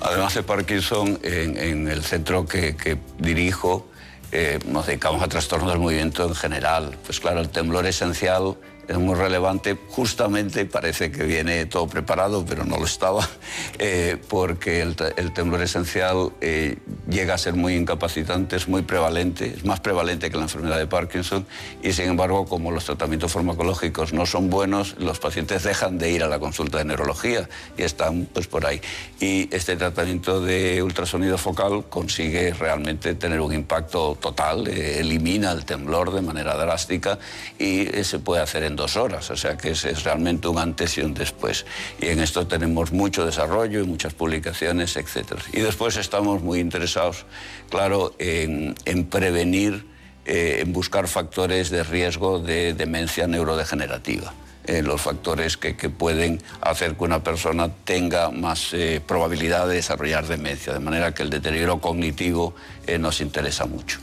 [0.00, 3.88] Además de Parkinson, en, el centro que, que dirijo,
[4.32, 6.96] eh, nos dedicamos a trastornos del movimiento en general.
[7.04, 8.56] Pues claro, el temblor esencial
[8.88, 9.76] es muy relevante.
[9.88, 13.28] Justamente parece que viene todo preparado, pero no lo estaba,
[13.78, 16.76] eh, porque el, te- el temblor esencial eh,
[17.08, 20.86] llega a ser muy incapacitante, es muy prevalente, es más prevalente que la enfermedad de
[20.86, 21.46] Parkinson
[21.82, 26.22] y sin embargo, como los tratamientos farmacológicos no son buenos, los pacientes dejan de ir
[26.22, 28.80] a la consulta de neurología y están pues por ahí.
[29.20, 35.64] Y este tratamiento de ultrasonido focal consigue realmente tener un impacto total, eh, elimina el
[35.64, 37.18] temblor de manera drástica
[37.58, 40.96] y se puede hacer en dos horas, o sea que es, es realmente un antes
[40.98, 41.66] y un después.
[42.00, 45.40] Y en esto tenemos mucho desarrollo y muchas publicaciones, etc.
[45.52, 47.24] Y después estamos muy interesados,
[47.70, 49.86] claro, en, en prevenir,
[50.26, 54.32] eh, en buscar factores de riesgo de demencia neurodegenerativa.
[54.66, 59.76] eh, los factores que, que pueden hacer que una persona tenga más eh, probabilidad de
[59.76, 62.54] desarrollar demencia, de manera que el deterioro cognitivo
[62.86, 63.98] eh, nos interesa mucho.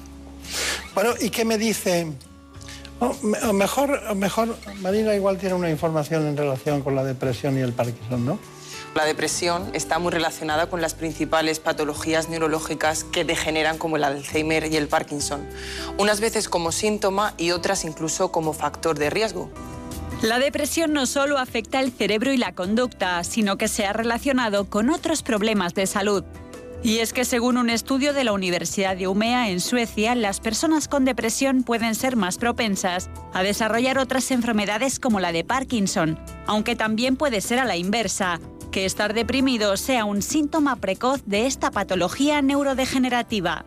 [0.94, 2.08] Bueno, ¿y qué me dice?
[3.53, 7.73] Mejor, o mejor, Marina igual tiene una información en relación con la depresión y el
[7.73, 8.39] Parkinson, ¿no?
[8.95, 14.71] La depresión está muy relacionada con las principales patologías neurológicas que degeneran como el Alzheimer
[14.71, 15.47] y el Parkinson,
[15.97, 19.49] unas veces como síntoma y otras incluso como factor de riesgo.
[20.21, 24.69] La depresión no solo afecta el cerebro y la conducta, sino que se ha relacionado
[24.69, 26.23] con otros problemas de salud.
[26.84, 30.89] Y es que según un estudio de la Universidad de Umea en Suecia, las personas
[30.89, 36.76] con depresión pueden ser más propensas a desarrollar otras enfermedades como la de Parkinson, aunque
[36.76, 38.41] también puede ser a la inversa,
[38.73, 43.64] que estar deprimido sea un síntoma precoz de esta patología neurodegenerativa.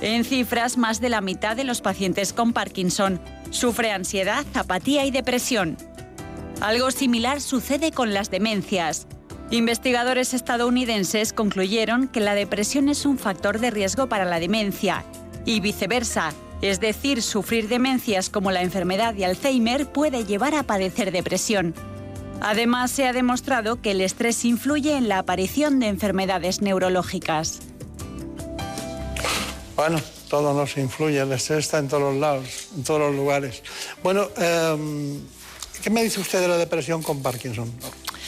[0.00, 5.10] En cifras, más de la mitad de los pacientes con Parkinson sufre ansiedad, apatía y
[5.10, 5.76] depresión.
[6.62, 9.06] Algo similar sucede con las demencias.
[9.52, 15.04] Investigadores estadounidenses concluyeron que la depresión es un factor de riesgo para la demencia
[15.44, 21.12] y viceversa, es decir, sufrir demencias como la enfermedad de Alzheimer puede llevar a padecer
[21.12, 21.74] depresión.
[22.40, 27.58] Además, se ha demostrado que el estrés influye en la aparición de enfermedades neurológicas.
[29.76, 30.00] Bueno,
[30.30, 33.62] todo nos influye, el estrés está en todos los lados, en todos los lugares.
[34.02, 35.20] Bueno, em,
[35.82, 37.70] ¿qué me dice usted de la depresión con Parkinson?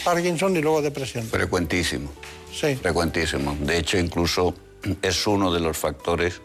[0.04, 1.24] Parkinson y luego depresión.
[1.26, 2.10] Frecuentísimo.
[2.52, 2.76] Sí.
[2.76, 3.56] Frecuentísimo.
[3.60, 4.54] De hecho, incluso
[5.02, 6.40] es uno de los factores,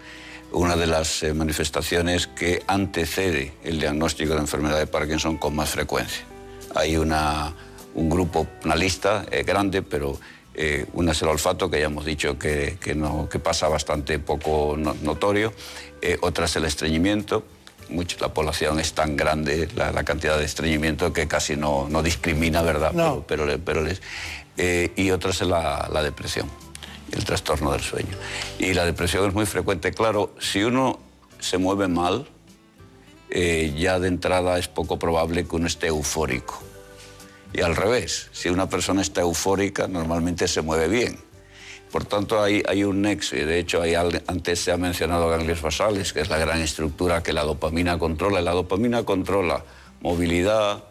[0.51, 5.55] una de las eh, manifestaciones que antecede el diagnóstico de la enfermedad de Parkinson con
[5.55, 6.23] más frecuencia.
[6.73, 7.53] Hay una,
[7.95, 10.19] un grupo, una lista eh, grande, pero
[10.55, 14.19] eh, una es el olfato, que ya hemos dicho que, que no, que pasa bastante
[14.19, 15.53] poco no- notorio,
[16.01, 17.45] eh, otra es el estreñimiento,
[17.89, 22.01] mucho, la población es tan grande, la, la cantidad de estreñimiento, que casi no, no
[22.03, 22.91] discrimina, ¿verdad?
[22.93, 23.23] No.
[23.27, 24.01] Pero, pero, pero les-
[24.57, 26.49] eh, y otra es la, la depresión,
[27.11, 28.15] el trastorno del sueño.
[28.59, 29.91] Y la depresión es muy frecuente.
[29.93, 30.99] Claro, si uno
[31.39, 32.27] se mueve mal,
[33.29, 36.61] eh, ya de entrada es poco probable que uno esté eufórico.
[37.53, 41.19] Y al revés, si una persona está eufórica, normalmente se mueve bien.
[41.91, 43.81] Por tanto, hay, hay un nexo, y de hecho
[44.27, 48.41] antes se ha mencionado ganglios basales, que es la gran estructura que la dopamina controla.
[48.41, 49.63] La dopamina controla
[50.01, 50.83] movilidad,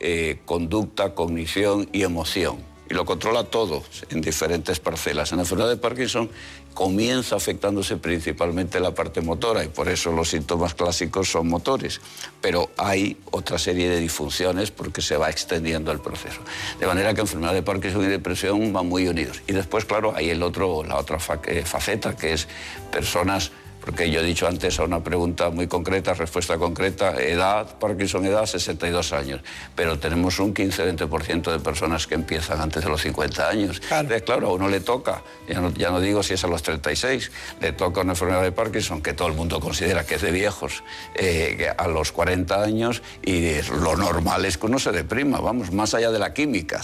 [0.00, 2.70] eh, conducta, cognición y emoción.
[2.88, 5.30] y lo controla todo en diferentes parcelas.
[5.30, 6.28] En la enfermedad de Parkinson
[6.74, 12.00] comienza afectándose principalmente la parte motora y por eso los síntomas clásicos son motores,
[12.40, 16.40] pero hay otra serie de disfunciones porque se va extendiendo el proceso.
[16.78, 19.42] De manera que enfermedad de Parkinson y depresión van muy unidos.
[19.46, 22.48] Y después, claro, hay el otro, la otra eh, faceta que es
[22.90, 23.52] personas
[23.84, 28.46] porque yo he dicho antes a una pregunta muy concreta, respuesta concreta, edad, Parkinson edad,
[28.46, 29.40] 62 años,
[29.74, 33.80] pero tenemos un 15-20% de personas que empiezan antes de los 50 años.
[33.90, 36.62] Entonces, claro, a uno le toca, ya no, ya no digo si es a los
[36.62, 37.30] 36,
[37.60, 40.82] le toca una enfermedad de Parkinson que todo el mundo considera que es de viejos,
[41.14, 45.94] eh, a los 40 años y lo normal es que uno se deprima, vamos, más
[45.94, 46.80] allá de la química,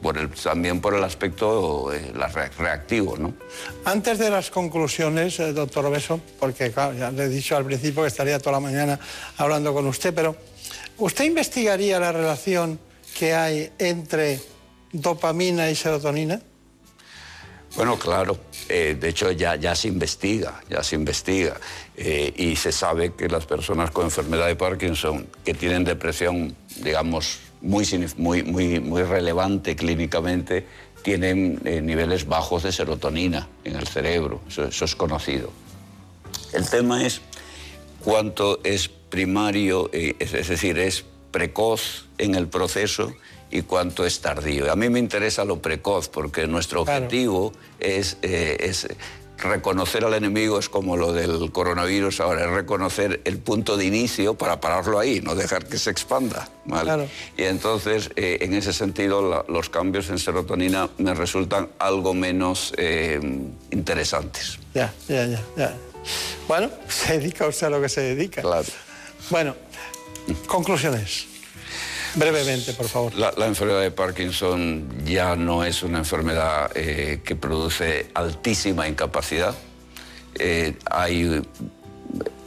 [0.00, 2.12] por el- también por el aspecto eh,
[2.58, 3.34] reactivo, ¿no?
[3.84, 8.02] Antes de las conclusiones, eh, doctor Obeso, porque claro, ya le he dicho al principio
[8.02, 8.98] que estaría toda la mañana
[9.36, 10.36] hablando con usted, pero
[10.98, 12.78] ¿usted investigaría la relación
[13.18, 14.40] que hay entre
[14.92, 16.40] dopamina y serotonina?
[17.76, 18.38] Bueno, claro.
[18.68, 21.56] Eh, de hecho, ya, se investiga, ya se investiga.
[21.96, 27.38] Eh, y se sabe que las personas con enfermedad de Parkinson que tienen depresión, digamos,
[27.60, 27.86] muy,
[28.16, 30.66] muy, muy, muy relevante clínicamente,
[31.02, 34.40] tienen eh, niveles bajos de serotonina en el cerebro.
[34.48, 35.50] Eso es conocido.
[36.52, 37.20] El tema es
[38.04, 43.12] cuánto es primario, eh, es, decir, es precoz en el proceso
[43.50, 44.70] y cuánto es tardío.
[44.70, 48.88] A mí me interesa lo precoz porque nuestro objetivo es, eh, es
[49.38, 54.34] reconocer al enemigo, es como lo del coronavirus ahora, es reconocer el punto de inicio
[54.34, 56.48] para pararlo ahí, no dejar que se expanda.
[56.64, 56.84] ¿vale?
[56.84, 57.08] Claro.
[57.36, 62.74] Y entonces, eh, en ese sentido, la- los cambios en serotonina me resultan algo menos
[62.76, 63.20] eh,
[63.70, 64.58] interesantes.
[64.74, 65.76] Ya, ya, ya, ya.
[66.46, 68.42] Bueno, se dedica usted a lo que se dedica.
[68.42, 68.66] Claro.
[69.30, 69.54] Bueno,
[70.46, 71.26] conclusiones.
[72.14, 73.14] Brevemente, por favor.
[73.14, 79.54] La, la enfermedad de Parkinson ya no es una enfermedad eh, que produce altísima incapacidad.
[80.38, 81.42] Eh, hay,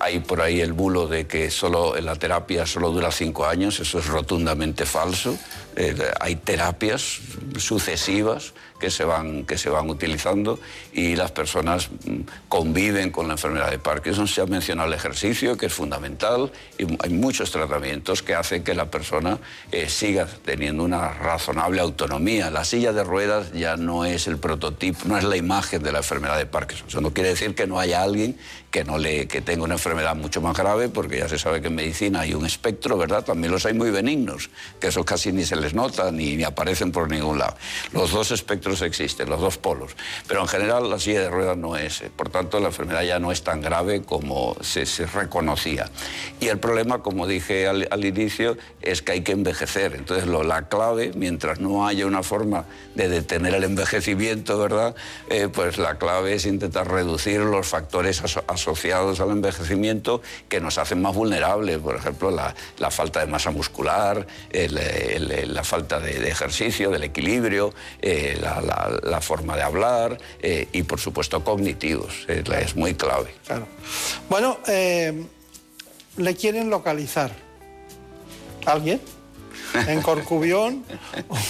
[0.01, 3.79] hay por ahí el bulo de que solo la terapia solo dura cinco años.
[3.79, 5.37] Eso es rotundamente falso.
[5.75, 7.19] Eh, hay terapias
[7.57, 10.59] sucesivas que se, van, que se van utilizando
[10.91, 14.27] y las personas mm, conviven con la enfermedad de Parkinson.
[14.27, 18.73] Se ha mencionado el ejercicio, que es fundamental, y hay muchos tratamientos que hacen que
[18.73, 19.37] la persona
[19.71, 22.49] eh, siga teniendo una razonable autonomía.
[22.49, 25.99] La silla de ruedas ya no es el prototipo, no es la imagen de la
[25.99, 26.87] enfermedad de Parkinson.
[26.87, 28.35] Eso no quiere decir que no haya alguien
[28.71, 31.68] que, no le, que tenga una enfermedad mucho más grave, porque ya se sabe que
[31.68, 33.23] en medicina hay un espectro, ¿verdad?
[33.23, 34.49] También los hay muy benignos,
[34.80, 37.55] que esos casi ni se les nota ni, ni aparecen por ningún lado.
[37.91, 39.91] Los dos espectros existen, los dos polos.
[40.27, 42.01] Pero en general la silla de ruedas no es.
[42.01, 45.89] eh, Por tanto, la enfermedad ya no es tan grave como se, se reconocía.
[46.39, 49.95] Y el problema, como dije al, al inicio, es que hay que envejecer.
[49.95, 52.65] Entonces, lo- la clave, mientras no haya una forma
[52.95, 54.95] de detener el envejecimiento, ¿verdad?
[55.30, 59.80] Eh, pues la clave es intentar reducir los factores aso- asociados al envejecimiento
[60.47, 61.77] que nos hacen más vulnerables.
[61.79, 66.89] Por ejemplo, la, la falta de masa muscular, el- el- la falta de, de ejercicio,
[66.91, 72.25] del equilibrio, eh, la, la- la forma de hablar eh, y, por supuesto, cognitivos.
[72.27, 73.33] Es, la- es muy clave.
[73.45, 73.67] Claro.
[74.29, 75.23] Bueno, eh,
[76.17, 77.31] le quieren localizar.
[78.65, 79.01] ¿Alguien?
[79.87, 80.83] ¿En Corcubión?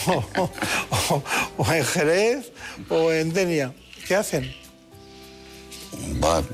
[0.07, 1.23] o, o-
[1.57, 2.51] o en Jerez?
[2.89, 3.73] ¿O en Denia?
[4.07, 4.53] ¿Qué hacen?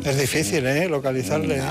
[0.04, 0.88] Es difícil, ¿eh?
[0.88, 1.58] Localizarle.
[1.58, 1.64] ¿eh?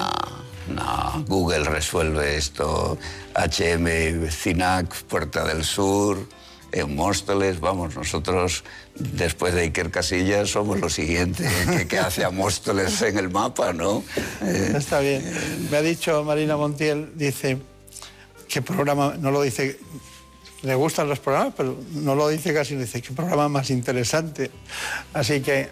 [0.69, 2.99] No, Google resuelve esto.
[3.35, 6.27] HM, CINAC, Puerta del Sur,
[6.73, 8.65] en Móstoles, vamos, nosotros
[8.95, 13.73] después de Iker Casillas somos lo siguiente que, que hace a Móstoles en el mapa,
[13.73, 14.03] ¿no?
[14.43, 15.23] Eh, Está bien.
[15.71, 17.59] Me ha dicho Marina Montiel, dice,
[18.49, 19.15] ¿qué programa?
[19.19, 19.79] No lo dice,
[20.63, 24.51] le gustan los programas, pero no lo dice casi, dice, ¿qué programa más interesante?
[25.15, 25.69] Así que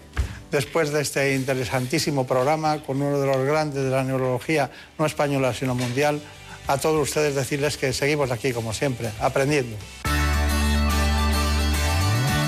[0.55, 5.53] después de este interesantísimo programa, con uno de los grandes de la neurología, no española,
[5.53, 6.21] sino mundial,
[6.67, 9.75] a todos ustedes decirles que seguimos aquí, como siempre, aprendiendo.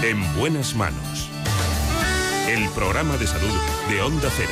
[0.03, 1.29] En buenas manos.
[2.47, 3.59] El programa de salud
[3.89, 4.49] de Onda Cero.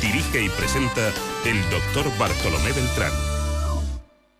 [0.00, 1.12] Dirige y presenta
[1.44, 3.12] el doctor Bartolomé Beltrán.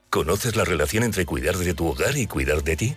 [0.08, 2.96] ¿Conoces la relación entre cuidar de tu hogar y cuidar de ti?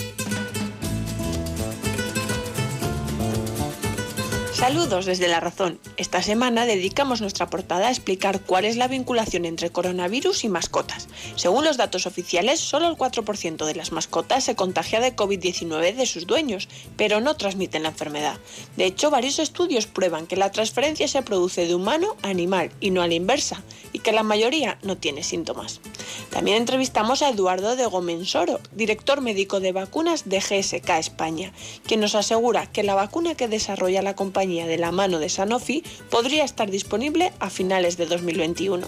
[4.61, 5.79] Saludos desde La Razón.
[5.97, 11.07] Esta semana dedicamos nuestra portada a explicar cuál es la vinculación entre coronavirus y mascotas.
[11.35, 16.05] Según los datos oficiales, solo el 4% de las mascotas se contagia de COVID-19 de
[16.05, 18.37] sus dueños, pero no transmiten la enfermedad.
[18.77, 22.91] De hecho, varios estudios prueban que la transferencia se produce de humano a animal y
[22.91, 23.63] no a la inversa,
[23.93, 25.81] y que la mayoría no tiene síntomas.
[26.29, 31.51] También entrevistamos a Eduardo de Gomensoro, director médico de vacunas de GSK España,
[31.85, 35.83] quien nos asegura que la vacuna que desarrolla la compañía de la mano de Sanofi
[36.09, 38.87] podría estar disponible a finales de 2021.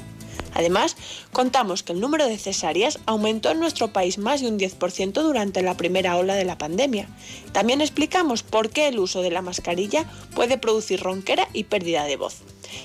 [0.56, 0.96] Además,
[1.32, 5.62] contamos que el número de cesáreas aumentó en nuestro país más de un 10% durante
[5.62, 7.08] la primera ola de la pandemia.
[7.52, 10.06] También explicamos por qué el uso de la mascarilla
[10.36, 12.42] puede producir ronquera y pérdida de voz.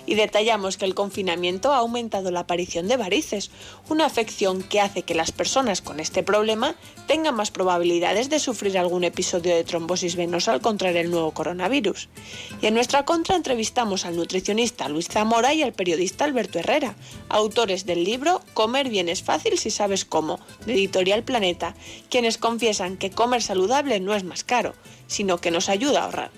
[0.06, 3.50] Y detallamos que el confinamiento ha aumentado la aparición de varices,
[3.88, 6.74] una afección que hace que las personas con este problema
[7.06, 12.08] tengan más probabilidades de sufrir algún episodio de trombosis venosa al contraer el nuevo coronavirus.
[12.60, 16.94] Y en nuestra contra entrevistamos al nutricionista Luis Zamora y al periodista Alberto Herrera,
[17.28, 21.74] autores del libro Comer bien es fácil si sabes cómo, de Editorial Planeta,
[22.10, 24.74] quienes confiesan que comer saludable no es más caro,
[25.08, 26.30] sino que nos ayuda a ahorrar.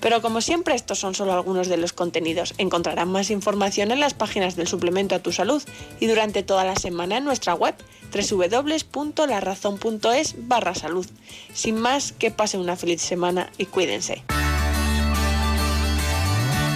[0.00, 2.54] Pero como siempre, estos son solo algunos de los contenidos.
[2.58, 5.62] Encontrarán más información en las páginas del suplemento a tu salud
[6.00, 7.76] y durante toda la semana en nuestra web
[8.12, 11.06] www.larazón.es barra salud.
[11.52, 14.22] Sin más, que pasen una feliz semana y cuídense.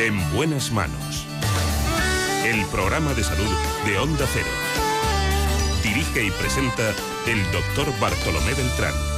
[0.00, 1.24] En buenas manos.
[2.44, 3.50] El programa de salud
[3.84, 4.46] de Onda Cero.
[5.82, 6.94] Dirige y presenta
[7.26, 9.17] el doctor Bartolomé Beltrán.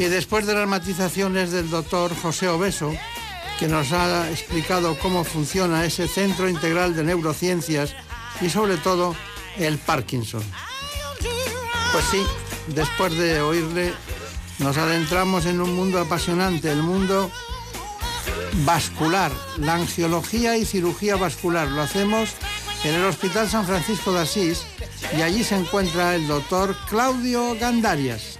[0.00, 2.90] Y después de las matizaciones del doctor José Obeso,
[3.58, 7.94] que nos ha explicado cómo funciona ese centro integral de neurociencias
[8.40, 9.14] y sobre todo
[9.58, 10.42] el Parkinson.
[11.92, 12.22] Pues sí,
[12.68, 13.92] después de oírle,
[14.58, 17.30] nos adentramos en un mundo apasionante, el mundo
[18.64, 21.68] vascular, la angiología y cirugía vascular.
[21.68, 22.30] Lo hacemos
[22.84, 24.62] en el Hospital San Francisco de Asís
[25.14, 28.39] y allí se encuentra el doctor Claudio Gandarias.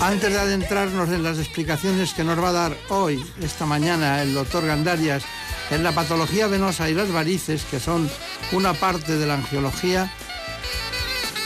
[0.00, 4.32] Antes de adentrarnos en las explicaciones que nos va a dar hoy, esta mañana, el
[4.32, 5.24] doctor Gandarias
[5.70, 8.08] en la patología venosa y las varices, que son
[8.52, 10.10] una parte de la angiología,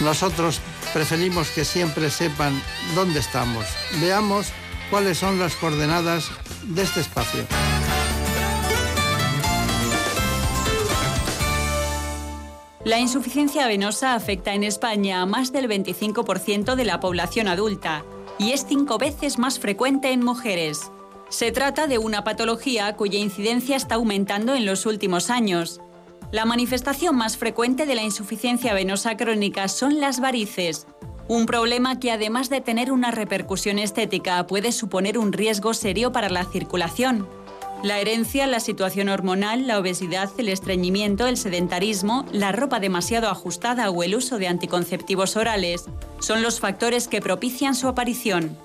[0.00, 0.60] nosotros
[0.92, 2.60] preferimos que siempre sepan
[2.94, 3.66] dónde estamos.
[4.00, 4.48] Veamos
[4.90, 6.30] cuáles son las coordenadas
[6.64, 7.44] de este espacio.
[12.84, 18.04] La insuficiencia venosa afecta en España a más del 25% de la población adulta
[18.38, 20.90] y es cinco veces más frecuente en mujeres.
[21.28, 25.80] Se trata de una patología cuya incidencia está aumentando en los últimos años.
[26.32, 30.86] La manifestación más frecuente de la insuficiencia venosa crónica son las varices,
[31.30, 36.28] un problema que además de tener una repercusión estética puede suponer un riesgo serio para
[36.28, 37.28] la circulación.
[37.84, 43.90] La herencia, la situación hormonal, la obesidad, el estreñimiento, el sedentarismo, la ropa demasiado ajustada
[43.90, 45.84] o el uso de anticonceptivos orales
[46.18, 48.58] son los factores que propician su aparición.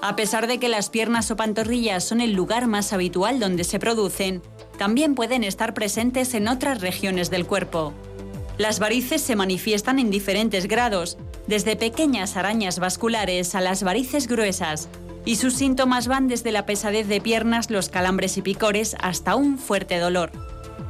[0.00, 3.80] A pesar de que las piernas o pantorrillas son el lugar más habitual donde se
[3.80, 4.42] producen,
[4.82, 7.94] también pueden estar presentes en otras regiones del cuerpo.
[8.58, 14.88] Las varices se manifiestan en diferentes grados, desde pequeñas arañas vasculares a las varices gruesas,
[15.24, 19.56] y sus síntomas van desde la pesadez de piernas, los calambres y picores hasta un
[19.56, 20.32] fuerte dolor.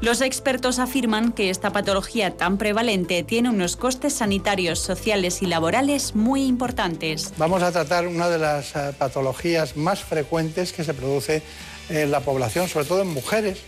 [0.00, 6.14] Los expertos afirman que esta patología tan prevalente tiene unos costes sanitarios, sociales y laborales
[6.14, 7.34] muy importantes.
[7.36, 11.42] Vamos a tratar una de las eh, patologías más frecuentes que se produce
[11.90, 13.58] en la población, sobre todo en mujeres,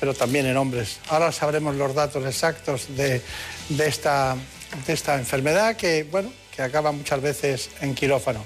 [0.00, 0.98] pero también en hombres.
[1.08, 3.22] Ahora sabremos los datos exactos de,
[3.78, 4.34] esta,
[4.88, 8.44] esta enfermedad que, bueno, que acaba muchas veces en quirófano.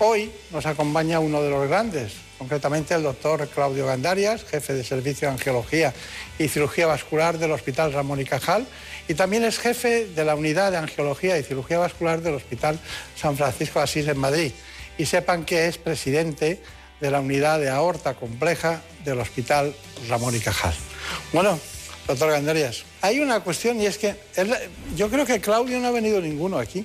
[0.00, 5.28] Hoy nos acompaña uno de los grandes, concretamente el doctor Claudio Gandarias, jefe de servicio
[5.28, 5.94] de angiología
[6.38, 8.66] y cirugía vascular del Hospital Ramón y Cajal,
[9.08, 12.78] y también es jefe de la unidad de angiología y cirugía vascular del Hospital
[13.16, 14.52] San Francisco de Asís en Madrid.
[14.98, 16.60] y sepan que es presidente
[17.00, 19.74] de la unidad de aorta compleja del Hospital
[20.08, 20.74] Ramón y Cajal.
[21.32, 21.58] Bueno,
[22.06, 24.54] doctor Gandarias, hay una cuestión y es que él-
[24.96, 26.84] yo creo que Claudio no ha venido ninguno aquí,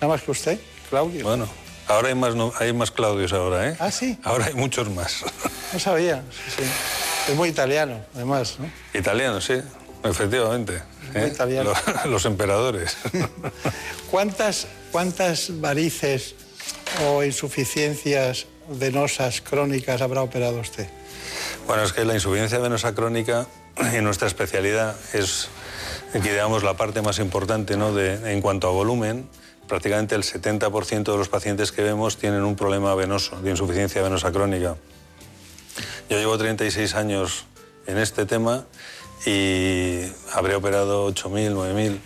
[0.00, 0.58] nada más que usted,
[0.90, 1.24] Claudio.
[1.24, 1.48] Bueno,
[1.88, 3.76] ahora hay más, no- hay más Claudios ahora, ¿eh?
[3.80, 4.18] Ah, sí.
[4.22, 5.24] Ahora hay muchos más.
[5.72, 6.62] No sabía, sí, sí.
[7.32, 8.70] Es muy italiano, además, ¿no?
[8.98, 9.54] Italianos, sí,
[10.04, 10.80] efectivamente.
[11.12, 11.28] Muy ¿eh?
[11.28, 11.72] italiano.
[11.86, 12.96] Los, los emperadores.
[14.10, 16.34] ¿Cuántas, ¿Cuántas varices
[17.06, 20.88] o insuficiencias venosas crónicas habrá operado usted?
[21.66, 23.46] Bueno, es que la insuficiencia venosa crónica
[23.92, 25.48] en nuestra especialidad es,
[26.14, 27.92] digamos, la parte más importante ¿no?
[27.94, 29.28] de, en cuanto a volumen.
[29.66, 34.32] Prácticamente el 70% de los pacientes que vemos tienen un problema venoso, de insuficiencia venosa
[34.32, 34.76] crónica.
[36.08, 37.44] Yo llevo 36 años
[37.86, 38.64] en este tema
[39.26, 40.00] y
[40.32, 41.98] habré operado 8.000, 9.000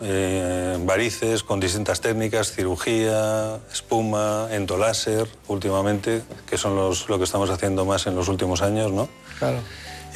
[0.00, 7.50] eh, varices con distintas técnicas, cirugía, espuma, endoláser últimamente, que son los, lo que estamos
[7.50, 9.08] haciendo más en los últimos años, ¿no?
[9.38, 9.58] Claro.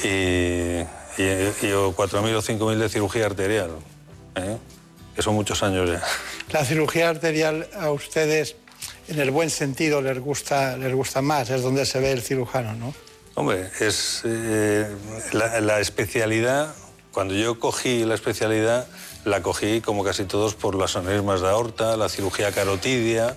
[0.05, 0.83] Y,
[1.21, 3.71] y, y o 4.000 o 5.000 de cirugía arterial,
[4.37, 4.57] ¿eh?
[5.15, 6.03] que son muchos años ya.
[6.53, 8.57] La cirugía arterial a ustedes,
[9.09, 12.75] en el buen sentido, les gusta, les gusta más, es donde se ve el cirujano,
[12.75, 12.95] ¿no?
[13.35, 14.95] Hombre, es eh,
[15.33, 16.75] la, la especialidad,
[17.13, 18.87] cuando yo cogí la especialidad,
[19.25, 23.37] la cogí como casi todos por las aneurismas de aorta, la cirugía carotidia,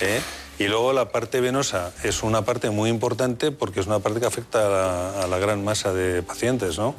[0.00, 0.20] ¿eh?
[0.58, 4.26] y luego la parte venosa es una parte muy importante porque es una parte que
[4.26, 6.94] afecta a la, gran masa de pacientes, ¿no?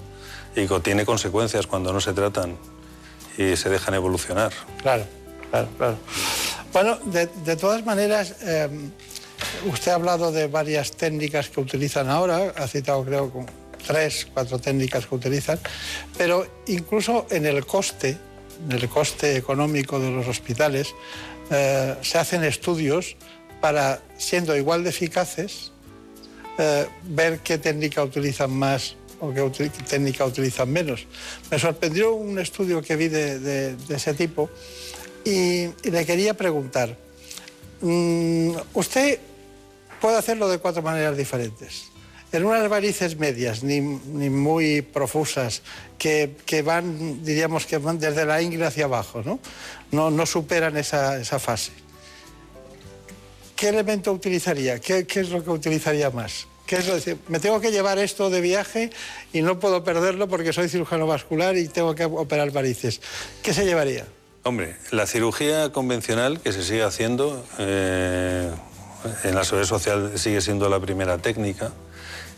[0.56, 2.58] Y que tiene consecuencias cuando no se tratan
[3.38, 4.52] y se dejan evolucionar.
[4.82, 5.06] Claro,
[5.52, 5.98] claro, claro.
[6.74, 8.70] Bueno, de, todas maneras, eh,
[9.66, 13.32] usted ha hablado de varias técnicas que utilizan ahora, ha citado creo
[13.86, 15.60] tres, cuatro técnicas que utilizan,
[16.18, 18.18] pero incluso en el coste,
[18.66, 20.94] en el coste económico de los hospitales,
[21.50, 23.18] eh, se hacen estudios
[23.60, 25.72] para, siendo igual de eficaces,
[26.58, 31.06] eh, ver qué técnica utilizan más o qué técnica utilizan menos.
[31.50, 34.50] Me sorprendió un estudio que vi de, ese tipo
[35.24, 36.98] y, y le quería preguntar,
[37.82, 39.20] mm, usted
[40.02, 41.91] puede hacerlo de cuatro maneras diferentes.
[42.32, 45.62] En unas varices medias, ni, ni muy profusas,
[45.98, 49.40] que, que van, diríamos que van desde la ingle hacia abajo, ¿no?
[49.92, 51.74] No, no superan esa, esa fase.
[53.56, 54.80] ¿Qué elemento utilizaría?
[54.80, 56.48] ¿Qué, qué es lo que utilizaría más?
[56.66, 58.92] ¿Qué es lo decir, me tengo que llevar esto de viaje
[59.34, 63.02] y no puedo perderlo porque soy cirujano vascular y tengo que operar varices.
[63.44, 64.06] ¿Qué se llevaría?
[64.44, 68.50] Hombre, la cirugía convencional que se sigue haciendo eh,
[69.26, 71.74] en la seguridad social sigue siendo la primera técnica,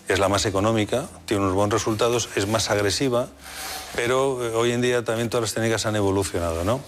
[0.07, 3.29] es la más económica, tiene unos buenos resultados, es más agresiva,
[3.95, 6.81] pero eh, hoy en día también todas las técnicas han evolucionado, ¿no?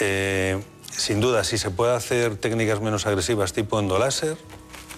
[0.00, 4.36] Eh, sin duda, si se puede hacer técnicas menos agresivas tipo endoláser,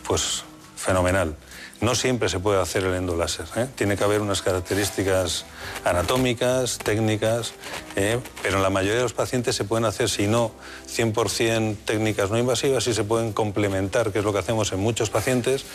[0.06, 0.44] pues
[0.86, 1.34] fenomenal.
[1.80, 3.46] No siempre se puede hacer el endoláser.
[3.56, 3.66] ¿eh?
[3.74, 5.44] Tiene que haber unas características
[5.84, 7.52] anatómicas, técnicas,
[7.96, 8.18] ¿eh?
[8.42, 10.52] pero en la mayoría de los pacientes se pueden hacer, si no
[10.88, 15.10] 100% técnicas no invasivas, sí se pueden complementar, que es lo que hacemos en muchos
[15.10, 15.66] pacientes,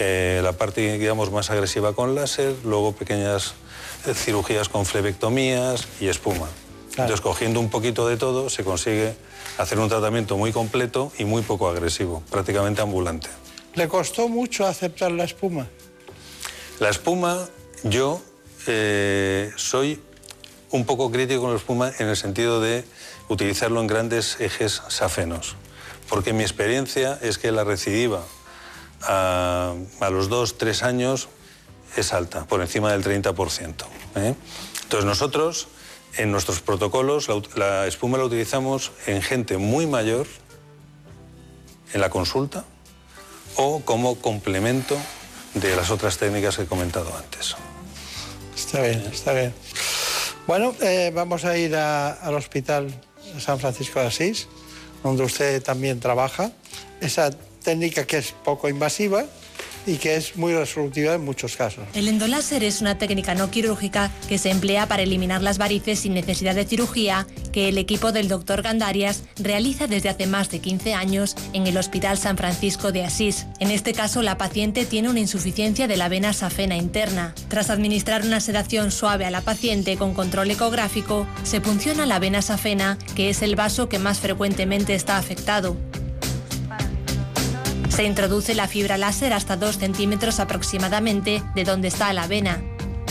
[0.00, 3.54] eh, la parte, digamos, más agresiva con láser, luego pequeñas
[4.14, 6.48] cirugías con flebectomías y espuma.
[6.90, 9.14] Entonces, cogiendo un poquito de todo, se consigue
[9.58, 13.28] hacer un tratamiento muy completo y muy poco agresivo, prácticamente ambulante.
[13.76, 15.66] ¿Le costó mucho aceptar la espuma?
[16.80, 17.46] La espuma,
[17.82, 18.22] yo
[18.66, 20.00] eh, soy
[20.70, 22.86] un poco crítico con la espuma en el sentido de
[23.28, 25.56] utilizarlo en grandes ejes safenos,
[26.08, 28.24] porque mi experiencia es que la recidiva
[29.02, 29.74] a,
[30.10, 31.28] los dos, tres años
[31.98, 33.84] es alta, por encima del 30%.
[34.16, 34.34] ¿eh?
[34.84, 35.68] Entonces nosotros,
[36.16, 40.26] en nuestros protocolos, la espuma la utilizamos en gente muy mayor,
[41.92, 42.64] en la consulta,
[43.56, 44.96] o como complemento
[45.54, 47.56] de las otras técnicas que he comentado antes.
[48.54, 49.54] Está bien, está bien.
[50.46, 52.92] Bueno, eh, vamos a ir a- al Hospital
[53.38, 54.48] San Francisco de Asís,
[55.02, 56.52] donde usted también trabaja.
[57.00, 57.30] Esa
[57.62, 59.24] técnica que es poco invasiva
[59.86, 61.84] y que es muy resolutiva en muchos casos.
[61.94, 66.14] El endoláser es una técnica no quirúrgica que se emplea para eliminar las varices sin
[66.14, 68.62] necesidad de cirugía que el equipo del Dr.
[68.62, 73.46] Gandarias realiza desde hace más de 15 años en el Hospital San Francisco de Asís.
[73.60, 77.34] En este caso, la paciente tiene una insuficiencia de la vena safena interna.
[77.48, 82.42] Tras administrar una sedación suave a la paciente con control ecográfico, se punciona la vena
[82.42, 85.76] safena, que es el vaso que más frecuentemente está afectado.
[87.96, 92.62] Se introduce la fibra láser hasta 2 centímetros aproximadamente de donde está la vena.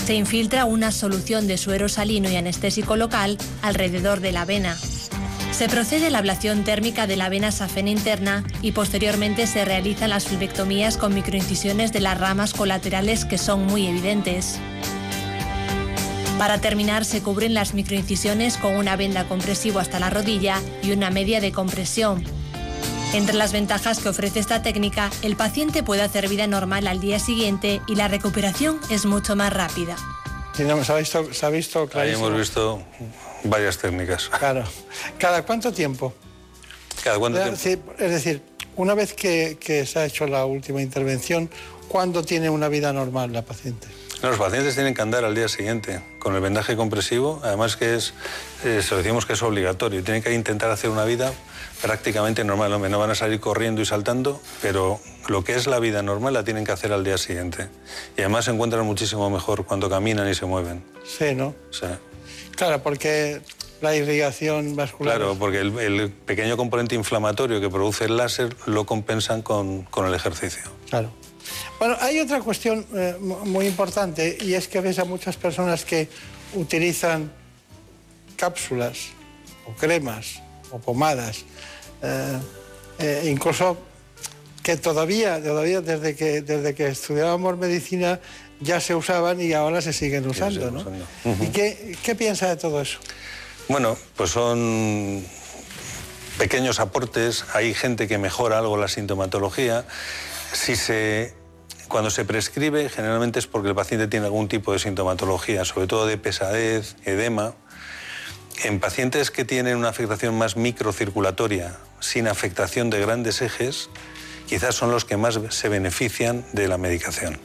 [0.06, 4.78] Se infiltra una solución de suero salino y anestésico local alrededor de la vena.
[5.52, 10.12] Se procede a la ablación térmica de la vena safena interna y posteriormente se realizan
[10.12, 14.60] las flebectomías con microincisiones de las ramas colaterales que son muy evidentes.
[16.38, 21.10] Para terminar, se cubren las microincisiones con una venda compresivo hasta la rodilla y una
[21.10, 22.24] media de compresión.
[23.14, 27.20] Entre las ventajas que ofrece esta técnica, el paciente puede hacer vida normal al día
[27.20, 29.96] siguiente y la recuperación es mucho más rápida.
[30.54, 32.82] Sí, no, se ha visto, se ha visto Ahí hemos visto
[33.44, 34.30] varias técnicas.
[34.38, 34.64] Claro.
[35.18, 36.14] ¿Cada cuánto tiempo?
[37.04, 37.92] ¿Cada cuánto Es tiempo?
[37.94, 38.42] decir, es decir,
[38.76, 41.50] una vez que, que se ha hecho la última intervención,
[41.88, 43.88] ¿cuándo tiene una vida normal la paciente?
[44.24, 47.96] No, los pacientes tienen que andar al día siguiente con el vendaje compresivo, además que
[47.96, 48.14] es,
[48.64, 51.34] eh, se lo decimos que es obligatorio, tienen que intentar hacer una vida
[51.82, 55.80] prácticamente normal, hombre, no van a salir corriendo y saltando, pero lo que es la
[55.80, 57.68] vida normal la tienen que hacer al día siguiente.
[58.18, 60.84] Y además se encuentran muchísimo mejor cuando caminan y se mueven.
[61.06, 61.54] Sí, ¿no?
[61.72, 62.00] Sea,
[62.56, 63.42] Claro, porque
[63.82, 65.18] la irrigación vascular...
[65.18, 70.06] claro, porque el, el pequeño componente inflamatorio que produce el láser lo compensan con, con
[70.08, 70.64] el ejercicio.
[70.90, 71.12] Claro.
[71.78, 75.84] Bueno, hay otra cuestión eh, mu- muy importante y es que ves a muchas personas
[75.84, 76.08] que
[76.54, 77.32] utilizan
[78.38, 79.10] cápsulas
[79.68, 80.42] o cremas
[80.72, 81.46] o pomadas,
[82.02, 82.40] eh,
[83.00, 83.78] eh, incluso
[84.64, 88.20] que todavía, todavía desde que, desde que estudiábamos medicina
[88.60, 90.84] ya se usaban y ahora se siguen usando, ¿no?
[91.44, 93.00] ¿Y qué, qué piensa de todo eso?
[93.68, 95.24] Bueno, pues son
[96.38, 99.86] pequeños aportes, hay gente que mejora algo la sintomatología.
[100.54, 101.34] Si se,
[101.88, 106.06] cuando se prescribe, generalmente es porque el paciente tiene algún tipo de sintomatología, sobre todo
[106.06, 107.54] de pesadez, edema.
[108.64, 113.90] En pacientes que tienen una afectación más microcirculatoria, sin afectación de grandes ejes,
[114.48, 117.40] quizás son los que más se benefician de la medicación.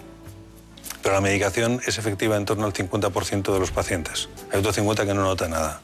[1.02, 4.28] Pero la medicación es efectiva en torno al 50% de los pacientes.
[4.52, 5.80] Hay otro 50% que no nota nada.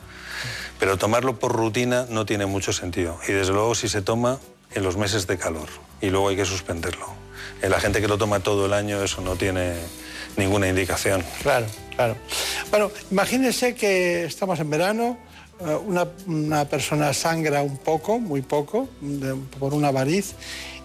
[0.78, 3.18] Pero tomarlo por rutina no tiene mucho sentido.
[3.26, 4.38] Y desde luego si se toma
[4.74, 5.68] en los meses de calor
[6.00, 7.06] y luego hay que suspenderlo.
[7.62, 9.74] En la gente que lo toma todo el año eso no tiene
[10.36, 11.24] ninguna indicación.
[11.42, 11.66] Claro,
[11.96, 12.16] claro.
[12.70, 15.18] Bueno, imagínense que estamos en verano,
[15.60, 15.74] eh,
[16.26, 18.88] una, persona sangra un poco, muy poco,
[19.58, 20.34] por una variz,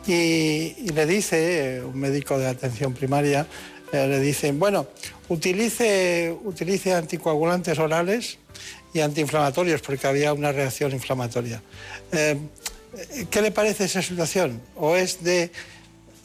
[0.07, 3.45] y, le dice, eh, un médico de atención primaria,
[3.91, 4.87] eh, le dice, bueno,
[5.29, 8.37] utilice, utilice anticoagulantes orales
[8.93, 11.61] y antiinflamatorios, porque había una reacción inflamatoria.
[13.29, 14.61] ¿Qué le parece esa situación?
[14.75, 15.51] ¿O es de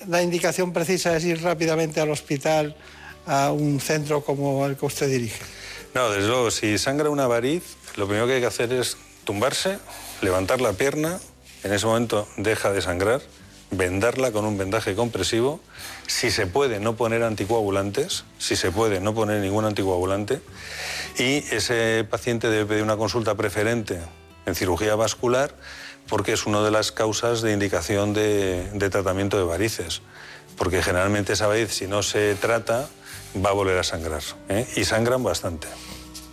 [0.08, 2.76] la indicación precisa es ir rápidamente al hospital,
[3.26, 5.42] a un centro como el que usted dirige?
[5.94, 9.78] No, desde luego, si sangra una variz, lo primero que hay que hacer es tumbarse,
[10.20, 11.18] levantar la pierna,
[11.64, 13.20] en ese momento deja de sangrar,
[13.70, 15.60] vendarla con un vendaje compresivo,
[16.06, 20.40] si se puede no poner anticoagulantes, si se puede no poner ningún anticoagulante,
[21.18, 23.98] y ese paciente debe pedir una consulta preferente
[24.44, 25.54] en cirugía vascular
[26.08, 30.02] porque es una de las causas de indicación de, tratamiento de varices,
[30.56, 32.88] porque generalmente esa variz si no se trata
[33.44, 34.66] va a volver a sangrar, ¿eh?
[34.76, 35.68] y sangran bastante.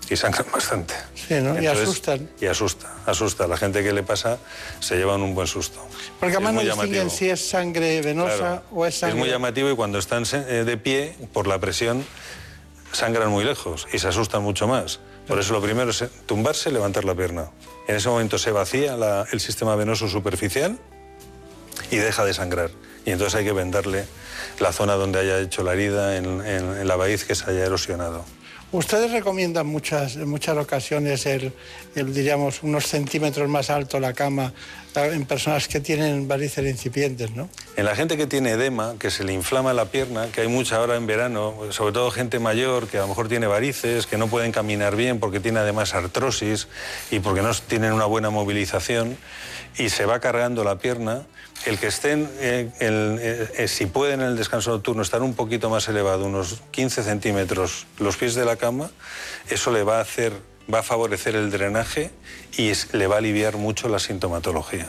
[0.09, 0.93] Y sangran bastante.
[1.15, 1.59] Sí, ¿no?
[1.61, 2.29] Y asustan.
[2.39, 3.47] Y asusta, asusta.
[3.47, 4.37] La gente que le pasa
[4.81, 5.79] se llevan un buen susto.
[6.19, 8.63] Porque Es además no distinguen si es sangre venosa Claro.
[8.71, 9.17] o es Es sangre...
[9.17, 12.05] muy llamativo y cuando están eh, de pie, por la presión,
[12.91, 14.99] sangran muy lejos y se asustan mucho más.
[15.25, 17.49] Por eso lo primero es tumbarse, levantar la pierna.
[17.87, 20.77] En ese momento se vacía la- el sistema venoso superficial
[21.91, 22.71] y deja de sangrar.
[23.05, 24.05] Y entonces hay que vendarle
[24.59, 27.65] la zona donde haya hecho la herida en, en- en la raíz que se haya
[27.65, 28.23] erosionado.
[28.71, 31.53] Ustedes recomiendan muchas, en muchas ocasiones el,
[31.93, 34.51] el, diríamos, unos centímetros más alto la cama
[34.95, 37.49] eh, en personas que tienen varices incipientes, ¿no?
[37.75, 40.77] En la gente que tiene edema, que se le inflama la pierna, que hay mucha
[40.77, 44.25] ahora en verano, sobre todo gente mayor que a lo mejor tiene varices, que no
[44.27, 46.67] pueden caminar bien porque tiene además artrosis
[47.11, 49.17] y porque no tienen una buena movilización
[49.77, 51.27] y se va cargando la pierna,
[51.65, 55.33] el que estén, eh, el- eh, eh, si pueden en el descanso nocturno estar un
[55.33, 58.91] poquito más elevado, unos 15 centímetros los pies de la cama,
[59.49, 60.33] eso le va a hacer,
[60.73, 62.11] va a favorecer el drenaje
[62.57, 64.87] y es- le va a aliviar mucho la sintomatología.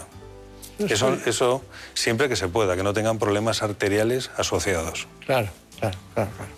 [0.79, 1.63] Eso, eso
[1.95, 5.07] siempre que se pueda, que no tengan problemas arteriales asociados.
[5.25, 5.49] Claro,
[5.79, 6.31] claro, claro.
[6.37, 6.51] claro.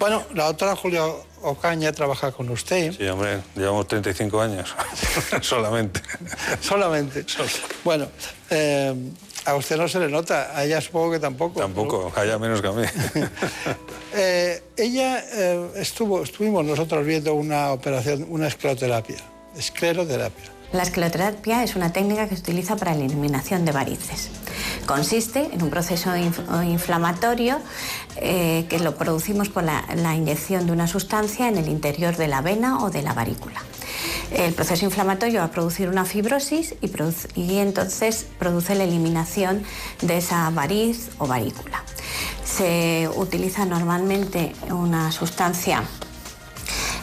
[0.00, 1.04] Bueno, la doctora Julia
[1.42, 2.92] Ocaña trabaja con usted.
[2.92, 4.74] Sí, hombre, llevamos 35 años,
[5.42, 6.00] solamente.
[6.60, 7.24] Solamente.
[7.84, 8.08] Bueno,
[8.50, 8.94] eh,
[9.44, 11.60] a usted no se le nota, a ella supongo que tampoco.
[11.60, 12.82] Tampoco, haya menos que a mí.
[14.14, 19.16] Eh, ella eh, estuvo, estuvimos nosotros viendo una operación, una escleroterapia.
[19.56, 20.51] Escleroterapia.
[20.72, 24.30] La escleroterapia es una técnica que se utiliza para la eliminación de varices.
[24.86, 27.58] Consiste en un proceso inf- inflamatorio
[28.16, 29.84] eh, que lo producimos por la,
[30.14, 33.62] inyección de una sustancia en el interior de la vena o de la varícula.
[34.30, 36.90] El proceso inflamatorio va a producir una fibrosis y,
[37.38, 39.64] y entonces produce la eliminación
[40.00, 41.84] de esa variz o varícula.
[42.44, 45.82] Se utiliza normalmente una sustancia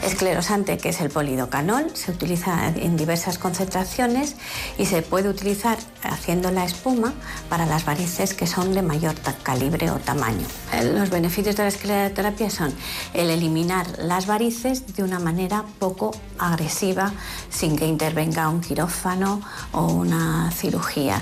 [0.04, 4.36] esclerosante que es el polidocanol, se utiliza en diversas concentraciones
[4.78, 7.14] y se puede utilizar haciendo la espuma
[7.50, 10.46] para las varices que son de mayor calibre o tamaño.
[10.74, 12.74] Eh, Los beneficios de la escleroterapia son
[13.14, 17.12] el eliminar las varices de una manera poco agresiva
[17.50, 21.22] sin que intervenga un quirófano o una cirugía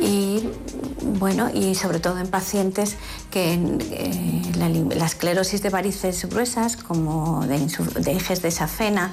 [0.00, 0.48] y
[1.18, 2.96] bueno y sobre todo en pacientes
[3.30, 9.12] que eh, la, la esclerosis de varices gruesas como de, de de safena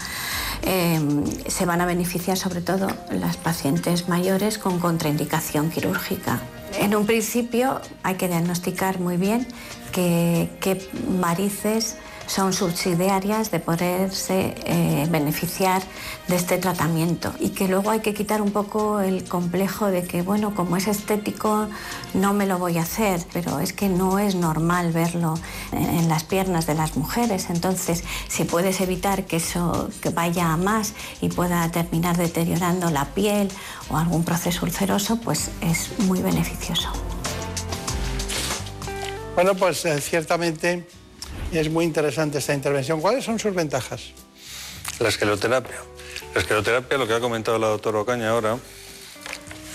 [0.64, 0.99] eh,
[1.48, 6.41] se van a beneficiar sobre todo las pacientes mayores con contraindicación quirúrgica.
[6.80, 9.48] En un principio hay que diagnosticar muy bien
[9.91, 15.81] qué, qué varices son subsidiarias de poderse eh, beneficiar
[16.27, 20.22] de este tratamiento y que luego hay que quitar un poco el complejo de que,
[20.22, 21.68] bueno, como es estético,
[22.14, 25.35] no me lo voy a hacer, pero es que no es normal verlo
[25.72, 27.49] en, las piernas de las mujeres.
[27.49, 33.06] Entonces, si puedes evitar que eso que vaya a más y pueda terminar deteriorando la
[33.06, 33.49] piel
[33.89, 36.89] o algún proceso ulceroso, pues es muy beneficioso.
[39.35, 40.88] Bueno, pues eh, ciertamente
[41.60, 43.02] es muy interesante esta intervención.
[43.02, 44.11] ¿Cuáles son sus ventajas?
[44.99, 45.77] La escleroterapia.
[46.34, 48.57] La escleroterapia, lo que ha comentado la doctora Ocaña ahora,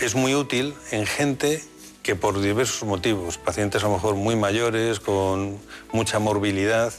[0.00, 1.62] es muy útil en gente
[2.02, 5.58] que por diversos motivos, pacientes a lo mejor muy mayores, con
[5.92, 6.92] mucha morbilidad,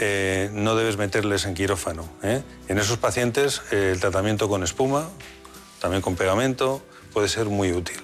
[0.00, 2.08] eh, no debes meterles en quirófano.
[2.22, 2.42] ¿eh?
[2.68, 5.08] En esos pacientes el tratamiento con espuma,
[5.80, 6.82] también con pegamento,
[7.12, 8.00] puede ser muy útil.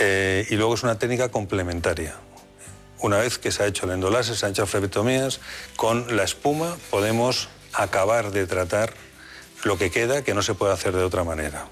[0.00, 2.16] Eh, y luego es una técnica complementaria.
[3.04, 5.38] Una vez que se ha hecho el endoláser, se han hecho flebectomías,
[5.76, 8.94] con la espuma podemos acabar de tratar
[9.62, 11.66] lo que queda que no se puede hacer de otra manera.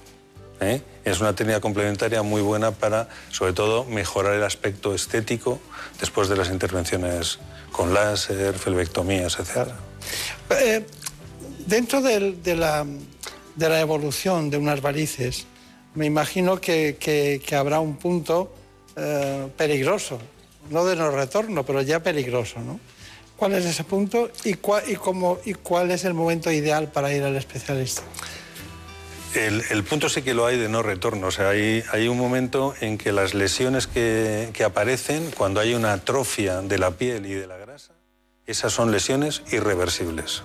[0.61, 0.83] ¿eh?
[1.07, 5.59] Es una técnica complementaria muy buena para, sobre todo, mejorar el aspecto estético
[5.99, 7.39] después de las intervenciones
[7.71, 9.71] con láser, flebectomías, etc.
[10.51, 10.85] Eh,
[11.65, 15.47] dentro de, la, evolución de unas varices,
[15.95, 18.53] me imagino que habrá un punto
[18.95, 20.19] eh, peligroso,
[20.71, 22.79] no de no retorno, pero ya peligroso, ¿no?
[23.37, 27.25] ¿Cuál es ese punto y, y, cómo- y cuál es el momento ideal para ir
[27.25, 28.03] al especialista?
[29.35, 31.29] El, el punto sí que lo hay de no retorno.
[31.29, 35.75] O sea, hay, hay un momento en que las lesiones que, que aparecen, cuando hay
[35.75, 37.95] una atrofia de la piel y de la grasa,
[38.47, 40.43] esas son lesiones irreversibles.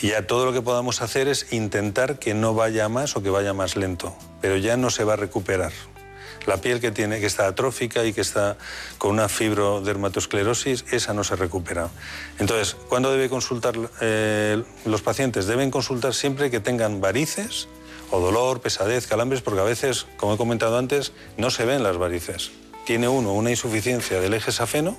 [0.00, 3.30] Y ya todo lo que podamos hacer es intentar que no vaya más o que
[3.30, 5.72] vaya más lento, pero ya no se va a recuperar.
[6.48, 8.56] La piel que, tiene, que está atrófica y que está
[8.96, 11.90] con una fibrodermatosclerosis, esa no se recupera.
[12.38, 15.46] Entonces, ¿cuándo debe consultar eh, los pacientes?
[15.46, 17.68] Deben consultar siempre que tengan varices
[18.10, 21.98] o dolor, pesadez, calambres, porque a veces, como he comentado antes, no se ven las
[21.98, 22.50] varices.
[22.86, 24.96] Tiene uno una insuficiencia del eje safeno,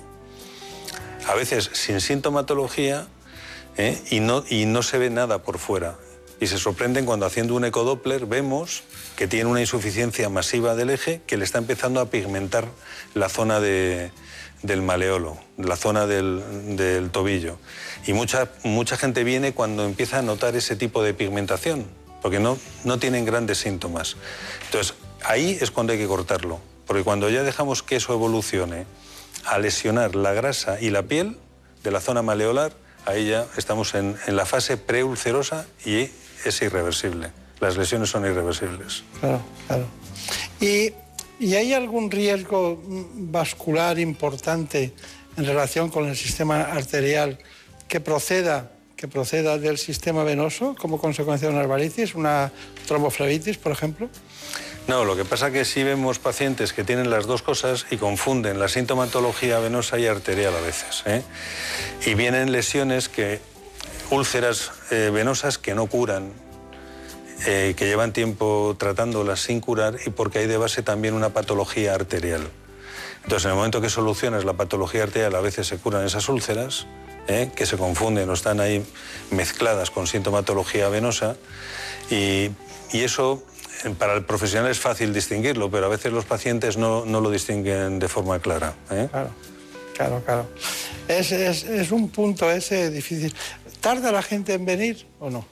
[1.26, 3.08] a veces sin sintomatología,
[3.76, 4.00] ¿eh?
[4.08, 5.96] y, no, y no se ve nada por fuera.
[6.40, 8.82] Y se sorprenden cuando haciendo un ecodoppler vemos
[9.16, 12.66] que tiene una insuficiencia masiva del eje que le está empezando a pigmentar
[13.14, 14.10] la zona de-
[14.62, 17.58] del maleolo, la zona del, del tobillo.
[18.06, 21.86] Y mucha, mucha gente viene cuando empieza a notar ese tipo de pigmentación,
[22.22, 24.16] porque no, no tienen grandes síntomas.
[24.66, 24.94] Entonces,
[25.24, 28.86] ahí es cuando hay que cortarlo, porque cuando ya dejamos que eso evolucione
[29.44, 31.36] a lesionar la grasa y la piel
[31.82, 32.72] de la zona maleolar,
[33.06, 36.10] ahí ya estamos en, en la fase preulcerosa y
[36.44, 37.30] es irreversible.
[37.60, 39.02] Las lesiones son irreversibles.
[39.20, 39.86] Claro, claro.
[40.60, 40.92] ¿Y,
[41.38, 44.92] y hay algún riesgo vascular importante
[45.36, 47.38] en relación con el sistema arterial
[47.88, 52.52] que proceda, que proceda del sistema venoso como consecuencia de una varicis, una
[52.86, 54.08] tromboflebitis, por ejemplo?
[54.86, 57.96] No, lo que pasa es que sí vemos pacientes que tienen las dos cosas y
[57.96, 61.02] confunden la sintomatología venosa y arterial a veces.
[61.06, 61.22] ¿eh?
[62.06, 63.40] Y vienen lesiones que,
[64.10, 66.32] úlceras eh, venosas que no curan,
[67.46, 71.94] eh, que llevan tiempo tratándolas sin curar y porque hay de base también una patología
[71.94, 72.48] arterial.
[73.24, 76.86] Entonces, en el momento que solucionas la patología arterial, a veces se curan esas úlceras,
[77.28, 77.50] ¿eh?
[77.54, 78.84] que se confunden o están ahí
[79.30, 81.36] mezcladas con sintomatología venosa,
[82.10, 82.50] y,
[82.92, 83.44] eso
[83.98, 87.98] para el profesional es fácil distinguirlo, pero a veces los pacientes no, no lo distinguen
[88.00, 88.74] de forma clara.
[88.88, 89.30] Claro,
[89.96, 90.48] claro, claro.
[91.06, 93.32] Es- es un punto ese difícil.
[93.80, 95.44] ¿Tarda la gente en venir o no?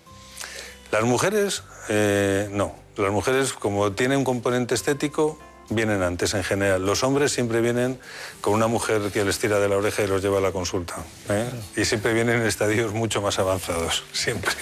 [0.90, 2.74] Las mujeres, eh, no.
[2.96, 5.38] Las mujeres, como tienen un componente estético,
[5.70, 6.84] vienen antes en general.
[6.84, 7.98] Los hombres siempre vienen
[8.40, 10.96] con una mujer que les tira de la oreja y los lleva a la consulta.
[11.28, 11.48] ¿eh?
[11.76, 14.52] Y siempre vienen en estadios mucho más avanzados, siempre.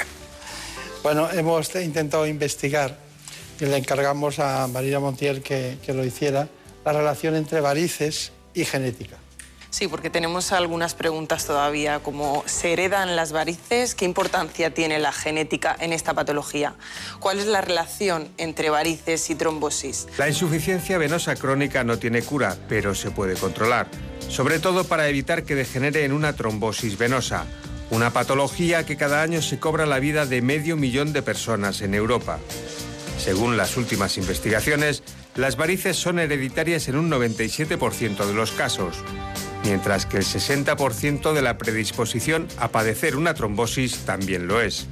[1.02, 2.98] Bueno, hemos intentado investigar
[3.60, 6.48] y le encargamos a María Montiel que, que lo hiciera,
[6.84, 9.16] la relación entre varices y genética.
[9.76, 13.94] Sí, porque tenemos algunas preguntas todavía, como ¿se heredan las varices?
[13.94, 16.72] ¿Qué importancia tiene la genética en esta patología?
[17.20, 20.08] ¿Cuál es la relación entre varices y trombosis?
[20.16, 23.86] La insuficiencia venosa crónica no tiene cura, pero se puede controlar,
[24.30, 27.44] sobre todo para evitar que degenere en una trombosis venosa,
[27.90, 31.92] una patología que cada año se cobra la vida de medio millón de personas en
[31.92, 32.38] Europa.
[33.18, 35.02] Según las últimas investigaciones,
[35.34, 38.96] las varices son hereditarias en un 97% de los casos,
[39.64, 44.86] mientras que el 60% de la predisposición a padecer una trombosis también lo es.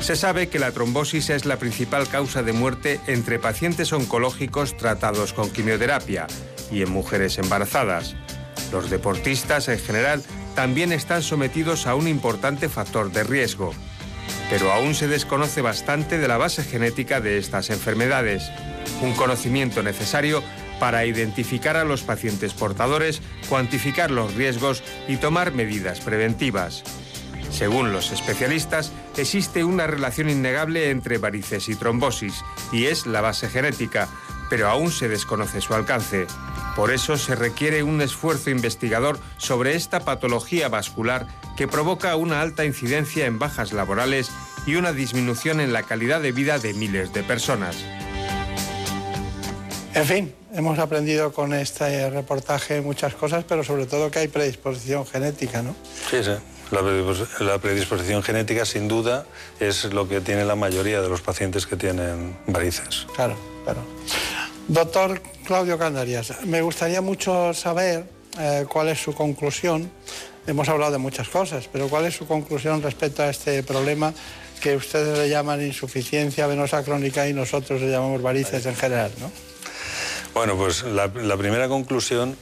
[0.00, 5.32] Se sabe que la trombosis es la principal causa de muerte entre pacientes oncológicos tratados
[5.32, 6.26] con quimioterapia
[6.72, 8.16] y en mujeres embarazadas.
[8.72, 10.22] Los deportistas en general
[10.56, 13.72] también están sometidos a un importante factor de riesgo.
[14.50, 18.50] Pero aún se desconoce bastante de la base genética de estas enfermedades,
[19.02, 20.42] un conocimiento necesario
[20.82, 26.82] para identificar a los pacientes portadores, cuantificar los riesgos y tomar medidas preventivas.
[27.52, 32.42] Según los especialistas, existe una relación innegable entre varices y trombosis,
[32.72, 34.08] y es la base genética,
[34.50, 36.26] pero aún se desconoce su alcance.
[36.74, 42.64] Por eso se requiere un esfuerzo investigador sobre esta patología vascular que provoca una alta
[42.64, 44.32] incidencia en bajas laborales
[44.66, 47.76] y una disminución en la calidad de vida de miles de personas.
[49.94, 55.06] En fin, hemos aprendido con este reportaje muchas cosas, pero sobre todo que hay predisposición
[55.06, 55.74] genética, ¿no?
[56.10, 56.32] Sí, sí.
[56.70, 59.26] La predispos- La predisposición genética, sin duda,
[59.60, 63.06] es lo que tiene la mayoría de los pacientes que tienen varices.
[63.14, 63.80] Claro, claro.
[64.68, 68.04] Doctor Claudio Candarias, me gustaría mucho saber
[68.38, 69.90] eh, cuál es su conclusión.
[70.46, 74.14] Hemos hablado de muchas cosas, pero cuál es su conclusión respecto a este problema
[74.60, 79.30] que ustedes le llaman insuficiencia venosa crónica y nosotros le llamamos varices en general, ¿no?
[80.34, 82.38] Bueno, pues la, primera conclusión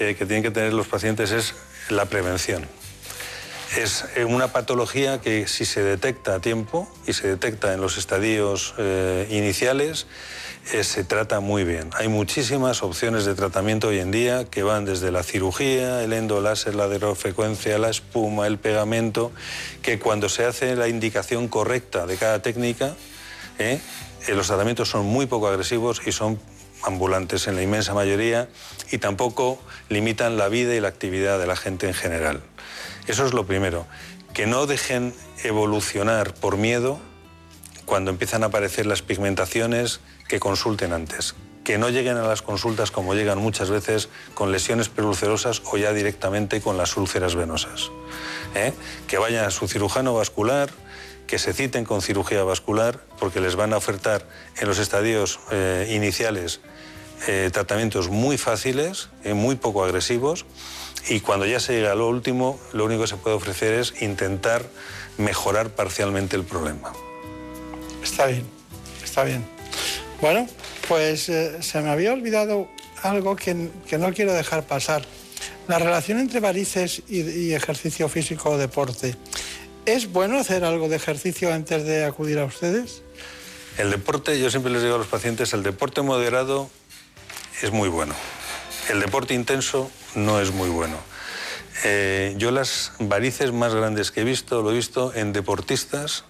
[0.00, 1.54] eh, que tienen que tener los pacientes es
[1.90, 2.66] la prevención.
[3.76, 7.98] Es eh, una patología que si se detecta a tiempo y se detecta en los
[7.98, 10.06] estadios eh, iniciales,
[10.64, 11.90] se trata muy bien.
[11.94, 16.76] Hay muchísimas opciones de tratamiento hoy en día que van desde la cirugía, el endoláser,
[16.76, 19.32] la radiofrecuencia, la espuma, el pegamento,
[19.82, 22.94] que cuando se hace la indicación correcta de cada técnica,
[24.28, 26.38] los tratamientos son muy poco agresivos y son
[26.82, 28.48] ambulantes en la inmensa mayoría
[28.90, 32.42] y tampoco limitan la vida y la actividad de la gente en general.
[33.06, 33.86] Eso es lo primero.
[34.32, 35.14] Que no dejen
[35.44, 37.00] evolucionar por miedo
[37.84, 41.34] cuando empiezan a aparecer las pigmentaciones, que consulten antes.
[41.64, 45.92] Que no lleguen a las consultas como llegan muchas veces con lesiones preulcerosas o ya
[45.92, 47.90] directamente con las úlceras venosas.
[48.54, 48.72] ¿Eh?
[49.06, 50.70] Que vayan a su cirujano vascular,
[51.32, 54.28] que se citen con cirugía vascular, porque les van a ofertar
[54.60, 56.60] en los estadios eh, iniciales
[57.26, 60.44] eh, tratamientos muy fáciles, eh, muy poco agresivos,
[61.08, 64.02] y cuando ya se llega a lo último, lo único que se puede ofrecer es
[64.02, 64.66] intentar
[65.16, 66.92] mejorar parcialmente el problema.
[68.04, 68.44] Está bien,
[69.02, 69.42] está bien.
[70.20, 70.46] Bueno,
[70.86, 72.68] pues eh, se me había olvidado
[73.02, 75.06] algo que, que no quiero dejar pasar.
[75.66, 79.16] La relación entre varices y, y ejercicio físico o deporte.
[79.84, 83.02] ¿Es bueno hacer algo de ejercicio antes de acudir a ustedes?
[83.78, 86.70] El deporte, yo siempre les digo a los pacientes, el deporte moderado
[87.62, 88.14] es muy bueno.
[88.90, 90.98] El deporte intenso no es muy bueno.
[91.84, 96.24] Eh, yo las varices más grandes que he visto, lo he visto en deportistas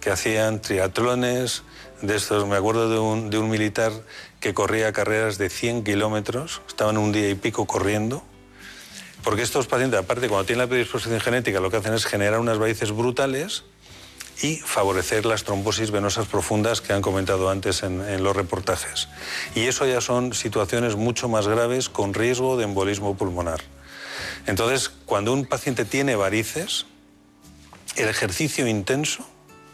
[0.00, 1.64] que hacían triatlones,
[2.02, 3.92] de estos, me acuerdo de un, de un militar
[4.38, 8.22] que corría carreras de 100 kilómetros, estaban un día y pico corriendo,
[9.22, 12.58] porque estos pacientes, aparte, cuando tienen la predisposición genética, lo que hacen es generar unas
[12.58, 13.64] varices brutales
[14.42, 19.08] y favorecer las trombosis venosas profundas que han comentado antes en, en los reportajes.
[19.54, 23.60] Y eso ya son situaciones mucho más graves con riesgo de embolismo pulmonar.
[24.46, 26.86] Entonces, cuando un paciente tiene varices,
[27.96, 29.26] el ejercicio intenso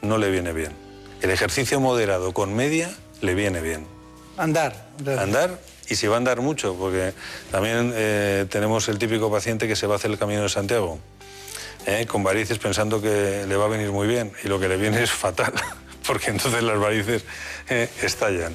[0.03, 0.73] no le viene bien.
[1.23, 3.87] El ejercicio moderado con media le viene bien.
[4.37, 4.89] Andar.
[5.19, 5.59] Andar
[5.89, 7.13] y si va a andar mucho, porque
[7.51, 10.99] también eh, tenemos el típico paciente que se va a hacer el camino de Santiago
[11.87, 14.77] eh, con varices pensando que le va a venir muy bien y lo que le
[14.77, 15.53] viene es fatal,
[16.07, 17.25] porque entonces las varices
[17.69, 18.55] eh, estallan.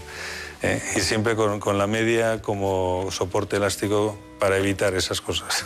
[0.95, 5.65] Y siempre con, con la media como soporte elástico para evitar esas cosas.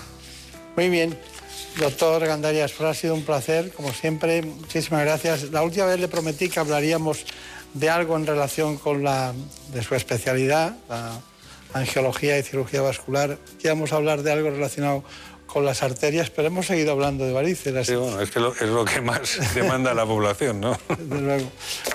[0.76, 1.16] Muy bien.
[1.78, 4.42] Doctor Gandarias, pues ha sido un placer, como siempre.
[4.42, 5.52] Muchísimas gracias.
[5.52, 7.26] La última vez le prometí que hablaríamos
[7.76, 9.34] de algo en relación con la
[9.72, 11.20] de su especialidad, la
[11.74, 13.38] angiología y cirugía vascular.
[13.58, 15.04] Queríamos hablar de algo relacionado
[15.46, 17.88] con las arterias, pero hemos seguido hablando de varices.
[17.88, 20.78] Sí, bueno, es que lo, es lo que más demanda la población, ¿no?
[20.90, 21.50] Desde luego.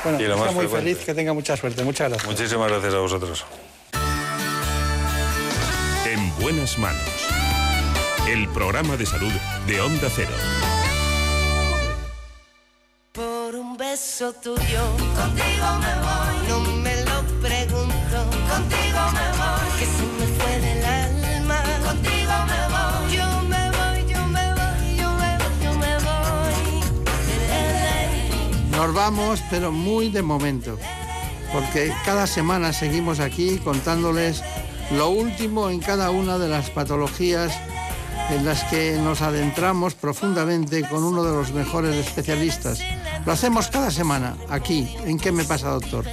[0.05, 0.91] Bueno, Y lo está más muy frecuente.
[0.95, 1.85] feliz, que tenga mucha suerte.
[1.85, 2.31] Muchas gracias.
[2.31, 3.45] Muchísimas gracias a vosotros.
[6.07, 7.03] En buenas manos.
[8.29, 9.33] El programa de salud
[9.67, 10.31] de Onda Cero.
[13.13, 14.83] Por un beso tuyo,
[15.15, 16.49] contigo me voy.
[16.49, 16.92] No me
[28.83, 30.77] Nos vamos, pero muy de momento,
[31.53, 34.43] porque cada semana seguimos aquí contándoles
[34.97, 37.57] lo último en cada una de las patologías
[38.31, 42.81] en las que nos adentramos profundamente con uno de los mejores especialistas.
[43.25, 46.05] Lo hacemos cada semana, aquí, en ¿Qué me pasa, doctor?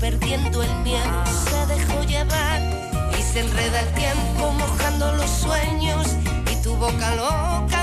[0.00, 1.24] Perdiendo el miedo
[1.66, 2.60] dejó llevar.
[3.18, 6.06] Y se enreda el tiempo mojando los sueños.
[6.52, 7.81] Y tu boca loca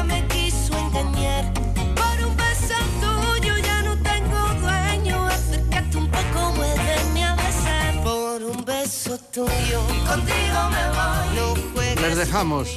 [8.89, 11.35] beso tuyo, contigo me voy.
[11.35, 12.69] No juegues Les dejamos.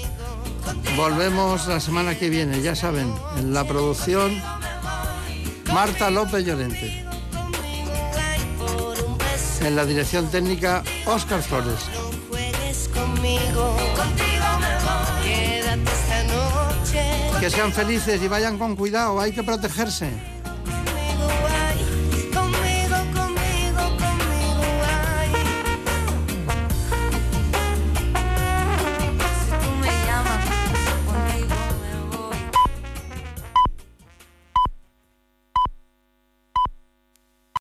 [0.94, 4.30] Volvemos la semana que viene, ya saben, en la producción
[5.72, 7.06] Marta López Llorente.
[9.62, 11.80] En la dirección técnica Óscar Flores.
[12.28, 13.74] juegues conmigo.
[13.97, 15.24] Contigo me voy.
[15.24, 17.40] Quédate esta noche.
[17.40, 20.10] Que sean felices y vayan con cuidado, hay que protegerse.